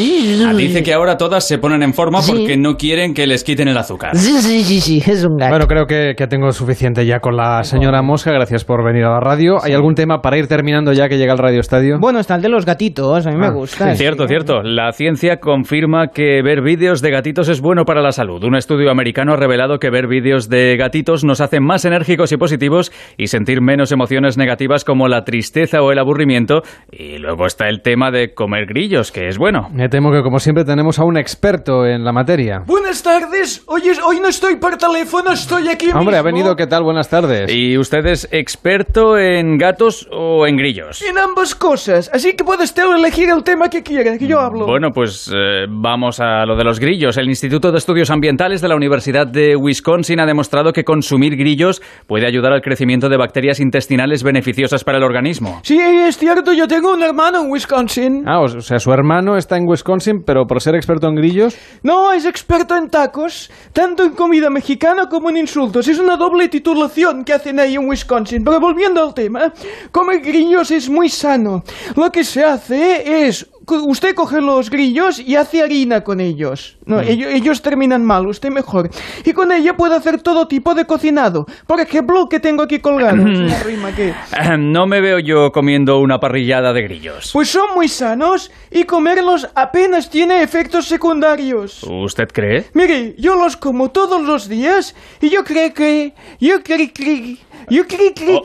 Ah, 0.45 0.53
dice 0.53 0.83
que 0.83 0.93
ahora 0.93 1.17
todas 1.17 1.47
se 1.47 1.57
ponen 1.57 1.83
en 1.83 1.93
forma 1.93 2.21
porque 2.21 2.57
no 2.57 2.75
quieren 2.75 3.13
que 3.13 3.27
les 3.27 3.43
quiten 3.43 3.67
el 3.67 3.77
azúcar. 3.77 4.15
Sí, 4.15 4.41
sí, 4.41 4.63
sí, 4.63 4.81
sí, 4.81 5.03
es 5.05 5.23
un 5.25 5.37
gato. 5.37 5.51
Bueno, 5.51 5.67
creo 5.67 5.85
que, 5.85 6.13
que 6.17 6.27
tengo 6.27 6.51
suficiente 6.51 7.05
ya 7.05 7.19
con 7.19 7.35
la 7.35 7.63
señora 7.63 8.01
Mosca. 8.01 8.31
Gracias 8.31 8.63
por 8.63 8.83
venir 8.83 9.05
a 9.05 9.11
la 9.11 9.19
radio. 9.19 9.57
¿Hay 9.63 9.73
algún 9.73 9.95
tema 9.95 10.21
para 10.21 10.37
ir 10.37 10.47
terminando 10.47 10.91
ya 10.93 11.07
que 11.07 11.17
llega 11.17 11.33
el 11.33 11.39
Radio 11.39 11.59
Estadio? 11.59 11.97
Bueno, 11.99 12.19
está 12.19 12.35
el 12.35 12.41
de 12.41 12.49
los 12.49 12.65
gatitos, 12.65 13.25
a 13.25 13.31
mí 13.31 13.37
me 13.37 13.51
gusta. 13.51 13.84
Sí, 13.91 13.97
cierto, 13.97 14.27
cierto. 14.27 14.63
La 14.63 14.91
ciencia 14.91 15.39
confirma 15.39 16.07
que 16.07 16.41
ver 16.41 16.61
vídeos 16.61 17.01
de 17.01 17.11
gatitos 17.11 17.49
es 17.49 17.61
bueno 17.61 17.85
para 17.85 18.01
la 18.01 18.11
salud. 18.11 18.43
Un 18.43 18.55
estudio 18.55 18.89
americano 18.89 19.33
ha 19.33 19.35
revelado 19.35 19.79
que 19.79 19.89
ver 19.89 20.07
vídeos 20.07 20.49
de 20.49 20.75
gatitos 20.77 21.23
nos 21.23 21.41
hace 21.41 21.59
más 21.59 21.85
enérgicos 21.85 22.31
y 22.31 22.37
positivos 22.37 22.91
y 23.17 23.27
sentir 23.27 23.61
menos 23.61 23.91
emociones 23.91 24.37
negativas 24.37 24.83
como 24.83 25.07
la 25.07 25.23
tristeza 25.23 25.81
o 25.81 25.91
el 25.91 25.99
aburrimiento. 25.99 26.63
Y 26.91 27.17
luego 27.17 27.45
está 27.45 27.69
el 27.69 27.81
tema 27.81 28.11
de 28.11 28.33
comer 28.33 28.65
grillos, 28.65 29.11
que 29.11 29.27
es 29.27 29.37
bueno. 29.37 29.69
Me 29.71 29.89
temo 29.89 30.11
que 30.11 30.23
como 30.23 30.39
siempre 30.39 30.65
tenemos 30.65 30.99
a 30.99 31.03
un 31.03 31.17
experto 31.17 31.85
en 31.85 32.03
la 32.03 32.11
materia. 32.11 32.63
Buenas 32.65 33.03
tardes. 33.03 33.63
Hoy, 33.67 33.83
hoy 34.05 34.19
no 34.19 34.29
estoy 34.29 34.55
por 34.55 34.77
teléfono, 34.77 35.31
estoy 35.31 35.67
aquí 35.67 35.89
Hombre, 35.93 36.17
ha 36.17 36.21
venido, 36.21 36.55
¿qué 36.55 36.67
tal? 36.67 36.83
Buenas 36.83 37.09
tardes. 37.09 37.53
¿Y 37.53 37.77
usted 37.77 38.05
es 38.05 38.27
experto 38.31 39.17
en 39.17 39.57
gatos 39.57 40.07
o 40.11 40.47
en 40.47 40.57
grillos? 40.57 41.01
En 41.01 41.17
ambas 41.17 41.55
cosas. 41.55 42.09
Así 42.13 42.35
que 42.35 42.43
puede 42.43 42.63
usted 42.63 42.83
elegir 42.83 43.29
el 43.29 43.43
tema 43.43 43.69
que 43.69 43.74
quiera, 43.83 44.17
que 44.17 44.27
yo 44.27 44.39
hablo. 44.39 44.65
Bueno, 44.65 44.91
pues 44.93 45.31
eh, 45.33 45.65
vamos 45.69 46.19
a 46.19 46.45
lo 46.45 46.55
de 46.55 46.63
los 46.63 46.79
grillos. 46.79 47.17
El 47.17 47.27
Instituto 47.27 47.71
de 47.71 47.77
Estudios 47.77 48.09
Ambientales 48.09 48.61
de 48.61 48.67
la 48.67 48.75
Universidad 48.75 49.27
de 49.27 49.55
Wisconsin 49.55 50.19
ha 50.19 50.25
demostrado 50.25 50.73
que 50.73 50.83
consumir 50.83 51.35
grillos 51.35 51.81
puede 52.07 52.27
ayudar 52.27 52.53
al 52.53 52.61
crecimiento 52.61 53.09
de 53.09 53.17
bacterias 53.17 53.59
intestinales 53.59 54.23
beneficiosas 54.23 54.83
para 54.83 54.97
el 54.97 55.03
organismo. 55.03 55.59
Sí, 55.63 55.79
es 55.79 56.17
cierto, 56.17 56.53
yo 56.53 56.67
tengo 56.67 56.93
un 56.93 57.03
hermano 57.03 57.41
en 57.43 57.51
Wisconsin. 57.51 58.23
Ah, 58.27 58.41
o 58.41 58.47
sea, 58.47 58.79
su 58.79 58.91
hermano 58.91 59.37
está 59.37 59.57
en 59.57 59.67
Wisconsin, 59.67 60.23
pero 60.25 60.45
por 60.45 60.61
ser 60.61 60.75
experto 60.75 61.07
en 61.07 61.15
grillos. 61.15 61.57
No, 61.83 62.11
es 62.13 62.25
experto 62.25 62.75
en 62.75 62.89
tacos, 62.89 63.51
tanto 63.73 64.03
en 64.03 64.11
comida 64.11 64.49
mexicana 64.49 65.07
como 65.09 65.29
en 65.29 65.37
insultos. 65.37 65.87
Es 65.87 65.99
una 65.99 66.17
doble 66.17 66.47
titulación 66.49 67.23
que 67.23 67.33
hacen 67.33 67.59
ahí 67.59 67.75
en 67.75 67.87
Wisconsin. 67.87 68.43
Pero 68.43 68.59
volviendo 68.59 69.03
al 69.03 69.13
tema, 69.13 69.51
comer 69.91 70.21
grillos 70.21 70.71
es 70.71 70.89
muy 70.89 71.09
sano. 71.09 71.63
Lo 71.95 72.11
que 72.11 72.23
se 72.23 72.43
hace 72.43 73.27
es 73.27 73.49
usted 73.67 74.15
coge 74.15 74.41
los 74.41 74.69
grillos 74.69 75.19
y 75.19 75.35
hace 75.35 75.61
harina 75.61 76.03
con 76.03 76.19
ellos. 76.19 76.77
No, 76.85 77.01
ellos, 77.01 77.31
ellos, 77.33 77.61
terminan 77.61 78.05
mal, 78.05 78.27
usted 78.27 78.49
mejor. 78.49 78.89
Y 79.23 79.33
con 79.33 79.51
ella 79.51 79.75
puede 79.75 79.95
hacer 79.95 80.21
todo 80.21 80.47
tipo 80.47 80.73
de 80.75 80.85
cocinado. 80.85 81.45
Por 81.67 81.79
ejemplo, 81.79 82.27
que 82.29 82.39
tengo 82.39 82.63
aquí 82.63 82.79
colgado. 82.79 83.17
no 84.57 84.87
me 84.87 85.01
veo 85.01 85.19
yo 85.19 85.51
comiendo 85.51 85.99
una 85.99 86.19
parrillada 86.19 86.73
de 86.73 86.83
grillos. 86.83 87.31
Pues 87.33 87.49
son 87.49 87.73
muy 87.75 87.87
sanos 87.87 88.51
y 88.71 88.83
comerlos 88.83 89.47
apenas 89.55 90.09
tiene 90.09 90.41
efectos 90.41 90.87
secundarios. 90.87 91.83
¿Usted 91.83 92.27
cree? 92.31 92.65
Mire, 92.73 93.15
yo 93.17 93.35
los 93.35 93.57
como 93.57 93.91
todos 93.91 94.21
los 94.21 94.47
días 94.47 94.95
y 95.21 95.29
yo 95.29 95.43
creo 95.43 95.73
que... 95.73 96.13
Yo 96.39 96.61
creo 96.63 96.89
que... 96.93 97.37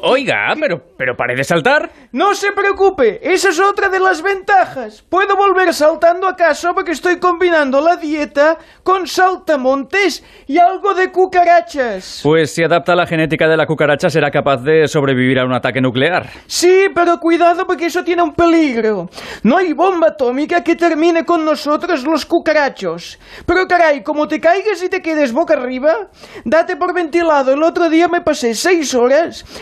oiga, 0.03 0.55
pero, 0.59 0.83
pero 0.97 1.17
pare 1.17 1.35
de 1.35 1.45
saltar. 1.45 1.91
No 2.13 2.35
se 2.35 2.53
preocupe, 2.53 3.21
esa 3.23 3.51
es 3.51 3.61
otra 3.61 3.89
de 3.89 4.01
las 4.01 4.23
ventajas. 4.23 5.03
Puedo 5.09 5.37
volver 5.37 5.75
saltando 5.75 6.27
a 6.27 6.37
casa 6.37 6.73
porque 6.73 6.93
estoy 6.93 7.19
combinando 7.19 7.81
la 7.81 7.97
dieta 7.97 8.59
con 8.83 9.07
saltamontes 9.07 10.25
y 10.47 10.59
algo 10.59 10.95
de 10.95 11.13
cucarachas. 11.13 12.21
Pues 12.23 12.53
si 12.53 12.63
adapta 12.63 12.95
la 12.95 13.07
genética 13.07 13.47
de 13.49 13.57
la 13.57 13.67
cucaracha 13.67 14.09
será 14.09 14.31
capaz 14.31 14.59
de 14.59 14.89
sobrevivir 14.89 15.39
a 15.39 15.45
un 15.45 15.53
ataque 15.53 15.81
nuclear. 15.81 16.29
Sí, 16.47 16.87
pero 16.95 17.19
cuidado 17.19 17.67
porque 17.67 17.87
eso 17.87 18.03
tiene 18.03 18.23
un 18.23 18.33
peligro. 18.33 19.09
No 19.43 19.59
hay 19.59 19.73
bomba 19.73 20.09
atómica 20.09 20.65
que 20.65 20.77
termine 20.77 21.25
con 21.25 21.45
nosotros 21.45 22.05
los 22.05 22.25
cucarachos. 22.25 23.19
Pero 23.47 23.67
caray, 23.69 24.03
como 24.03 24.27
te 24.27 24.41
caigas 24.41 24.83
y 24.83 24.89
te 24.89 25.03
quedes 25.03 25.33
boca 25.33 25.55
arriba, 25.55 26.09
date 26.45 26.77
por 26.77 26.95
ventilado. 26.95 27.53
El 27.53 27.63
otro 27.63 27.91
día 27.91 28.09
me 28.09 28.23
pasé 28.23 28.55
seis 28.55 28.95
horas 28.95 29.10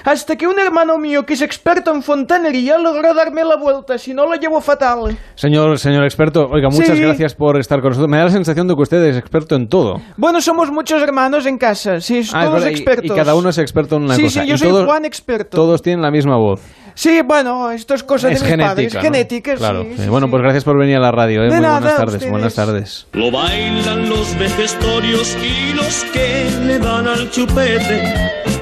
hasta 0.04 0.36
que 0.36 0.46
un 0.46 0.58
hermano 0.58 0.98
mío 0.98 1.24
que 1.24 1.34
es 1.34 1.42
experto 1.42 1.94
en 1.94 2.02
fontanería 2.02 2.78
logró 2.78 3.14
darme 3.14 3.44
la 3.44 3.56
vuelta, 3.56 3.98
si 3.98 4.14
no 4.14 4.26
lo 4.26 4.34
llevo 4.34 4.60
fatal. 4.60 5.16
Señor, 5.34 5.78
señor 5.78 6.04
experto, 6.04 6.48
oiga, 6.50 6.68
muchas 6.68 6.98
gracias 6.98 7.34
por 7.34 7.58
estar 7.58 7.80
con 7.80 7.90
nosotros. 7.90 8.10
Me 8.10 8.18
da 8.18 8.24
la 8.24 8.30
sensación 8.30 8.68
de 8.68 8.74
que 8.74 8.82
usted 8.82 9.02
es 9.04 9.16
experto 9.16 9.54
en 9.54 9.68
todo. 9.68 10.00
Bueno, 10.16 10.40
somos 10.40 10.70
muchos 10.70 11.02
hermanos 11.02 11.46
en 11.46 11.58
casa, 11.58 12.00
sí, 12.00 12.22
ah, 12.32 12.46
todos 12.46 12.64
expertos. 12.66 13.06
Y, 13.06 13.08
cada 13.08 13.34
uno 13.34 13.50
es 13.50 13.58
experto 13.58 13.96
en 13.96 14.04
una 14.04 14.16
cosa. 14.16 14.42
Sí, 14.42 14.48
yo 14.48 14.58
soy 14.58 14.84
Juan 14.84 15.04
experto. 15.04 15.56
Todos 15.56 15.82
tienen 15.82 16.02
la 16.02 16.10
misma 16.10 16.36
voz. 16.36 16.60
Sí, 16.98 17.20
bueno, 17.24 17.70
esto 17.70 17.94
es 17.94 18.02
cosa 18.02 18.26
de 18.26 18.34
mis 18.34 18.42
genética, 18.42 18.68
padres. 18.68 18.92
Genética, 18.94 19.54
claro. 19.54 19.86
sí, 19.96 20.08
Bueno, 20.08 20.28
pues 20.28 20.42
gracias 20.42 20.64
por 20.64 20.76
venir 20.76 20.96
a 20.96 21.00
la 21.00 21.12
radio. 21.12 21.42
¿eh? 21.42 21.44
De 21.44 21.52
Muy 21.52 21.60
nada, 21.60 21.78
buenas 21.78 21.96
tardes. 21.96 22.14
ustedes. 22.14 22.30
Buenas 22.32 22.54
tardes. 22.56 23.06
Lo 23.12 23.30
bailan 23.30 24.08
los 24.08 24.36
vejestorios 24.36 25.36
y 25.36 25.74
los 25.74 26.04
que 26.12 26.50
le 26.66 26.80
dan 26.80 27.06
al 27.06 27.30
chupete. 27.30 28.02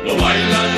Lo 0.05 0.23
bailan 0.23 0.76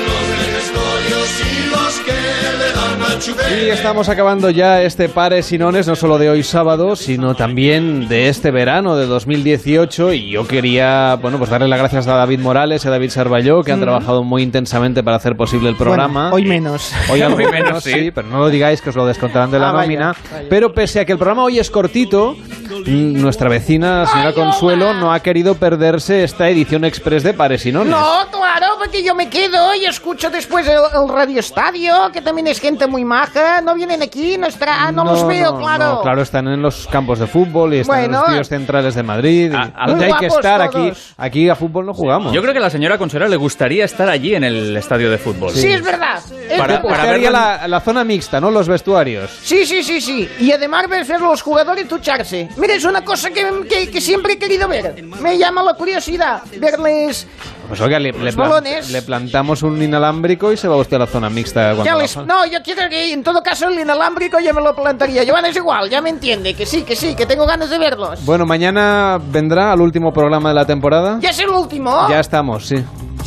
Y 3.20 3.68
estamos 3.70 4.08
acabando 4.08 4.48
ya 4.50 4.80
este 4.82 5.08
Pares 5.08 5.46
Sinones, 5.46 5.88
no 5.88 5.96
solo 5.96 6.18
de 6.18 6.30
hoy 6.30 6.44
sábado, 6.44 6.94
sino 6.94 7.34
también 7.34 8.06
de 8.06 8.28
este 8.28 8.52
verano 8.52 8.96
de 8.96 9.06
2018. 9.06 10.12
Y 10.12 10.30
yo 10.30 10.46
quería, 10.46 11.16
bueno, 11.20 11.36
pues 11.38 11.50
darle 11.50 11.66
las 11.66 11.80
gracias 11.80 12.06
a 12.06 12.14
David 12.14 12.38
Morales 12.38 12.84
y 12.84 12.88
a 12.88 12.92
David 12.92 13.10
Sarballó, 13.10 13.64
que 13.64 13.72
han 13.72 13.78
Ujú. 13.78 13.86
trabajado 13.86 14.22
muy 14.22 14.42
intensamente 14.42 15.02
para 15.02 15.16
hacer 15.16 15.36
posible 15.36 15.68
el 15.68 15.76
programa. 15.76 16.30
Bueno, 16.30 16.36
hoy 16.36 16.44
menos. 16.44 16.92
Hoy 17.10 17.20
algo 17.22 17.38
menos, 17.50 17.82
sí. 17.82 18.12
pero 18.14 18.28
no 18.28 18.38
lo 18.38 18.50
digáis 18.50 18.80
que 18.80 18.90
os 18.90 18.96
lo 18.96 19.04
descontarán 19.04 19.50
de 19.50 19.58
la 19.58 19.70
Ah, 19.70 19.72
nómina. 19.82 20.14
vaya. 20.32 20.46
Pero 20.48 20.72
pese 20.72 21.00
a 21.00 21.04
que 21.04 21.12
el 21.12 21.18
programa 21.18 21.42
hoy 21.42 21.58
es 21.58 21.70
cortito, 21.70 22.36
mm, 22.36 22.67
nuestra 22.87 23.49
vecina, 23.49 24.01
la 24.01 24.07
señora 24.07 24.33
Consuelo, 24.33 24.95
no 24.95 25.12
ha 25.12 25.20
querido 25.20 25.55
perderse 25.55 26.24
esta 26.24 26.49
edición 26.49 26.85
express 26.85 27.22
de 27.22 27.35
Pares 27.35 27.62
Sinones. 27.62 27.91
No, 27.91 28.26
claro, 28.31 28.66
porque 28.79 29.03
yo 29.03 29.14
me 29.14 29.29
quedo 29.29 29.74
y 29.74 29.85
escucho 29.87 30.31
después 30.31 30.66
el, 30.66 30.74
el 30.79 31.09
Radio 31.09 31.41
Estadio, 31.41 32.11
que 32.12 32.20
también 32.22 32.47
es 32.47 32.61
gente 32.61 32.87
muy 32.87 33.05
maja. 33.05 33.61
No 33.61 33.74
vienen 33.74 34.03
aquí, 34.03 34.37
no, 34.39 34.49
no, 34.93 35.05
los 35.05 35.26
veo, 35.26 35.53
no, 35.53 35.59
claro. 35.59 35.85
no, 35.95 36.03
claro, 36.03 36.22
están 36.22 36.49
en 36.49 36.62
los 36.62 36.87
campos 36.89 37.18
de 37.18 37.26
fútbol 37.26 37.74
y 37.74 37.79
están 37.79 38.05
en 38.05 38.12
los 38.12 38.20
estudios 38.22 38.49
centrales 38.49 38.95
de 38.95 39.03
Madrid. 39.03 39.53
y 39.53 39.57
a 39.57 39.87
donde 39.87 40.07
hay 40.07 40.12
que 40.14 40.26
estar 40.26 40.61
aquí. 40.61 40.72
todos. 40.72 41.14
Aquí 41.16 41.49
a 41.49 41.55
fútbol 41.55 41.87
no 41.87 41.95
jugamos. 41.95 42.33
Yo 42.33 42.41
creo 42.41 42.53
que 42.53 42.59
a 42.59 42.62
la 42.62 42.70
señora 42.70 42.99
Consuelo 42.99 43.29
le 43.29 43.37
gustaría 43.37 43.85
estar 43.85 44.09
allí 44.09 44.35
en 44.35 44.45
el 44.45 44.76
estadio 44.76 45.11
de 45.11 45.18
fútbol. 45.18 45.53
Sí, 45.53 45.66
es 45.68 45.83
verdad. 45.83 46.20
Es 46.49 46.59
Para- 46.59 46.83
para 46.83 47.16
la, 47.18 47.68
la 47.68 47.81
zona 47.81 48.05
mixta, 48.05 48.41
¿no? 48.41 48.51
Los 48.51 48.68
vestuarios. 48.68 49.31
Sí, 49.43 49.66
sí, 49.66 49.83
sí, 49.83 50.01
sí. 50.01 50.29
Y 50.41 50.53
además 50.53 50.89
ver 50.89 51.07
los 51.20 51.43
jugadores 51.43 51.89
ducharse. 51.89 52.49
Mira, 52.68 52.76
es 52.76 52.84
una 52.84 53.02
cosa 53.02 53.30
que, 53.30 53.46
que- 53.66 53.90
que 53.90 54.00
siempre 54.02 54.34
he 54.34 54.38
querido 54.38 54.68
ver. 54.68 55.02
Me 55.22 55.38
llama 55.38 55.62
la 55.62 55.72
curiosidad 55.72 56.42
verles... 56.60 57.26
Pues 57.66 57.80
oiga, 57.80 57.98
le, 57.98 58.12
le 58.12 58.24
Los 58.26 58.34
plan- 58.34 58.48
balones. 58.50 58.90
le 58.90 59.00
plantamos 59.02 59.62
un 59.62 59.82
inalámbrico 59.82 60.52
y 60.52 60.56
se 60.58 60.68
va 60.68 60.76
usted 60.76 60.96
a 60.96 61.00
la 61.00 61.06
zona 61.06 61.30
mixta. 61.30 61.74
Cuando 61.74 61.84
Ya 61.84 61.94
les- 61.96 62.16
no, 62.18 62.44
yo 62.46 62.58
quiero 62.62 62.88
que 62.90 63.10
en 63.12 63.22
todo 63.22 63.42
caso 63.42 63.68
el 63.68 63.78
inalámbrico 63.78 64.38
ya 64.38 64.52
me 64.52 64.60
lo 64.62 64.74
plantaría. 64.74 65.22
Joan 65.26 65.46
es 65.46 65.56
igual, 65.56 65.88
ya 65.88 66.02
me 66.02 66.10
entiende. 66.10 66.52
Que 66.52 66.66
sí, 66.66 66.82
que 66.82 66.94
sí, 66.94 67.14
que 67.14 67.24
tengo 67.24 67.46
ganas 67.46 67.70
de 67.70 67.78
verlos. 67.78 68.22
Bueno, 68.26 68.44
mañana 68.44 69.18
vendrá 69.18 69.72
al 69.72 69.80
último 69.80 70.12
programa 70.12 70.50
de 70.50 70.54
la 70.54 70.66
temporada. 70.66 71.18
Ya 71.22 71.30
es 71.30 71.38
el 71.38 71.48
último. 71.48 72.06
Ya 72.10 72.20
estamos, 72.20 72.66
sí. 72.66 72.76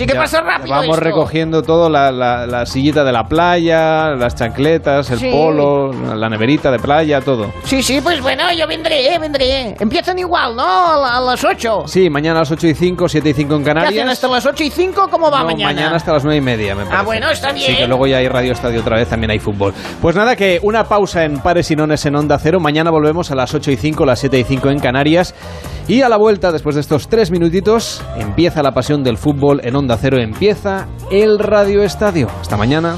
Sí 0.01 0.07
que 0.07 0.13
Ya, 0.15 0.19
pasa 0.21 0.41
rápido 0.41 0.69
Vamos 0.75 0.97
esto. 0.97 0.99
recogiendo 0.99 1.61
todo, 1.61 1.87
la, 1.87 2.11
la- 2.11 2.47
la 2.47 2.65
sillita 2.65 3.03
de 3.03 3.11
la 3.11 3.25
playa, 3.25 4.15
las 4.15 4.33
chancletas, 4.33 5.11
el 5.11 5.19
Sí. 5.19 5.29
polo, 5.31 5.91
la 6.15 6.27
neverita 6.27 6.71
de 6.71 6.79
playa, 6.79 7.21
todo. 7.21 7.51
Sí, 7.65 7.83
sí, 7.83 7.99
pues 8.01 8.19
bueno, 8.19 8.51
yo 8.51 8.65
vendré, 8.67 9.19
vendré. 9.19 9.75
Empiezan 9.79 10.17
igual, 10.17 10.55
¿no? 10.55 10.63
A, 10.63 11.17
a 11.17 11.21
las 11.21 11.43
8. 11.43 11.83
Sí, 11.85 12.09
mañana 12.09 12.37
a 12.37 12.41
las 12.41 12.51
8 12.51 12.65
y 12.67 12.73
5, 12.73 13.07
7 13.07 13.29
y 13.29 13.33
5 13.33 13.53
en 13.57 13.63
¿Qué 13.63 13.69
hacen 13.69 13.83
Canarias. 13.83 14.09
hasta 14.09 14.27
las 14.27 14.43
8 14.45 14.63
y 14.63 14.69
5? 14.71 15.07
¿Cómo 15.11 15.29
va 15.29 15.41
No, 15.41 15.45
mañana? 15.45 15.95
hasta 15.95 16.13
las 16.13 16.23
9 16.23 16.37
y 16.37 16.41
media, 16.41 16.73
me 16.73 16.85
parece. 16.85 17.05
bueno, 17.05 17.29
está 17.29 17.49
Sí, 17.51 17.65
bien. 17.67 17.77
que 17.77 17.87
luego 17.87 18.07
ya 18.07 18.17
hay 18.17 18.27
Radio 18.27 18.53
Estadio 18.53 18.79
otra 18.81 18.97
vez, 18.97 19.07
también 19.07 19.29
hay 19.29 19.37
fútbol. 19.39 19.71
Pues 20.01 20.15
nada, 20.15 20.35
que 20.35 20.59
una 20.63 20.83
pausa 20.85 21.25
en 21.25 21.41
Pares 21.41 21.69
y 21.69 21.75
Nones 21.75 22.03
en 22.07 22.15
Onda 22.15 22.39
Cero. 22.39 22.59
Mañana 22.59 22.89
volvemos 22.89 23.29
a 23.29 23.35
las 23.35 23.53
8 23.53 23.69
y 23.69 23.75
5, 23.77 24.03
las 24.03 24.17
7 24.19 24.39
y 24.39 24.43
5 24.45 24.69
en 24.71 24.79
Canarias. 24.79 25.35
Y 25.87 26.01
a 26.03 26.09
la 26.09 26.17
vuelta, 26.17 26.51
después 26.51 26.75
de 26.75 26.81
estos 26.81 27.09
tres 27.09 27.31
minutitos, 27.31 28.01
empieza 28.15 28.63
la 28.63 28.71
pasión 28.71 29.03
del 29.03 29.17
fútbol 29.17 29.59
en 29.63 29.75
Onda 29.75 29.90
Cero. 29.97 30.17
Empieza 30.17 30.87
el 31.09 31.39
Radio 31.39 31.83
Estadio. 31.83 32.29
Hasta 32.41 32.57
mañana. 32.57 32.97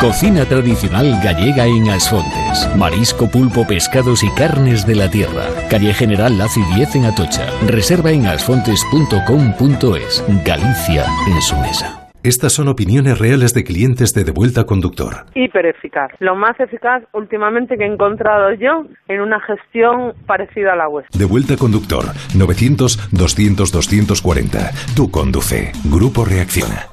Cocina 0.00 0.44
tradicional 0.44 1.20
gallega 1.22 1.66
en 1.66 1.88
Asfontes. 1.90 2.68
Marisco, 2.76 3.30
pulpo, 3.30 3.64
pescados 3.66 4.22
y 4.24 4.30
carnes 4.30 4.84
de 4.86 4.96
la 4.96 5.08
tierra. 5.10 5.44
Calle 5.70 5.92
General 5.94 6.36
Laci 6.36 6.60
10 6.74 6.96
en 6.96 7.04
Atocha. 7.04 7.46
Reserva 7.66 8.10
en 8.10 8.26
asfontes.com.es. 8.26 10.24
Galicia 10.44 11.06
en 11.28 11.40
su 11.40 11.56
mesa. 11.58 11.98
Estas 12.24 12.52
son 12.52 12.68
opiniones 12.68 13.18
reales 13.18 13.52
de 13.54 13.64
clientes 13.64 14.14
de 14.14 14.22
Devuelta 14.24 14.64
Conductor. 14.64 15.26
hiper 15.34 15.66
eficaz. 15.66 16.10
Lo 16.20 16.36
más 16.36 16.58
eficaz 16.60 17.02
últimamente 17.12 17.76
que 17.76 17.82
he 17.84 17.92
encontrado 17.92 18.52
yo 18.54 18.84
en 19.08 19.20
una 19.20 19.40
gestión 19.40 20.14
parecida 20.26 20.72
a 20.74 20.76
la 20.76 20.86
vuestra. 20.88 21.18
Devuelta 21.18 21.56
Conductor 21.56 22.04
900-200-240. 22.34 24.70
Tú 24.94 25.10
conduce. 25.10 25.72
Grupo 25.84 26.24
Reacciona. 26.24 26.91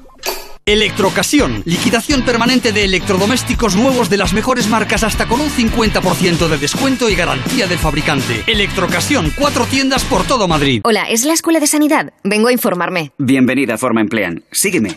Electrocasión, 0.70 1.64
liquidación 1.64 2.22
permanente 2.22 2.70
de 2.70 2.84
electrodomésticos 2.84 3.74
nuevos 3.74 4.08
de 4.08 4.16
las 4.16 4.32
mejores 4.32 4.68
marcas 4.68 5.02
hasta 5.02 5.26
con 5.26 5.40
un 5.40 5.48
50% 5.48 6.46
de 6.46 6.58
descuento 6.58 7.10
y 7.10 7.16
garantía 7.16 7.66
del 7.66 7.76
fabricante. 7.76 8.44
Electrocasión, 8.46 9.32
cuatro 9.36 9.66
tiendas 9.66 10.04
por 10.04 10.22
todo 10.22 10.46
Madrid. 10.46 10.82
Hola, 10.84 11.06
¿es 11.10 11.24
la 11.24 11.32
Escuela 11.32 11.58
de 11.58 11.66
Sanidad? 11.66 12.12
Vengo 12.22 12.46
a 12.46 12.52
informarme. 12.52 13.10
Bienvenida 13.18 13.74
a 13.74 13.78
Forma 13.78 14.00
Emplean. 14.00 14.44
Sígueme. 14.52 14.96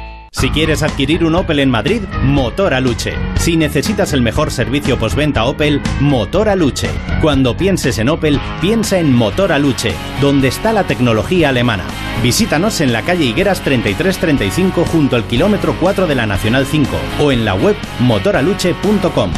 Si 0.33 0.49
quieres 0.49 0.81
adquirir 0.81 1.25
un 1.25 1.35
Opel 1.35 1.59
en 1.59 1.69
Madrid, 1.69 2.03
Motor 2.23 2.73
Aluche. 2.73 3.13
Si 3.35 3.57
necesitas 3.57 4.13
el 4.13 4.21
mejor 4.21 4.49
servicio 4.49 4.97
postventa 4.97 5.43
Opel, 5.43 5.81
Motor 5.99 6.47
Aluche. 6.47 6.89
Cuando 7.21 7.55
pienses 7.55 7.99
en 7.99 8.07
Opel, 8.07 8.39
piensa 8.61 8.97
en 8.97 9.13
Motor 9.13 9.51
Aluche, 9.51 9.93
donde 10.21 10.47
está 10.47 10.71
la 10.71 10.85
tecnología 10.85 11.49
alemana. 11.49 11.83
Visítanos 12.23 12.79
en 12.79 12.93
la 12.93 13.01
calle 13.01 13.25
Higueras 13.25 13.59
3335 13.61 14.85
junto 14.85 15.17
al 15.17 15.25
kilómetro 15.25 15.75
4 15.79 16.07
de 16.07 16.15
la 16.15 16.25
Nacional 16.25 16.65
5 16.65 16.89
o 17.19 17.31
en 17.33 17.43
la 17.43 17.53
web 17.53 17.75
motoraluche.com. 17.99 19.31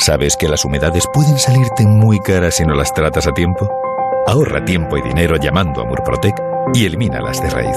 ¿Sabes 0.00 0.36
que 0.36 0.48
las 0.48 0.64
humedades 0.64 1.06
pueden 1.12 1.38
salirte 1.38 1.86
muy 1.86 2.18
caras 2.18 2.56
si 2.56 2.64
no 2.64 2.74
las 2.74 2.92
tratas 2.92 3.28
a 3.28 3.32
tiempo? 3.32 3.70
Ahorra 4.26 4.64
tiempo 4.64 4.98
y 4.98 5.02
dinero 5.02 5.36
llamando 5.36 5.82
a 5.82 5.84
Murprotec 5.84 6.34
y 6.74 6.84
elimínalas 6.84 7.40
de 7.40 7.50
raíz. 7.50 7.76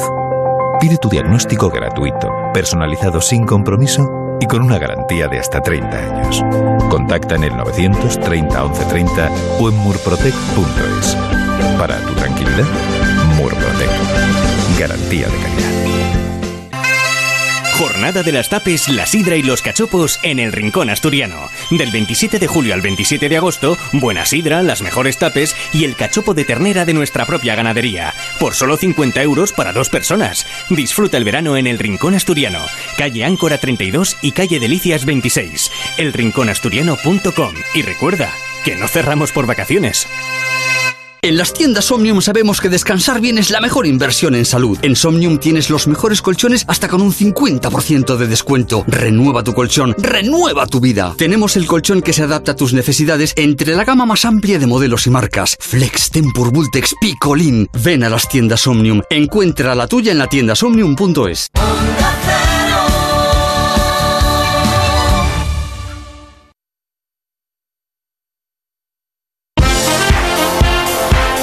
Pide 0.83 0.97
tu 0.97 1.07
diagnóstico 1.07 1.69
gratuito, 1.69 2.29
personalizado 2.53 3.21
sin 3.21 3.45
compromiso 3.45 4.37
y 4.41 4.45
con 4.47 4.61
una 4.61 4.77
garantía 4.77 5.29
de 5.29 5.39
hasta 5.39 5.61
30 5.61 5.97
años. 5.97 6.43
Contacta 6.89 7.35
en 7.35 7.45
el 7.45 7.55
930 7.55 8.61
1130 8.61 9.31
o 9.61 9.69
en 9.69 9.75
murprotec.es. 9.77 11.15
Para 11.79 12.01
tu 12.01 12.13
tranquilidad, 12.15 12.67
Murprotec. 13.37 13.89
Garantía 14.77 15.27
de 15.29 15.37
calidad. 15.37 16.22
Jornada 17.77 18.21
de 18.21 18.31
las 18.31 18.49
tapes, 18.49 18.87
la 18.87 19.07
sidra 19.07 19.35
y 19.35 19.41
los 19.41 19.63
cachopos 19.63 20.19
en 20.21 20.39
el 20.39 20.51
Rincón 20.51 20.91
Asturiano. 20.91 21.49
Del 21.71 21.91
27 21.91 22.37
de 22.37 22.45
julio 22.45 22.75
al 22.75 22.81
27 22.81 23.27
de 23.29 23.37
agosto, 23.37 23.77
buena 23.93 24.25
sidra, 24.27 24.61
las 24.61 24.83
mejores 24.83 25.17
tapes 25.17 25.55
y 25.73 25.83
el 25.83 25.95
cachopo 25.95 26.35
de 26.35 26.45
ternera 26.45 26.85
de 26.85 26.93
nuestra 26.93 27.25
propia 27.25 27.55
ganadería. 27.55 28.13
Por 28.39 28.53
solo 28.53 28.77
50 28.77 29.23
euros 29.23 29.53
para 29.53 29.73
dos 29.73 29.89
personas. 29.89 30.45
Disfruta 30.69 31.17
el 31.17 31.23
verano 31.23 31.57
en 31.57 31.65
el 31.65 31.79
Rincón 31.79 32.13
Asturiano. 32.13 32.59
Calle 32.95 33.25
Áncora 33.25 33.57
32 33.57 34.17
y 34.21 34.33
calle 34.33 34.59
Delicias 34.59 35.05
26. 35.05 35.71
Elrinconasturiano.com. 35.97 37.55
Y 37.73 37.81
recuerda 37.81 38.31
que 38.63 38.75
no 38.75 38.87
cerramos 38.87 39.31
por 39.31 39.47
vacaciones. 39.47 40.07
En 41.23 41.37
las 41.37 41.53
tiendas 41.53 41.89
Omnium 41.89 42.21
sabemos 42.21 42.59
que 42.59 42.67
descansar 42.67 43.21
bien 43.21 43.37
es 43.37 43.49
la 43.49 43.61
mejor 43.61 43.87
inversión 43.87 44.35
en 44.35 44.43
salud. 44.43 44.77
En 44.81 44.93
Somnium 44.93 45.37
tienes 45.37 45.69
los 45.69 45.87
mejores 45.87 46.21
colchones 46.21 46.65
hasta 46.67 46.89
con 46.89 47.01
un 47.01 47.13
50% 47.13 48.17
de 48.17 48.27
descuento. 48.27 48.83
Renueva 48.87 49.41
tu 49.41 49.53
colchón, 49.53 49.95
renueva 49.97 50.67
tu 50.67 50.81
vida. 50.81 51.15
Tenemos 51.17 51.55
el 51.55 51.65
colchón 51.65 52.01
que 52.01 52.11
se 52.11 52.23
adapta 52.23 52.51
a 52.51 52.55
tus 52.57 52.73
necesidades 52.73 53.31
entre 53.37 53.73
la 53.73 53.85
gama 53.85 54.05
más 54.05 54.25
amplia 54.25 54.59
de 54.59 54.67
modelos 54.67 55.07
y 55.07 55.11
marcas. 55.11 55.55
Flex, 55.61 56.09
Tempur, 56.09 56.51
Vultex, 56.51 56.93
Picolín. 56.99 57.69
Ven 57.81 58.03
a 58.03 58.09
las 58.09 58.27
tiendas 58.27 58.67
Omnium. 58.67 59.01
Encuentra 59.09 59.75
la 59.75 59.87
tuya 59.87 60.11
en 60.11 60.17
la 60.17 60.27
tienda 60.27 60.57
somnium.es. 60.57 61.47